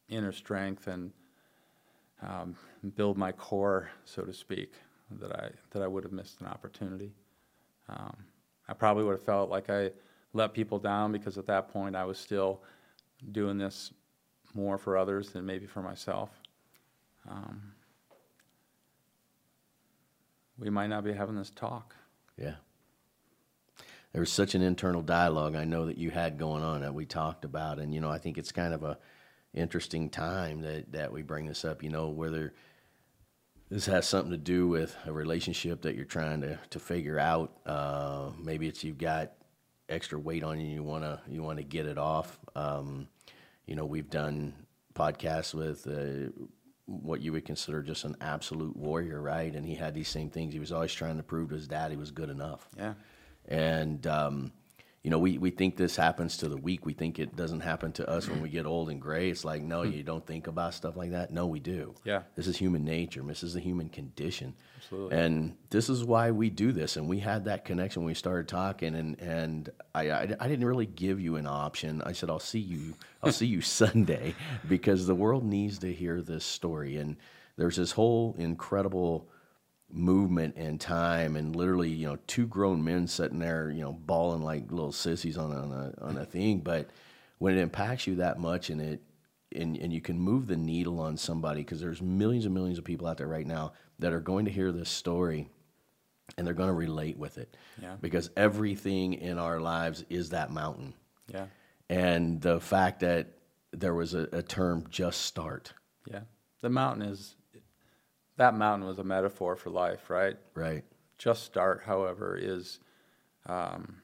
inner 0.09 0.31
strength 0.31 0.87
and 0.87 1.11
um, 2.23 2.57
build 2.95 3.19
my 3.19 3.33
core, 3.33 3.91
so 4.05 4.23
to 4.23 4.33
speak, 4.33 4.75
that 5.11 5.33
I 5.33 5.51
that 5.71 5.83
I 5.83 5.87
would 5.89 6.05
have 6.05 6.13
missed 6.13 6.41
an 6.41 6.47
opportunity. 6.47 7.13
Um, 7.89 8.17
I 8.69 8.75
probably 8.75 9.05
would 9.05 9.13
have 9.13 9.23
felt 9.23 9.51
like 9.51 9.71
I 9.71 9.91
let 10.33 10.53
people 10.53 10.79
down 10.79 11.13
because 11.13 11.39
at 11.39 11.47
that 11.47 11.69
point 11.69 11.97
I 11.97 12.05
was 12.05 12.19
still 12.19 12.63
doing 13.33 13.59
this 13.59 13.93
more 14.55 14.79
for 14.79 14.97
others 14.97 15.31
than 15.31 15.47
maybe 15.47 15.67
for 15.67 15.83
myself. 15.83 16.31
Um, 17.29 17.73
we 20.59 20.71
might 20.71 20.89
not 20.89 21.05
be 21.05 21.13
having 21.13 21.37
this 21.37 21.51
talk. 21.51 21.95
Yeah. 22.37 22.55
There 24.13 24.21
was 24.21 24.33
such 24.33 24.55
an 24.55 24.63
internal 24.63 25.03
dialogue 25.03 25.55
I 25.55 25.65
know 25.65 25.87
that 25.87 25.99
you 25.99 26.11
had 26.11 26.39
going 26.39 26.63
on 26.63 26.81
that 26.81 26.95
we 26.95 27.05
talked 27.05 27.45
about, 27.45 27.79
and 27.79 27.93
you 27.93 28.01
know 28.01 28.11
I 28.11 28.19
think 28.19 28.39
it's 28.39 28.53
kind 28.53 28.73
of 28.73 28.83
a 28.83 28.99
interesting 29.53 30.09
time 30.09 30.63
that 30.63 30.93
that 30.93 31.13
we 31.13 31.23
bring 31.23 31.47
this 31.47 31.65
up. 31.65 31.83
You 31.83 31.91
know 31.91 32.09
whether 32.09 32.55
this 33.69 33.87
has 33.87 34.07
something 34.07 34.31
to 34.31 34.37
do 34.37 34.69
with 34.69 34.97
a 35.07 35.13
relationship 35.13 35.83
that 35.83 35.97
you're 35.97 36.05
trying 36.05 36.41
to, 36.43 36.59
to 36.71 36.79
figure 36.79 37.19
out. 37.19 37.53
Uh, 37.67 38.31
maybe 38.39 38.69
it's 38.69 38.85
you've 38.85 38.99
got 38.99 39.33
extra 39.89 40.19
weight 40.19 40.45
on 40.45 40.61
you. 40.61 40.69
You 40.69 40.83
wanna 40.83 41.21
you 41.29 41.43
wanna 41.43 41.63
get 41.63 41.87
it 41.87 41.99
off. 41.99 42.39
Um, 42.55 43.09
you 43.67 43.75
know, 43.75 43.85
we've 43.85 44.09
done 44.09 44.55
podcasts 44.95 45.53
with 45.55 45.87
uh, 45.87 46.31
what 46.87 47.21
you 47.21 47.33
would 47.33 47.45
consider 47.45 47.83
just 47.83 48.05
an 48.05 48.17
absolute 48.21 48.77
warrior, 48.77 49.21
right? 49.21 49.53
And 49.55 49.67
he 49.67 49.75
had 49.75 49.95
these 49.95 50.09
same 50.09 50.31
things. 50.31 50.53
He 50.55 50.61
was 50.61 50.73
always 50.73 50.93
trying 50.93 51.17
to 51.17 51.23
prove 51.23 51.49
to 51.49 51.57
his 51.57 51.67
dad 51.67 51.91
he 51.91 51.97
was 51.97 52.13
good 52.13 52.31
enough. 52.31 52.69
Yeah. 52.77 52.95
And 53.49 54.07
um, 54.07 54.53
you 55.07 55.11
know, 55.11 55.21
we, 55.21 55.39
we 55.39 55.51
think 55.51 55.77
this 55.77 55.95
happens 55.95 56.39
to 56.39 56.49
the 56.49 56.57
weak. 56.57 56.85
We 56.85 56.93
think 56.93 57.21
it 57.21 57.37
doesn't 57.37 57.61
happen 57.61 57.93
to 57.93 58.11
us 58.11 58.29
when 58.29 58.43
we 58.43 58.49
get 58.49 58.67
old 58.67 58.91
and 58.91 59.01
gray. 59.01 59.31
It's 59.31 59.45
like, 59.45 59.63
no, 59.63 59.85
hmm. 59.85 59.93
you 59.93 60.03
don't 60.03 60.27
think 60.27 60.49
about 60.49 60.75
stuff 60.75 60.97
like 60.97 61.13
that. 61.13 61.31
No, 61.31 61.47
we 61.47 61.61
do. 61.61 61.95
Yeah. 62.03 62.23
This 62.35 62.49
is 62.49 62.57
human 62.57 62.85
nature. 62.85 63.23
This 63.23 63.45
is 63.45 63.55
the 63.55 63.61
human 63.61 63.89
condition. 63.89 64.53
Absolutely. 64.79 65.17
And 65.17 65.57
this 65.71 65.89
is 65.89 66.03
why 66.03 66.33
we 66.33 66.51
do 66.51 66.73
this. 66.73 66.97
And 66.97 67.07
we 67.07 67.21
had 67.21 67.45
that 67.45 67.65
connection 67.65 68.03
when 68.03 68.09
we 68.09 68.15
started 68.15 68.49
talking. 68.49 68.97
And, 68.97 69.17
and 69.21 69.71
I, 69.95 70.11
I, 70.11 70.23
I 70.41 70.49
didn't 70.49 70.65
really 70.65 70.87
give 70.87 71.21
you 71.21 71.37
an 71.37 71.47
option. 71.47 72.03
I 72.05 72.11
said, 72.11 72.29
I'll 72.29 72.41
see 72.41 72.59
you. 72.59 72.97
I'll 73.23 73.31
see 73.31 73.47
you 73.47 73.61
Sunday 73.61 74.35
because 74.69 75.07
the 75.07 75.15
world 75.15 75.45
needs 75.45 75.79
to 75.79 75.93
hear 75.93 76.21
this 76.21 76.45
story. 76.45 76.97
And 76.97 77.17
there's 77.57 77.77
this 77.77 77.93
whole 77.93 78.35
incredible 78.39 79.29
movement 79.91 80.55
and 80.57 80.81
time 80.81 81.37
and 81.37 81.55
literally 81.55 81.89
you 81.89 82.07
know 82.07 82.19
two 82.27 82.47
grown 82.47 82.83
men 82.83 83.07
sitting 83.07 83.39
there 83.39 83.71
you 83.71 83.81
know 83.83 83.93
bawling 83.93 84.43
like 84.43 84.71
little 84.71 84.93
sissies 84.93 85.39
on 85.39 85.53
a, 85.53 85.57
on 85.63 85.73
a, 85.73 86.05
on 86.05 86.19
a 86.19 86.25
thing 86.25 86.59
but 86.59 86.91
when 87.39 87.57
it 87.57 87.61
impacts 87.61 88.07
you 88.07 88.17
that 88.17 88.39
much 88.39 88.69
and 88.71 88.81
it 88.81 89.01
and, 89.55 89.77
and 89.79 89.93
you 89.93 90.01
can 90.01 90.19
move 90.19 90.49
the 90.49 90.57
needle 90.57 90.99
on 90.99 91.17
somebody 91.17 91.61
because 91.63 91.81
there's 91.81 92.03
millions 92.03 92.45
and 92.47 92.53
millions 92.53 92.79
of 92.79 92.85
people 92.85 93.07
out 93.07 93.17
there 93.17 93.29
right 93.29 93.47
now 93.47 93.73
that 94.01 94.13
are 94.13 94.21
going 94.21 94.45
to 94.45 94.51
hear 94.51 94.73
this 94.73 94.91
story 94.91 95.49
and 96.37 96.45
they're 96.47 96.53
going 96.53 96.69
to 96.69 96.75
relate 96.75 97.17
with 97.17 97.39
it 97.39 97.57
Yeah. 97.81 97.95
because 98.01 98.29
everything 98.37 99.15
in 99.15 99.39
our 99.39 99.61
lives 99.61 100.05
is 100.11 100.31
that 100.31 100.51
mountain 100.51 100.95
Yeah. 101.33 101.47
and 101.89 102.41
the 102.43 102.59
fact 102.61 103.01
that 103.01 103.29
there 103.73 103.95
was 103.95 104.15
a, 104.15 104.29
a 104.33 104.43
term 104.43 104.85
just 104.91 105.23
start 105.23 105.73
Yeah. 106.11 106.23
The 106.61 106.71
mountain 106.71 107.03
is, 107.09 107.37
that 108.37 108.55
mountain 108.55 108.87
was 108.87 108.99
a 108.99 109.05
metaphor 109.05 109.57
for 109.57 109.71
life, 109.71 110.11
right? 110.11 110.37
right 110.55 110.85
Just 111.19 111.45
start, 111.45 111.83
however, 111.85 112.37
is, 112.41 112.81
um, 113.47 113.97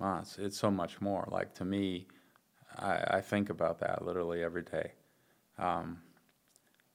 it's, 0.00 0.38
it's 0.38 0.58
so 0.58 0.70
much 0.70 1.00
more. 1.00 1.28
Like 1.30 1.54
to 1.54 1.64
me, 1.64 2.06
I, 2.76 3.18
I 3.18 3.20
think 3.20 3.50
about 3.50 3.80
that 3.80 4.04
literally 4.04 4.42
every 4.42 4.62
day. 4.62 4.92
Um, 5.58 5.98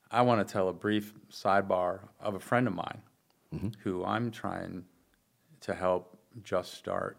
I 0.09 0.21
want 0.23 0.45
to 0.45 0.51
tell 0.51 0.69
a 0.69 0.73
brief 0.73 1.13
sidebar 1.31 1.99
of 2.19 2.35
a 2.35 2.39
friend 2.39 2.67
of 2.67 2.73
mine 2.73 3.01
who 3.83 4.03
I'm 4.03 4.31
trying 4.31 4.85
to 5.61 5.73
help 5.73 6.17
just 6.43 6.73
start. 6.73 7.17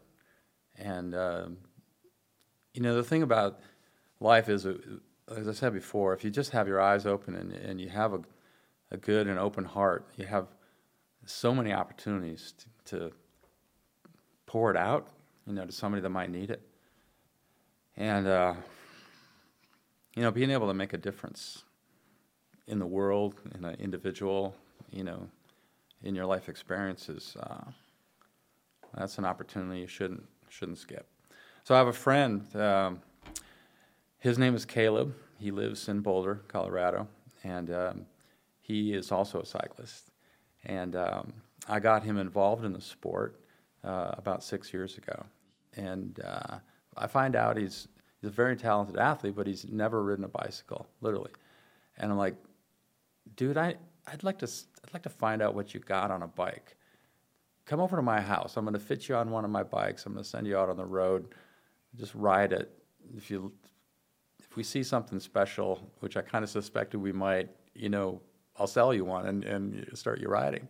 And, 0.76 1.14
um 1.14 1.58
you 2.74 2.80
know, 2.82 2.94
the 2.94 3.04
thing 3.04 3.22
about 3.22 3.60
life 4.20 4.48
is, 4.48 4.66
uh, 4.66 4.78
as 5.36 5.48
I 5.48 5.52
said 5.52 5.72
before, 5.72 6.12
if 6.14 6.24
you 6.24 6.30
just 6.30 6.50
have 6.50 6.68
your 6.68 6.80
eyes 6.80 7.06
open 7.06 7.34
and, 7.34 7.52
and 7.52 7.80
you 7.80 7.88
have 7.88 8.14
a, 8.14 8.20
a 8.90 8.96
good 8.96 9.26
and 9.26 9.38
open 9.38 9.64
heart, 9.64 10.06
you 10.16 10.26
have 10.26 10.46
so 11.26 11.54
many 11.54 11.72
opportunities 11.72 12.54
to, 12.84 12.96
to 12.96 13.12
pour 14.46 14.70
it 14.70 14.76
out, 14.76 15.08
you 15.46 15.52
know, 15.52 15.64
to 15.64 15.72
somebody 15.72 16.00
that 16.02 16.10
might 16.10 16.30
need 16.30 16.50
it. 16.50 16.62
And, 17.96 18.26
uh, 18.26 18.54
you 20.14 20.22
know, 20.22 20.30
being 20.30 20.50
able 20.50 20.66
to 20.68 20.74
make 20.74 20.92
a 20.92 20.98
difference 20.98 21.62
in 22.66 22.78
the 22.78 22.86
world, 22.86 23.40
in 23.54 23.64
an 23.64 23.76
individual, 23.78 24.54
you 24.90 25.04
know, 25.04 25.28
in 26.02 26.14
your 26.14 26.26
life 26.26 26.48
experiences, 26.48 27.36
uh, 27.40 27.64
that's 28.94 29.18
an 29.18 29.24
opportunity 29.24 29.80
you 29.80 29.86
shouldn't 29.86 30.24
shouldn't 30.48 30.78
skip. 30.78 31.06
So 31.64 31.74
I 31.74 31.78
have 31.78 31.86
a 31.86 31.92
friend. 31.92 32.44
Um, 32.54 33.00
his 34.22 34.38
name 34.38 34.54
is 34.54 34.64
Caleb. 34.64 35.16
He 35.40 35.50
lives 35.50 35.88
in 35.88 35.98
Boulder, 35.98 36.42
Colorado, 36.46 37.08
and 37.42 37.68
um, 37.72 38.06
he 38.60 38.94
is 38.94 39.10
also 39.10 39.40
a 39.40 39.44
cyclist. 39.44 40.12
And 40.64 40.94
um, 40.94 41.32
I 41.68 41.80
got 41.80 42.04
him 42.04 42.16
involved 42.16 42.64
in 42.64 42.72
the 42.72 42.80
sport 42.80 43.40
uh, 43.82 44.12
about 44.12 44.44
six 44.44 44.72
years 44.72 44.96
ago. 44.96 45.24
And 45.74 46.20
uh, 46.24 46.58
I 46.96 47.08
find 47.08 47.34
out 47.34 47.56
he's 47.56 47.88
he's 48.20 48.28
a 48.28 48.32
very 48.32 48.54
talented 48.54 48.96
athlete, 48.96 49.34
but 49.34 49.48
he's 49.48 49.66
never 49.68 50.04
ridden 50.04 50.24
a 50.24 50.28
bicycle, 50.28 50.86
literally. 51.00 51.32
And 51.98 52.12
I'm 52.12 52.18
like, 52.18 52.36
dude, 53.34 53.56
I 53.56 53.74
I'd 54.06 54.22
like 54.22 54.38
to 54.38 54.46
I'd 54.46 54.94
like 54.94 55.02
to 55.02 55.10
find 55.10 55.42
out 55.42 55.56
what 55.56 55.74
you 55.74 55.80
got 55.80 56.12
on 56.12 56.22
a 56.22 56.28
bike. 56.28 56.76
Come 57.66 57.80
over 57.80 57.96
to 57.96 58.02
my 58.02 58.20
house. 58.20 58.56
I'm 58.56 58.64
going 58.64 58.74
to 58.74 58.78
fit 58.80 59.08
you 59.08 59.16
on 59.16 59.32
one 59.32 59.44
of 59.44 59.50
my 59.50 59.64
bikes. 59.64 60.06
I'm 60.06 60.12
going 60.12 60.22
to 60.22 60.30
send 60.30 60.46
you 60.46 60.56
out 60.56 60.68
on 60.68 60.76
the 60.76 60.86
road. 60.86 61.34
Just 61.96 62.14
ride 62.14 62.52
it. 62.52 62.70
If 63.16 63.28
you 63.28 63.52
if 64.52 64.56
we 64.56 64.62
see 64.62 64.82
something 64.82 65.18
special, 65.18 65.90
which 66.00 66.18
I 66.18 66.20
kind 66.20 66.44
of 66.44 66.50
suspected 66.50 66.98
we 66.98 67.10
might, 67.10 67.48
you 67.74 67.88
know, 67.88 68.20
I'll 68.58 68.66
sell 68.66 68.92
you 68.92 69.02
one 69.02 69.26
and, 69.26 69.44
and 69.44 69.88
start 69.94 70.20
you 70.20 70.28
riding. 70.28 70.68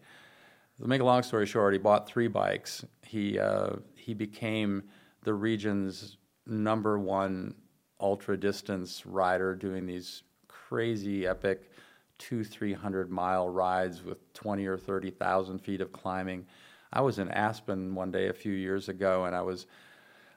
To 0.81 0.87
make 0.87 1.01
a 1.01 1.05
long 1.05 1.25
story 1.25 1.47
short, 1.47 1.73
he 1.73 1.81
bought 1.81 2.07
three 2.07 2.29
bikes. 2.29 2.85
He 3.05 3.41
uh, 3.41 3.71
he 3.97 4.15
became 4.15 4.85
the 5.25 5.35
region's 5.35 6.17
number 6.47 6.97
one 6.97 7.57
ultra 8.01 8.37
distance 8.37 9.05
rider, 9.05 9.57
doing 9.57 9.85
these 9.85 10.23
crazy 10.47 11.27
epic 11.27 11.73
two 12.19 12.45
three 12.45 12.73
hundred 12.73 13.11
mile 13.11 13.49
rides 13.49 14.05
with 14.05 14.33
twenty 14.33 14.65
or 14.65 14.79
thirty 14.79 15.11
thousand 15.11 15.59
feet 15.59 15.81
of 15.81 15.91
climbing. 15.91 16.47
I 16.93 17.01
was 17.01 17.19
in 17.19 17.29
Aspen 17.33 17.97
one 17.97 18.13
day 18.13 18.29
a 18.29 18.33
few 18.33 18.53
years 18.53 18.89
ago, 18.89 19.25
and 19.25 19.35
I 19.35 19.43
was 19.43 19.67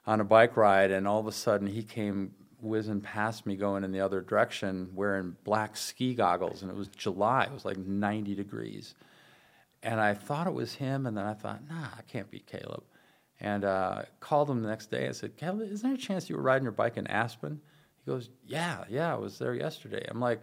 on 0.04 0.20
a 0.20 0.24
bike 0.24 0.56
ride, 0.56 0.90
and 0.90 1.06
all 1.06 1.20
of 1.20 1.28
a 1.28 1.32
sudden 1.32 1.68
he 1.68 1.84
came 1.84 2.32
whizzing 2.66 3.00
past 3.00 3.46
me 3.46 3.56
going 3.56 3.84
in 3.84 3.92
the 3.92 4.00
other 4.00 4.20
direction 4.20 4.90
wearing 4.94 5.36
black 5.44 5.76
ski 5.76 6.14
goggles, 6.14 6.62
and 6.62 6.70
it 6.70 6.76
was 6.76 6.88
July. 6.88 7.44
It 7.44 7.52
was 7.52 7.64
like 7.64 7.78
90 7.78 8.34
degrees. 8.34 8.94
And 9.82 10.00
I 10.00 10.14
thought 10.14 10.46
it 10.46 10.54
was 10.54 10.74
him, 10.74 11.06
and 11.06 11.16
then 11.16 11.24
I 11.24 11.34
thought, 11.34 11.68
nah, 11.68 11.98
it 11.98 12.08
can't 12.08 12.30
be 12.30 12.40
Caleb. 12.40 12.82
And 13.40 13.64
uh, 13.64 14.02
called 14.20 14.50
him 14.50 14.62
the 14.62 14.68
next 14.68 14.90
day. 14.90 15.08
I 15.08 15.12
said, 15.12 15.36
Caleb, 15.36 15.70
is 15.70 15.82
there 15.82 15.94
a 15.94 15.98
chance 15.98 16.28
you 16.28 16.36
were 16.36 16.42
riding 16.42 16.64
your 16.64 16.72
bike 16.72 16.96
in 16.96 17.06
Aspen? 17.06 17.60
He 18.04 18.10
goes, 18.10 18.30
yeah, 18.46 18.84
yeah, 18.88 19.12
I 19.12 19.18
was 19.18 19.38
there 19.38 19.54
yesterday. 19.54 20.06
I'm 20.08 20.20
like, 20.20 20.40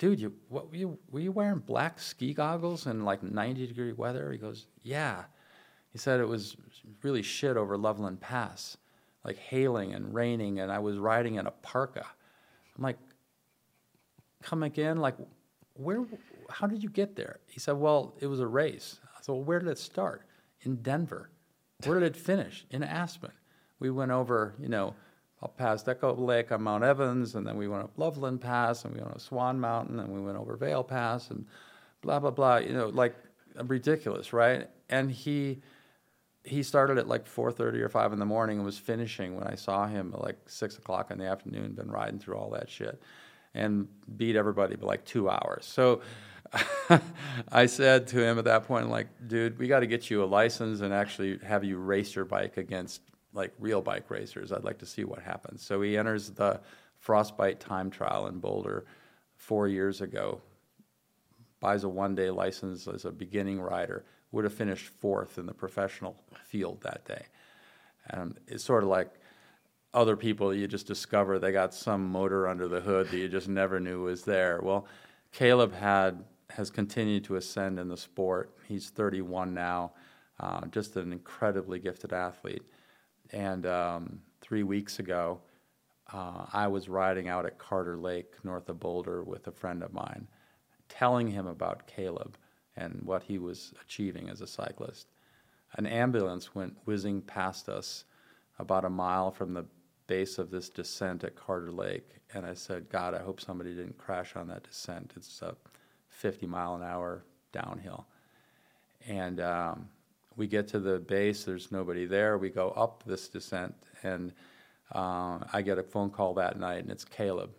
dude, 0.00 0.18
you 0.18 0.32
what 0.48 0.70
were 0.70 0.76
you 0.76 0.98
were 1.10 1.20
you 1.20 1.30
wearing 1.30 1.58
black 1.58 2.00
ski 2.00 2.34
goggles 2.34 2.86
in 2.86 3.04
like 3.04 3.22
90 3.22 3.66
degree 3.66 3.92
weather? 3.92 4.32
He 4.32 4.38
goes, 4.38 4.66
yeah. 4.82 5.24
He 5.92 5.98
said 5.98 6.20
it 6.20 6.28
was 6.28 6.56
really 7.02 7.22
shit 7.22 7.56
over 7.56 7.76
Loveland 7.76 8.20
Pass, 8.20 8.76
like 9.24 9.38
hailing 9.38 9.94
and 9.94 10.14
raining, 10.14 10.60
and 10.60 10.72
I 10.72 10.78
was 10.78 10.96
riding 10.96 11.36
in 11.36 11.46
a 11.46 11.50
parka. 11.50 12.06
I'm 12.76 12.82
like, 12.82 12.98
come 14.42 14.62
again? 14.62 14.98
Like, 14.98 15.16
where? 15.74 16.04
How 16.48 16.66
did 16.66 16.82
you 16.82 16.88
get 16.88 17.16
there? 17.16 17.40
He 17.46 17.60
said, 17.60 17.72
well, 17.72 18.14
it 18.20 18.26
was 18.26 18.40
a 18.40 18.46
race. 18.46 18.98
I 19.04 19.22
said, 19.22 19.32
well, 19.32 19.44
where 19.44 19.58
did 19.58 19.68
it 19.68 19.78
start? 19.78 20.22
In 20.62 20.76
Denver. 20.76 21.30
Where 21.84 21.98
did 21.98 22.06
it 22.06 22.16
finish? 22.16 22.66
In 22.70 22.82
Aspen. 22.82 23.32
We 23.78 23.90
went 23.90 24.10
over, 24.10 24.54
you 24.60 24.68
know, 24.68 24.94
up 25.42 25.56
past 25.56 25.88
Echo 25.88 26.14
Lake 26.14 26.52
on 26.52 26.62
Mount 26.62 26.84
Evans, 26.84 27.34
and 27.34 27.46
then 27.46 27.56
we 27.56 27.68
went 27.68 27.82
up 27.82 27.92
Loveland 27.96 28.40
Pass, 28.40 28.84
and 28.84 28.94
we 28.94 29.00
went 29.00 29.12
up 29.12 29.20
Swan 29.20 29.58
Mountain, 29.58 29.98
and 29.98 30.12
we 30.12 30.20
went 30.20 30.36
over 30.36 30.56
Vail 30.56 30.84
Pass, 30.84 31.30
and 31.30 31.46
blah 32.02 32.18
blah 32.18 32.30
blah. 32.30 32.56
You 32.56 32.74
know, 32.74 32.88
like 32.88 33.14
ridiculous, 33.64 34.32
right? 34.32 34.68
And 34.90 35.10
he 35.10 35.62
he 36.44 36.62
started 36.62 36.98
at 36.98 37.06
like 37.06 37.26
4.30 37.26 37.80
or 37.80 37.88
5 37.88 38.12
in 38.12 38.18
the 38.18 38.26
morning 38.26 38.58
and 38.58 38.64
was 38.64 38.78
finishing 38.78 39.36
when 39.36 39.46
i 39.46 39.54
saw 39.54 39.86
him 39.86 40.12
at 40.14 40.22
like 40.22 40.38
6 40.46 40.78
o'clock 40.78 41.10
in 41.10 41.18
the 41.18 41.26
afternoon 41.26 41.72
been 41.72 41.90
riding 41.90 42.18
through 42.18 42.36
all 42.36 42.50
that 42.50 42.68
shit 42.70 43.00
and 43.54 43.88
beat 44.16 44.36
everybody 44.36 44.76
by 44.76 44.86
like 44.86 45.04
two 45.04 45.28
hours. 45.28 45.66
So 45.66 46.02
i 47.52 47.66
said 47.66 48.08
to 48.08 48.20
him 48.20 48.36
at 48.38 48.44
that 48.44 48.64
point 48.64 48.90
like 48.90 49.06
dude 49.28 49.56
we 49.56 49.68
got 49.68 49.80
to 49.80 49.86
get 49.86 50.10
you 50.10 50.24
a 50.24 50.26
license 50.26 50.80
and 50.80 50.92
actually 50.92 51.38
have 51.44 51.62
you 51.62 51.78
race 51.78 52.16
your 52.16 52.24
bike 52.24 52.56
against 52.56 53.02
like 53.32 53.52
real 53.60 53.80
bike 53.80 54.10
racers. 54.10 54.50
I'd 54.50 54.64
like 54.64 54.78
to 54.78 54.86
see 54.86 55.04
what 55.04 55.20
happens. 55.20 55.62
So 55.62 55.80
he 55.82 55.96
enters 55.96 56.30
the 56.30 56.60
frostbite 56.98 57.60
time 57.60 57.88
trial 57.88 58.26
in 58.26 58.40
boulder 58.40 58.84
four 59.36 59.68
years 59.68 60.00
ago 60.00 60.40
buys 61.60 61.84
a 61.84 61.88
one 61.88 62.14
day 62.14 62.30
license 62.30 62.88
as 62.88 63.04
a 63.04 63.12
beginning 63.12 63.60
rider, 63.60 64.04
would 64.32 64.44
have 64.44 64.54
finished 64.54 64.86
fourth 64.86 65.38
in 65.38 65.46
the 65.46 65.54
professional 65.54 66.16
field 66.44 66.80
that 66.82 67.04
day. 67.04 67.26
And 68.06 68.38
it's 68.46 68.64
sort 68.64 68.82
of 68.82 68.88
like 68.88 69.10
other 69.92 70.16
people 70.16 70.54
you 70.54 70.68
just 70.68 70.86
discover 70.86 71.38
they 71.38 71.52
got 71.52 71.74
some 71.74 72.06
motor 72.08 72.46
under 72.46 72.68
the 72.68 72.80
hood 72.80 73.08
that 73.10 73.16
you 73.16 73.28
just 73.28 73.48
never 73.48 73.80
knew 73.80 74.02
was 74.02 74.22
there. 74.22 74.60
Well, 74.62 74.86
Caleb 75.32 75.74
had 75.74 76.24
has 76.50 76.70
continued 76.70 77.24
to 77.24 77.36
ascend 77.36 77.78
in 77.78 77.88
the 77.88 77.96
sport. 77.96 78.56
He's 78.66 78.90
31 78.90 79.54
now, 79.54 79.92
uh, 80.40 80.66
just 80.66 80.96
an 80.96 81.12
incredibly 81.12 81.78
gifted 81.78 82.12
athlete. 82.12 82.62
And 83.32 83.66
um, 83.66 84.20
three 84.40 84.64
weeks 84.64 84.98
ago, 84.98 85.40
uh, 86.12 86.46
I 86.52 86.66
was 86.66 86.88
riding 86.88 87.28
out 87.28 87.46
at 87.46 87.58
Carter 87.58 87.96
Lake, 87.96 88.34
north 88.42 88.68
of 88.68 88.80
Boulder, 88.80 89.22
with 89.22 89.46
a 89.46 89.52
friend 89.52 89.84
of 89.84 89.92
mine, 89.92 90.26
telling 90.88 91.28
him 91.28 91.46
about 91.46 91.86
Caleb 91.86 92.36
and 92.80 93.00
what 93.04 93.22
he 93.22 93.38
was 93.38 93.72
achieving 93.82 94.28
as 94.28 94.40
a 94.40 94.46
cyclist. 94.46 95.06
An 95.74 95.86
ambulance 95.86 96.54
went 96.54 96.76
whizzing 96.86 97.20
past 97.22 97.68
us 97.68 98.04
about 98.58 98.84
a 98.84 98.90
mile 98.90 99.30
from 99.30 99.54
the 99.54 99.66
base 100.06 100.38
of 100.38 100.50
this 100.50 100.68
descent 100.68 101.22
at 101.22 101.36
Carter 101.36 101.70
Lake, 101.70 102.08
and 102.34 102.44
I 102.44 102.54
said, 102.54 102.88
God, 102.88 103.14
I 103.14 103.20
hope 103.20 103.40
somebody 103.40 103.74
didn't 103.74 103.98
crash 103.98 104.34
on 104.34 104.48
that 104.48 104.64
descent. 104.64 105.12
It's 105.16 105.40
a 105.42 105.54
50 106.08 106.46
mile 106.46 106.74
an 106.74 106.82
hour 106.82 107.22
downhill. 107.52 108.06
And 109.06 109.40
um, 109.40 109.88
we 110.36 110.46
get 110.46 110.66
to 110.68 110.80
the 110.80 110.98
base, 110.98 111.44
there's 111.44 111.70
nobody 111.70 112.06
there. 112.06 112.38
We 112.38 112.50
go 112.50 112.70
up 112.70 113.04
this 113.06 113.28
descent, 113.28 113.74
and 114.02 114.32
uh, 114.92 115.38
I 115.52 115.62
get 115.62 115.78
a 115.78 115.82
phone 115.82 116.10
call 116.10 116.34
that 116.34 116.58
night, 116.58 116.82
and 116.82 116.90
it's 116.90 117.04
Caleb. 117.04 117.50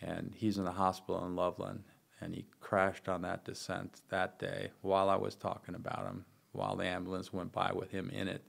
And 0.00 0.32
he's 0.34 0.58
in 0.58 0.64
the 0.64 0.72
hospital 0.72 1.24
in 1.26 1.36
Loveland. 1.36 1.84
And 2.20 2.34
he 2.34 2.46
crashed 2.60 3.08
on 3.08 3.22
that 3.22 3.44
descent 3.44 4.00
that 4.08 4.38
day 4.38 4.70
while 4.82 5.10
I 5.10 5.16
was 5.16 5.34
talking 5.34 5.74
about 5.74 6.06
him, 6.06 6.24
while 6.52 6.76
the 6.76 6.86
ambulance 6.86 7.32
went 7.32 7.52
by 7.52 7.72
with 7.72 7.90
him 7.90 8.10
in 8.10 8.28
it. 8.28 8.42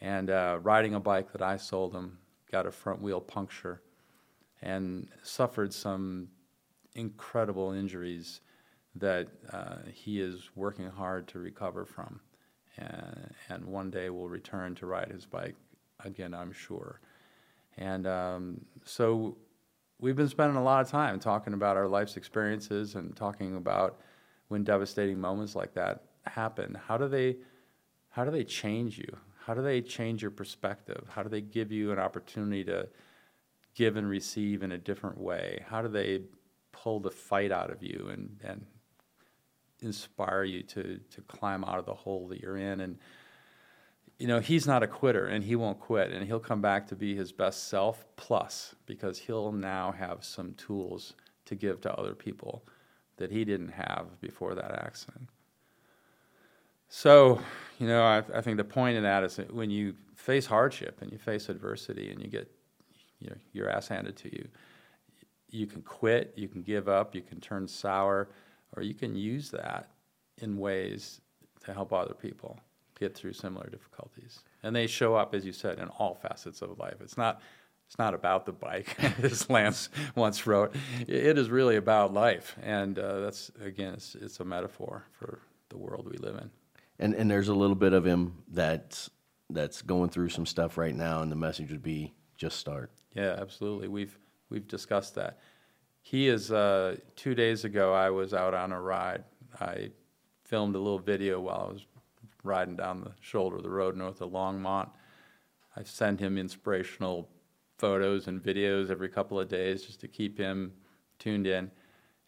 And 0.00 0.30
uh, 0.30 0.58
riding 0.62 0.94
a 0.94 1.00
bike 1.00 1.32
that 1.32 1.42
I 1.42 1.56
sold 1.56 1.94
him, 1.94 2.18
got 2.50 2.66
a 2.66 2.72
front 2.72 3.00
wheel 3.00 3.20
puncture, 3.20 3.82
and 4.62 5.08
suffered 5.22 5.72
some 5.72 6.28
incredible 6.94 7.72
injuries 7.72 8.40
that 8.94 9.28
uh, 9.52 9.76
he 9.92 10.20
is 10.20 10.50
working 10.54 10.90
hard 10.90 11.28
to 11.28 11.38
recover 11.38 11.84
from. 11.84 12.20
And, 12.78 13.34
and 13.48 13.64
one 13.66 13.90
day 13.90 14.10
will 14.10 14.28
return 14.28 14.74
to 14.76 14.86
ride 14.86 15.10
his 15.10 15.26
bike 15.26 15.56
again, 16.04 16.34
I'm 16.34 16.52
sure. 16.52 17.00
And 17.76 18.06
um, 18.06 18.60
so 18.84 19.36
we've 20.02 20.16
been 20.16 20.28
spending 20.28 20.56
a 20.56 20.62
lot 20.62 20.84
of 20.84 20.90
time 20.90 21.20
talking 21.20 21.54
about 21.54 21.76
our 21.76 21.86
life's 21.86 22.16
experiences 22.16 22.96
and 22.96 23.14
talking 23.16 23.56
about 23.56 24.00
when 24.48 24.64
devastating 24.64 25.18
moments 25.18 25.54
like 25.54 25.72
that 25.74 26.02
happen. 26.26 26.76
How 26.86 26.98
do 26.98 27.08
they, 27.08 27.36
how 28.10 28.24
do 28.24 28.32
they 28.32 28.42
change 28.42 28.98
you? 28.98 29.16
How 29.46 29.54
do 29.54 29.62
they 29.62 29.80
change 29.80 30.20
your 30.20 30.32
perspective? 30.32 31.06
How 31.08 31.22
do 31.22 31.28
they 31.28 31.40
give 31.40 31.70
you 31.70 31.92
an 31.92 32.00
opportunity 32.00 32.64
to 32.64 32.88
give 33.74 33.96
and 33.96 34.08
receive 34.08 34.64
in 34.64 34.72
a 34.72 34.78
different 34.78 35.18
way? 35.18 35.64
How 35.68 35.80
do 35.80 35.88
they 35.88 36.22
pull 36.72 36.98
the 36.98 37.10
fight 37.10 37.52
out 37.52 37.70
of 37.70 37.80
you 37.82 38.08
and, 38.12 38.40
and 38.42 38.66
inspire 39.82 40.42
you 40.42 40.64
to, 40.64 40.98
to 41.10 41.20
climb 41.22 41.64
out 41.64 41.78
of 41.78 41.86
the 41.86 41.94
hole 41.94 42.26
that 42.28 42.40
you're 42.40 42.56
in? 42.56 42.80
And, 42.80 42.98
you 44.22 44.28
know, 44.28 44.38
he's 44.38 44.68
not 44.68 44.84
a 44.84 44.86
quitter 44.86 45.26
and 45.26 45.42
he 45.42 45.56
won't 45.56 45.80
quit 45.80 46.12
and 46.12 46.24
he'll 46.24 46.38
come 46.38 46.60
back 46.60 46.86
to 46.86 46.94
be 46.94 47.16
his 47.16 47.32
best 47.32 47.66
self 47.66 48.06
plus 48.14 48.72
because 48.86 49.18
he'll 49.18 49.50
now 49.50 49.90
have 49.90 50.22
some 50.22 50.54
tools 50.54 51.14
to 51.44 51.56
give 51.56 51.80
to 51.80 51.92
other 51.94 52.14
people 52.14 52.62
that 53.16 53.32
he 53.32 53.44
didn't 53.44 53.70
have 53.70 54.20
before 54.20 54.54
that 54.54 54.70
accident. 54.86 55.28
So, 56.88 57.40
you 57.80 57.88
know, 57.88 58.04
I, 58.04 58.22
I 58.32 58.40
think 58.42 58.58
the 58.58 58.64
point 58.64 58.96
in 58.96 59.02
that 59.02 59.24
is 59.24 59.34
that 59.36 59.52
when 59.52 59.70
you 59.70 59.96
face 60.14 60.46
hardship 60.46 60.98
and 61.02 61.10
you 61.10 61.18
face 61.18 61.48
adversity 61.48 62.12
and 62.12 62.22
you 62.22 62.28
get 62.28 62.48
you 63.18 63.30
know, 63.30 63.36
your 63.52 63.68
ass 63.68 63.88
handed 63.88 64.16
to 64.18 64.32
you, 64.32 64.46
you 65.50 65.66
can 65.66 65.82
quit, 65.82 66.32
you 66.36 66.46
can 66.46 66.62
give 66.62 66.88
up, 66.88 67.16
you 67.16 67.22
can 67.22 67.40
turn 67.40 67.66
sour, 67.66 68.28
or 68.76 68.84
you 68.84 68.94
can 68.94 69.16
use 69.16 69.50
that 69.50 69.88
in 70.38 70.58
ways 70.58 71.20
to 71.64 71.74
help 71.74 71.92
other 71.92 72.14
people 72.14 72.60
get 73.02 73.14
through 73.14 73.32
similar 73.32 73.68
difficulties. 73.68 74.40
And 74.62 74.74
they 74.74 74.86
show 74.86 75.14
up, 75.14 75.34
as 75.34 75.44
you 75.44 75.52
said, 75.52 75.78
in 75.78 75.88
all 75.88 76.14
facets 76.14 76.62
of 76.62 76.78
life. 76.78 76.96
It's 77.00 77.16
not 77.16 77.40
it's 77.86 77.98
not 77.98 78.14
about 78.14 78.46
the 78.46 78.52
bike, 78.52 78.96
as 79.22 79.50
Lance 79.50 79.90
once 80.14 80.46
wrote. 80.46 80.74
It 81.06 81.36
is 81.36 81.50
really 81.50 81.76
about 81.76 82.14
life, 82.14 82.56
and 82.62 82.98
uh, 82.98 83.20
that's 83.20 83.50
again, 83.62 83.94
it's, 83.94 84.14
it's 84.14 84.40
a 84.40 84.44
metaphor 84.44 85.04
for 85.12 85.40
the 85.68 85.76
world 85.76 86.08
we 86.10 86.16
live 86.18 86.36
in 86.36 86.50
and 87.02 87.14
and 87.14 87.30
there's 87.30 87.48
a 87.48 87.54
little 87.54 87.76
bit 87.76 87.92
of 87.92 88.06
him 88.06 88.42
that's 88.48 89.10
that's 89.50 89.82
going 89.82 90.08
through 90.08 90.30
some 90.30 90.46
stuff 90.46 90.78
right 90.78 90.94
now, 90.94 91.20
and 91.20 91.30
the 91.30 91.36
message 91.36 91.70
would 91.70 91.82
be 91.82 92.14
just 92.36 92.58
start. 92.58 92.90
Yeah, 93.14 93.36
absolutely. 93.38 93.88
We've 93.88 94.16
we've 94.48 94.66
discussed 94.66 95.16
that. 95.16 95.38
He 96.00 96.28
is 96.28 96.50
uh, 96.50 96.96
two 97.16 97.34
days 97.34 97.64
ago. 97.64 97.92
I 97.92 98.10
was 98.10 98.32
out 98.32 98.54
on 98.54 98.72
a 98.72 98.80
ride. 98.80 99.24
I 99.60 99.90
filmed 100.44 100.74
a 100.74 100.78
little 100.78 100.98
video 100.98 101.40
while 101.40 101.66
I 101.68 101.72
was 101.72 101.86
riding 102.42 102.76
down 102.76 103.00
the 103.00 103.12
shoulder 103.20 103.56
of 103.56 103.62
the 103.62 103.70
road 103.70 103.96
north 103.96 104.20
of 104.20 104.30
Longmont. 104.30 104.90
I 105.76 105.82
send 105.84 106.20
him 106.20 106.38
inspirational 106.38 107.28
photos 107.78 108.28
and 108.28 108.42
videos 108.42 108.90
every 108.90 109.08
couple 109.08 109.40
of 109.40 109.48
days 109.48 109.82
just 109.82 110.00
to 110.00 110.08
keep 110.08 110.38
him 110.38 110.72
tuned 111.18 111.46
in. 111.46 111.70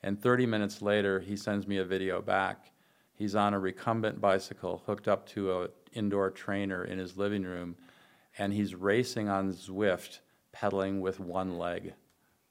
And 0.03 0.21
30 0.21 0.47
minutes 0.47 0.83
later, 0.83 1.21
he 1.21 1.37
sends 1.37 1.67
me 1.67 1.79
a 1.79 1.85
video 1.85 2.21
back 2.21 2.73
He's 3.15 3.37
on 3.37 3.55
a 3.55 3.59
recumbent 3.61 4.21
bicycle 4.21 4.83
hooked 4.87 5.07
up 5.07 5.27
to 5.29 5.63
an 5.63 5.69
indoor 5.93 6.31
trainer 6.31 6.85
in 6.85 6.99
his 6.99 7.17
living 7.17 7.45
room, 7.45 7.77
and 8.39 8.53
he's 8.53 8.75
racing 8.75 9.29
on 9.29 9.53
Zwift, 9.53 10.19
pedaling 10.53 11.01
with 11.01 11.21
one 11.21 11.57
leg. 11.57 11.95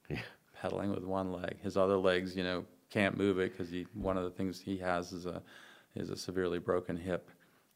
Yeah. 0.10 0.22
Pedaling 0.56 0.92
with 0.92 1.04
one 1.04 1.34
leg. 1.34 1.58
His 1.62 1.76
other 1.76 1.98
legs, 1.98 2.36
you 2.36 2.44
know, 2.44 2.64
can't 2.90 3.18
move 3.18 3.40
it 3.40 3.52
because 3.52 3.70
he 3.70 3.86
one 3.94 4.18
of 4.18 4.24
the 4.24 4.30
things 4.30 4.60
he 4.60 4.78
has 4.78 5.12
is 5.12 5.26
a 5.26 5.42
is 5.96 6.10
a 6.10 6.16
severely 6.16 6.60
broken 6.60 6.96
hip. 6.96 7.30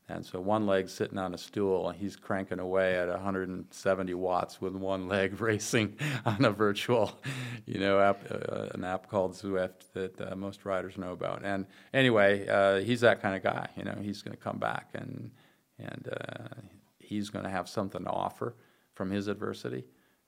And 0.10 0.26
so 0.26 0.40
one 0.40 0.66
leg 0.66 0.88
sitting 0.88 1.18
on 1.18 1.34
a 1.34 1.38
stool, 1.38 1.90
and 1.90 2.00
he's 2.00 2.16
cranking 2.16 2.60
away 2.60 2.98
at 2.98 3.10
170 3.10 4.14
watts 4.14 4.62
with 4.62 4.74
one 4.74 5.10
leg 5.10 5.42
racing 5.42 5.98
on 6.26 6.46
a 6.46 6.52
virtual, 6.52 7.20
you 7.66 7.80
know, 7.80 8.00
app, 8.00 8.22
uh, 8.32 8.68
an 8.74 8.86
app 8.86 9.10
called 9.10 9.34
Zwift 9.34 9.92
that 9.94 10.20
uh, 10.22 10.36
most 10.36 10.64
riders 10.64 10.98
know 10.98 11.12
about. 11.12 11.44
And 11.44 11.66
anyway, 11.94 12.48
uh, 12.48 12.78
he's 12.78 13.02
that 13.02 13.22
kind 13.22 13.36
of 13.36 13.44
guy. 13.44 13.68
You 13.76 13.84
know, 13.84 13.98
he's 14.02 14.22
going 14.22 14.36
to 14.36 14.42
come 14.42 14.58
back 14.58 14.90
and 14.94 15.32
and 15.80 16.10
uh, 16.12 16.62
he's 17.00 17.30
going 17.30 17.46
to 17.46 17.52
have 17.52 17.70
something 17.70 18.04
to 18.04 18.10
offer 18.10 18.56
from 18.96 19.12
his 19.12 19.28
adversity, 19.28 19.84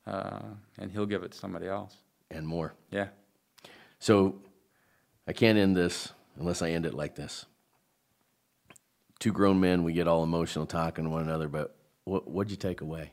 uh, 0.06 0.42
and 0.78 0.92
he'll 0.92 1.08
give 1.08 1.24
it 1.24 1.32
to 1.32 1.38
somebody 1.38 1.68
else. 1.68 1.96
And 2.30 2.46
more. 2.46 2.76
Yeah. 2.92 3.08
So 3.98 4.42
I 5.28 5.34
can't 5.34 5.58
end 5.58 5.76
this 5.76 6.14
unless 6.38 6.62
I 6.62 6.70
end 6.70 6.86
it 6.86 6.94
like 6.94 7.16
this 7.16 7.46
two 9.20 9.32
grown 9.32 9.60
men, 9.60 9.84
we 9.84 9.94
get 9.94 10.08
all 10.08 10.24
emotional 10.24 10.66
talking 10.66 11.04
to 11.04 11.10
one 11.10 11.24
another, 11.24 11.48
but 11.48 11.76
what, 12.06 12.30
what'd 12.30 12.52
you 12.52 12.58
take 12.58 12.82
away? 12.82 13.12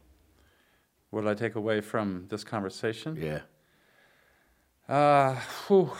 What 1.11 1.23
did 1.23 1.31
I 1.31 1.35
take 1.35 1.55
away 1.55 1.81
from 1.81 2.27
this 2.29 2.45
conversation? 2.45 3.17
Yeah. 3.17 3.41
Uh, 4.89 5.35
whew. 5.67 5.93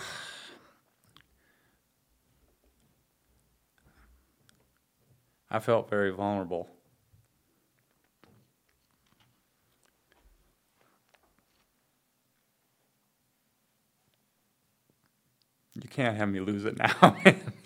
I 5.51 5.59
felt 5.59 5.89
very 5.89 6.11
vulnerable. 6.11 6.69
You 15.83 15.89
can't 15.91 16.17
have 16.17 16.29
me 16.31 16.41
lose 16.41 16.65
it 16.65 16.79
now. 16.79 16.95
I've 17.03 17.23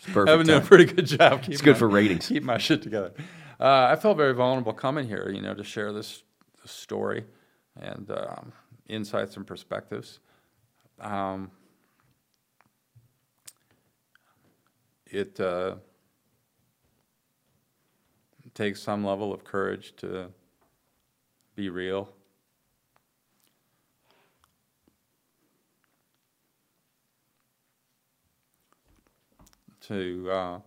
been 0.08 0.46
doing 0.46 0.62
a 0.62 0.64
pretty 0.64 0.86
good 0.86 1.06
job. 1.06 1.44
It's 1.46 1.62
good 1.62 1.74
my, 1.74 1.78
for 1.78 1.88
ratings. 1.88 2.26
Keep 2.26 2.42
my 2.42 2.58
shit 2.58 2.82
together. 2.82 3.12
Uh, 3.61 3.88
I 3.90 3.96
felt 3.96 4.16
very 4.16 4.34
vulnerable 4.34 4.72
coming 4.72 5.06
here, 5.06 5.30
you 5.32 5.40
know, 5.40 5.54
to 5.54 5.62
share 5.62 5.92
this, 5.92 6.24
this 6.61 6.72
story 6.72 7.24
and 7.80 8.11
um, 8.11 8.52
insights 8.88 9.36
and 9.36 9.46
perspectives. 9.46 10.18
Um, 10.98 11.52
it 15.06 15.38
uh, 15.38 15.76
takes 18.54 18.82
some 18.82 19.04
level 19.04 19.32
of 19.32 19.44
courage 19.44 19.94
to 19.98 20.32
be 21.54 21.68
real 21.68 22.12
to 29.91 30.30
uh, 30.30 30.59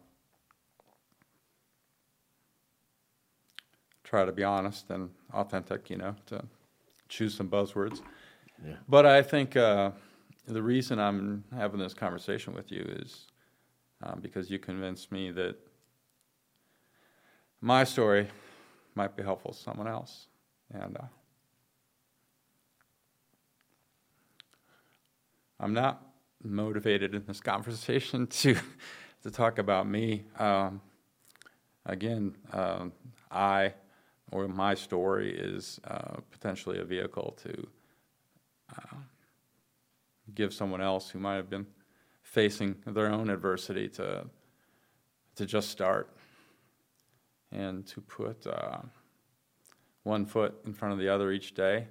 try 4.04 4.26
to 4.26 4.34
be 4.34 4.44
honest 4.44 4.90
and 4.90 5.10
authentic, 5.34 5.90
you 5.90 5.96
know, 5.96 6.14
to 6.26 6.44
choose 7.08 7.34
some 7.34 7.48
buzzwords. 7.48 8.02
Yeah. 8.66 8.76
But 8.90 9.06
I 9.06 9.22
think 9.22 9.56
uh, 9.56 9.92
the 10.46 10.62
reason 10.62 11.00
I'm 11.00 11.46
having 11.56 11.80
this 11.80 11.94
conversation 11.94 12.54
with 12.54 12.70
you 12.70 12.82
is 12.82 13.28
um, 14.04 14.20
because 14.22 14.50
you 14.52 14.60
convinced 14.60 15.10
me 15.10 15.32
that 15.32 15.56
my 17.62 17.86
story 17.86 18.28
might 18.94 19.16
be 19.16 19.24
helpful 19.24 19.54
to 19.54 19.58
someone 19.58 19.88
else. 19.88 20.28
And 20.74 20.98
uh, 20.98 21.06
I'm 25.62 25.74
not 25.74 26.06
motivated 26.44 27.16
in 27.16 27.24
this 27.26 27.40
conversation 27.54 28.28
to 28.28 28.58
to 29.24 29.32
talk 29.32 29.58
about 29.58 29.88
me. 29.88 30.24
Um, 30.38 30.82
again, 31.86 32.36
uh, 32.52 32.86
I 33.32 33.74
or 34.32 34.48
my 34.48 34.74
story 34.74 35.36
is 35.36 35.80
uh, 35.86 36.18
potentially 36.32 36.80
a 36.80 36.84
vehicle 36.84 37.38
to 37.44 37.68
uh, 38.78 38.98
give 40.34 40.54
someone 40.54 40.82
else 40.82 41.10
who 41.10 41.20
might 41.20 41.36
have 41.36 41.50
been 41.50 41.68
facing 42.22 42.76
their 42.86 43.08
own 43.08 43.30
adversity 43.30 43.88
to 43.90 44.26
to 45.36 45.46
just 45.46 45.70
start 45.70 46.10
and 47.52 47.86
to 47.88 48.02
put 48.02 48.46
uh, 48.46 48.80
one 50.04 50.26
foot 50.26 50.54
in 50.66 50.74
front 50.74 50.94
of 50.94 51.00
the 51.00 51.10
other 51.10 51.32
each 51.32 51.54
day 51.54 51.88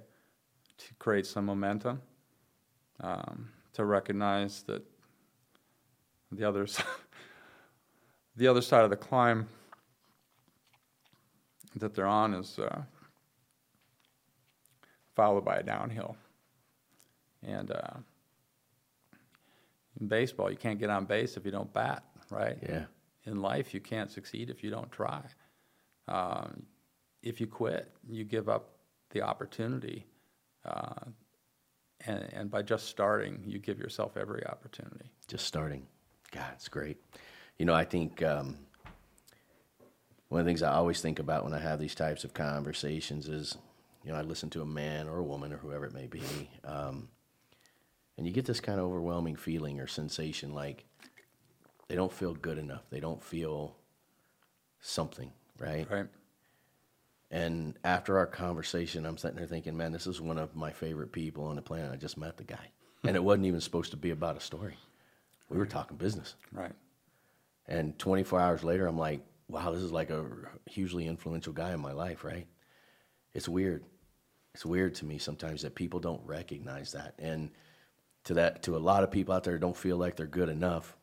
to 0.77 0.93
create 0.95 1.25
some 1.25 1.45
momentum, 1.45 2.01
um, 2.99 3.49
to 3.73 3.85
recognize 3.85 4.63
that 4.63 4.83
the 6.31 6.47
others 6.47 6.79
the 8.35 8.47
other 8.47 8.61
side 8.61 8.83
of 8.83 8.89
the 8.89 8.95
climb 8.95 9.47
that 11.75 11.93
they're 11.93 12.05
on 12.05 12.33
is 12.33 12.59
uh, 12.59 12.81
followed 15.15 15.45
by 15.45 15.57
a 15.57 15.63
downhill. 15.63 16.15
And 17.45 17.71
uh, 17.71 17.97
in 19.99 20.07
baseball, 20.07 20.49
you 20.49 20.57
can't 20.57 20.79
get 20.79 20.89
on 20.89 21.05
base 21.05 21.37
if 21.37 21.45
you 21.45 21.51
don't 21.51 21.71
bat, 21.73 22.03
right? 22.29 22.57
Yeah. 22.61 22.85
In 23.25 23.41
life, 23.41 23.73
you 23.73 23.79
can't 23.79 24.11
succeed 24.11 24.49
if 24.49 24.63
you 24.63 24.69
don't 24.69 24.91
try. 24.91 25.21
Um, 26.07 26.63
if 27.21 27.39
you 27.39 27.47
quit, 27.47 27.91
you 28.09 28.23
give 28.23 28.49
up 28.49 28.69
the 29.11 29.21
opportunity. 29.21 30.05
Uh, 30.65 31.05
and, 32.05 32.29
and 32.33 32.51
by 32.51 32.61
just 32.61 32.87
starting, 32.87 33.41
you 33.45 33.59
give 33.59 33.79
yourself 33.79 34.17
every 34.17 34.45
opportunity. 34.45 35.11
Just 35.27 35.45
starting. 35.45 35.87
God, 36.31 36.51
it's 36.55 36.67
great. 36.67 36.97
You 37.57 37.65
know, 37.65 37.73
I 37.73 37.85
think 37.85 38.21
um, 38.23 38.57
one 40.29 40.41
of 40.41 40.45
the 40.45 40.49
things 40.49 40.63
I 40.63 40.73
always 40.73 41.01
think 41.01 41.19
about 41.19 41.43
when 41.43 41.53
I 41.53 41.59
have 41.59 41.79
these 41.79 41.95
types 41.95 42.23
of 42.23 42.33
conversations 42.33 43.27
is, 43.27 43.57
you 44.03 44.11
know, 44.11 44.17
I 44.17 44.21
listen 44.21 44.49
to 44.51 44.61
a 44.61 44.65
man 44.65 45.07
or 45.07 45.19
a 45.19 45.23
woman 45.23 45.53
or 45.53 45.57
whoever 45.57 45.85
it 45.85 45.93
may 45.93 46.07
be, 46.07 46.21
um, 46.65 47.07
and 48.17 48.27
you 48.27 48.33
get 48.33 48.45
this 48.45 48.59
kind 48.59 48.79
of 48.79 48.85
overwhelming 48.85 49.35
feeling 49.35 49.79
or 49.79 49.87
sensation 49.87 50.53
like 50.53 50.85
they 51.87 51.95
don't 51.95 52.11
feel 52.11 52.33
good 52.33 52.57
enough. 52.57 52.83
They 52.89 52.99
don't 52.99 53.23
feel 53.23 53.75
something, 54.81 55.31
right? 55.59 55.89
Right. 55.89 56.07
And 57.31 57.77
after 57.83 58.17
our 58.19 58.27
conversation, 58.27 59.05
I'm 59.05 59.17
sitting 59.17 59.37
there 59.37 59.47
thinking, 59.47 59.75
man, 59.75 59.91
this 59.91 60.05
is 60.05 60.21
one 60.21 60.37
of 60.37 60.55
my 60.55 60.71
favorite 60.71 61.11
people 61.11 61.45
on 61.45 61.55
the 61.55 61.63
planet. 61.63 61.91
I 61.91 61.95
just 61.95 62.17
met 62.17 62.37
the 62.37 62.43
guy. 62.43 62.69
and 63.03 63.15
it 63.15 63.23
wasn't 63.23 63.47
even 63.47 63.59
supposed 63.61 63.91
to 63.91 63.97
be 63.97 64.11
about 64.11 64.37
a 64.37 64.39
story. 64.39 64.75
We 65.49 65.57
were 65.57 65.65
talking 65.65 65.97
business. 65.97 66.35
Right. 66.51 66.73
And 67.67 67.97
24 67.97 68.39
hours 68.39 68.63
later, 68.63 68.87
I'm 68.87 68.97
like, 68.97 69.21
wow, 69.47 69.71
this 69.71 69.81
is 69.81 69.91
like 69.91 70.09
a 70.09 70.25
hugely 70.65 71.07
influential 71.07 71.53
guy 71.53 71.73
in 71.73 71.79
my 71.79 71.93
life, 71.93 72.23
right? 72.23 72.47
It's 73.33 73.47
weird. 73.47 73.83
It's 74.53 74.65
weird 74.65 74.95
to 74.95 75.05
me 75.05 75.17
sometimes 75.17 75.61
that 75.63 75.75
people 75.75 75.99
don't 75.99 76.21
recognize 76.25 76.91
that. 76.91 77.15
And 77.17 77.51
to 78.25 78.35
that 78.35 78.63
to 78.63 78.75
a 78.75 78.79
lot 78.79 79.03
of 79.03 79.11
people 79.11 79.33
out 79.33 79.43
there 79.43 79.53
who 79.53 79.59
don't 79.59 79.75
feel 79.75 79.97
like 79.97 80.15
they're 80.15 80.27
good 80.27 80.49
enough, 80.49 80.95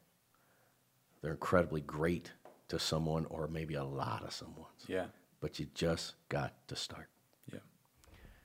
they're 1.22 1.32
incredibly 1.32 1.80
great 1.80 2.32
to 2.68 2.78
someone 2.78 3.26
or 3.30 3.48
maybe 3.48 3.74
a 3.74 3.84
lot 3.84 4.22
of 4.24 4.32
someone's. 4.32 4.84
Yeah. 4.86 5.06
But 5.40 5.58
you 5.58 5.66
just 5.74 6.14
got 6.28 6.52
to 6.68 6.76
start. 6.76 7.08
Yeah. 7.52 7.60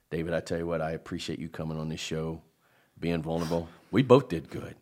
David, 0.10 0.34
I 0.34 0.40
tell 0.40 0.58
you 0.58 0.66
what, 0.66 0.82
I 0.82 0.92
appreciate 0.92 1.40
you 1.40 1.50
coming 1.50 1.78
on 1.80 1.90
this 1.90 2.00
show, 2.00 2.42
being 3.00 3.22
vulnerable. 3.22 3.68
We 3.92 4.02
both 4.02 4.30
did 4.30 4.50
good. 4.50 4.76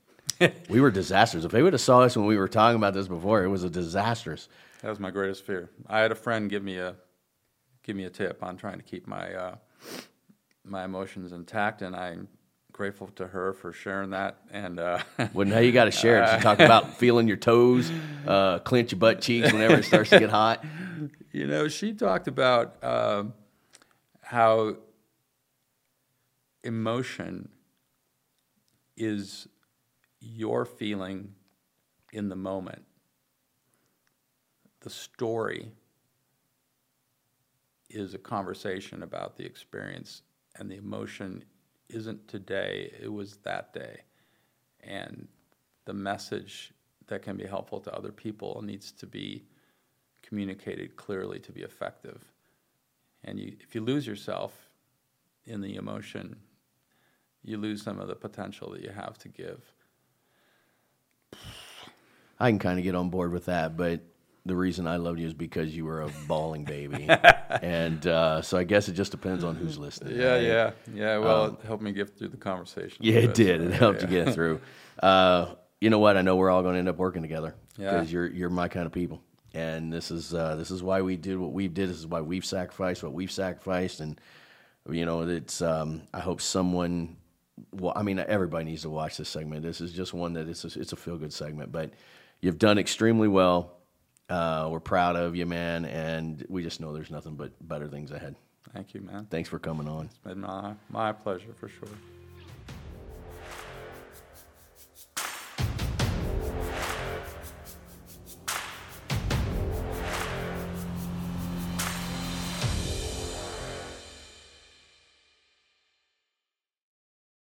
We 0.69 0.81
were 0.81 0.91
disasters. 0.91 1.45
If 1.45 1.51
they 1.51 1.61
would 1.61 1.73
have 1.73 1.81
saw 1.81 2.01
us 2.01 2.15
when 2.15 2.25
we 2.25 2.37
were 2.37 2.47
talking 2.47 2.77
about 2.77 2.93
this 2.93 3.07
before, 3.07 3.43
it 3.43 3.49
was 3.49 3.63
a 3.63 3.69
disastrous. 3.69 4.49
That 4.81 4.89
was 4.89 4.99
my 4.99 5.11
greatest 5.11 5.45
fear. 5.45 5.69
I 5.87 5.99
had 5.99 6.11
a 6.11 6.15
friend 6.15 6.49
give 6.49 6.63
me 6.63 6.77
a 6.77 6.95
give 7.83 7.95
me 7.95 8.05
a 8.05 8.09
tip 8.09 8.43
on 8.43 8.57
trying 8.57 8.77
to 8.77 8.83
keep 8.83 9.07
my 9.07 9.33
uh, 9.33 9.55
my 10.63 10.83
emotions 10.85 11.31
intact, 11.31 11.81
and 11.81 11.95
I'm 11.95 12.27
grateful 12.71 13.07
to 13.07 13.27
her 13.27 13.53
for 13.53 13.71
sharing 13.71 14.09
that. 14.09 14.37
And 14.51 14.79
uh, 14.79 14.99
well, 15.33 15.47
now 15.47 15.59
you 15.59 15.71
got 15.71 15.85
to 15.85 15.91
share 15.91 16.23
it. 16.23 16.29
She 16.35 16.41
talked 16.41 16.61
about 16.69 16.97
feeling 16.97 17.27
your 17.27 17.37
toes, 17.37 17.91
uh, 18.27 18.59
clench 18.59 18.91
your 18.91 18.99
butt 18.99 19.21
cheeks 19.21 19.53
whenever 19.53 19.75
it 19.75 19.85
starts 19.85 20.09
to 20.09 20.19
get 20.19 20.29
hot. 20.29 20.63
You 21.33 21.47
know, 21.47 21.67
she 21.67 21.93
talked 21.93 22.27
about 22.27 22.75
uh, 22.83 23.23
how 24.21 24.75
emotion 26.63 27.49
is 28.95 29.47
your 30.23 30.65
feeling 30.65 31.33
in 32.11 32.29
the 32.29 32.35
moment. 32.35 32.83
The 34.81 34.89
story 34.89 35.71
is 37.89 38.13
a 38.13 38.17
conversation 38.17 39.03
about 39.03 39.37
the 39.37 39.45
experience, 39.45 40.23
and 40.55 40.69
the 40.69 40.77
emotion 40.77 41.43
isn't 41.89 42.27
today, 42.27 42.91
it 43.01 43.11
was 43.11 43.37
that 43.43 43.73
day. 43.73 44.01
And 44.81 45.27
the 45.85 45.93
message 45.93 46.73
that 47.07 47.21
can 47.21 47.37
be 47.37 47.45
helpful 47.45 47.79
to 47.81 47.93
other 47.93 48.11
people 48.11 48.61
needs 48.63 48.91
to 48.93 49.05
be 49.05 49.43
communicated 50.21 50.95
clearly 50.95 51.39
to 51.39 51.51
be 51.51 51.61
effective. 51.61 52.31
And 53.23 53.39
you, 53.39 53.55
if 53.59 53.75
you 53.75 53.81
lose 53.81 54.07
yourself 54.07 54.69
in 55.45 55.61
the 55.61 55.75
emotion, 55.75 56.37
you 57.43 57.57
lose 57.57 57.81
some 57.81 57.99
of 57.99 58.07
the 58.07 58.15
potential 58.15 58.71
that 58.71 58.81
you 58.81 58.89
have 58.89 59.17
to 59.19 59.27
give. 59.27 59.72
I 62.39 62.49
can 62.49 62.59
kind 62.59 62.79
of 62.79 62.83
get 62.83 62.95
on 62.95 63.09
board 63.09 63.31
with 63.31 63.45
that, 63.45 63.77
but 63.77 64.01
the 64.45 64.55
reason 64.55 64.87
I 64.87 64.97
loved 64.97 65.19
you 65.19 65.27
is 65.27 65.33
because 65.33 65.75
you 65.75 65.85
were 65.85 66.01
a 66.01 66.09
bawling 66.27 66.65
baby, 66.65 67.07
and 67.61 68.05
uh, 68.05 68.41
so 68.41 68.57
I 68.57 68.63
guess 68.63 68.89
it 68.89 68.93
just 68.93 69.11
depends 69.11 69.43
on 69.43 69.55
who's 69.55 69.77
listening. 69.77 70.19
Yeah, 70.19 70.33
right? 70.33 70.43
yeah, 70.43 70.71
yeah. 70.93 71.17
Well, 71.17 71.43
um, 71.43 71.57
it 71.61 71.65
helped 71.65 71.83
me 71.83 71.93
get 71.93 72.17
through 72.17 72.29
the 72.29 72.37
conversation. 72.37 72.97
Yeah, 72.99 73.19
it 73.19 73.33
did. 73.33 73.61
It 73.61 73.73
helped 73.73 74.01
yeah. 74.01 74.09
you 74.09 74.25
get 74.25 74.33
through. 74.33 74.61
Uh, 75.01 75.55
you 75.81 75.89
know 75.89 75.97
what? 75.97 76.15
I 76.15 76.21
know 76.21 76.35
we're 76.35 76.51
all 76.51 76.61
going 76.61 76.75
to 76.75 76.79
end 76.79 76.87
up 76.87 76.97
working 76.97 77.23
together 77.23 77.55
because 77.75 78.07
yeah. 78.07 78.13
you're 78.13 78.27
you're 78.27 78.49
my 78.49 78.67
kind 78.67 78.85
of 78.85 78.91
people, 78.91 79.21
and 79.53 79.91
this 79.91 80.11
is 80.11 80.33
uh, 80.33 80.55
this 80.55 80.69
is 80.69 80.83
why 80.83 81.01
we 81.01 81.17
did 81.17 81.37
what 81.37 81.51
we 81.51 81.67
did. 81.67 81.89
This 81.89 81.97
is 81.97 82.05
why 82.05 82.21
we've 82.21 82.45
sacrificed 82.45 83.01
what 83.03 83.11
we've 83.11 83.31
sacrificed, 83.31 83.99
and 83.99 84.21
you 84.89 85.05
know, 85.05 85.27
it's. 85.27 85.63
Um, 85.63 86.03
I 86.13 86.19
hope 86.19 86.41
someone. 86.41 87.17
Well, 87.71 87.93
I 87.95 88.03
mean, 88.03 88.19
everybody 88.19 88.65
needs 88.65 88.83
to 88.83 88.89
watch 88.89 89.17
this 89.17 89.29
segment. 89.29 89.63
This 89.63 89.81
is 89.81 89.91
just 89.91 90.13
one 90.13 90.33
that 90.33 90.47
it's 90.47 90.63
a, 90.63 90.79
it's 90.79 90.93
a 90.93 90.95
feel 90.95 91.17
good 91.17 91.33
segment, 91.33 91.71
but 91.71 91.91
you've 92.41 92.59
done 92.59 92.77
extremely 92.77 93.27
well 93.27 93.77
uh, 94.29 94.67
we're 94.71 94.79
proud 94.79 95.15
of 95.15 95.35
you, 95.35 95.45
man, 95.45 95.85
and 95.85 96.45
we 96.49 96.63
just 96.63 96.79
know 96.79 96.93
there's 96.93 97.11
nothing 97.11 97.35
but 97.35 97.51
better 97.67 97.87
things 97.87 98.11
ahead. 98.11 98.35
Thank 98.73 98.93
you, 98.93 99.01
man. 99.01 99.27
Thanks 99.29 99.49
for 99.49 99.59
coming 99.59 99.87
on. 99.87 100.05
It's 100.05 100.17
been 100.17 100.41
my, 100.41 100.73
my 100.89 101.11
pleasure 101.11 101.53
for 101.59 101.67
sure. 101.67 101.89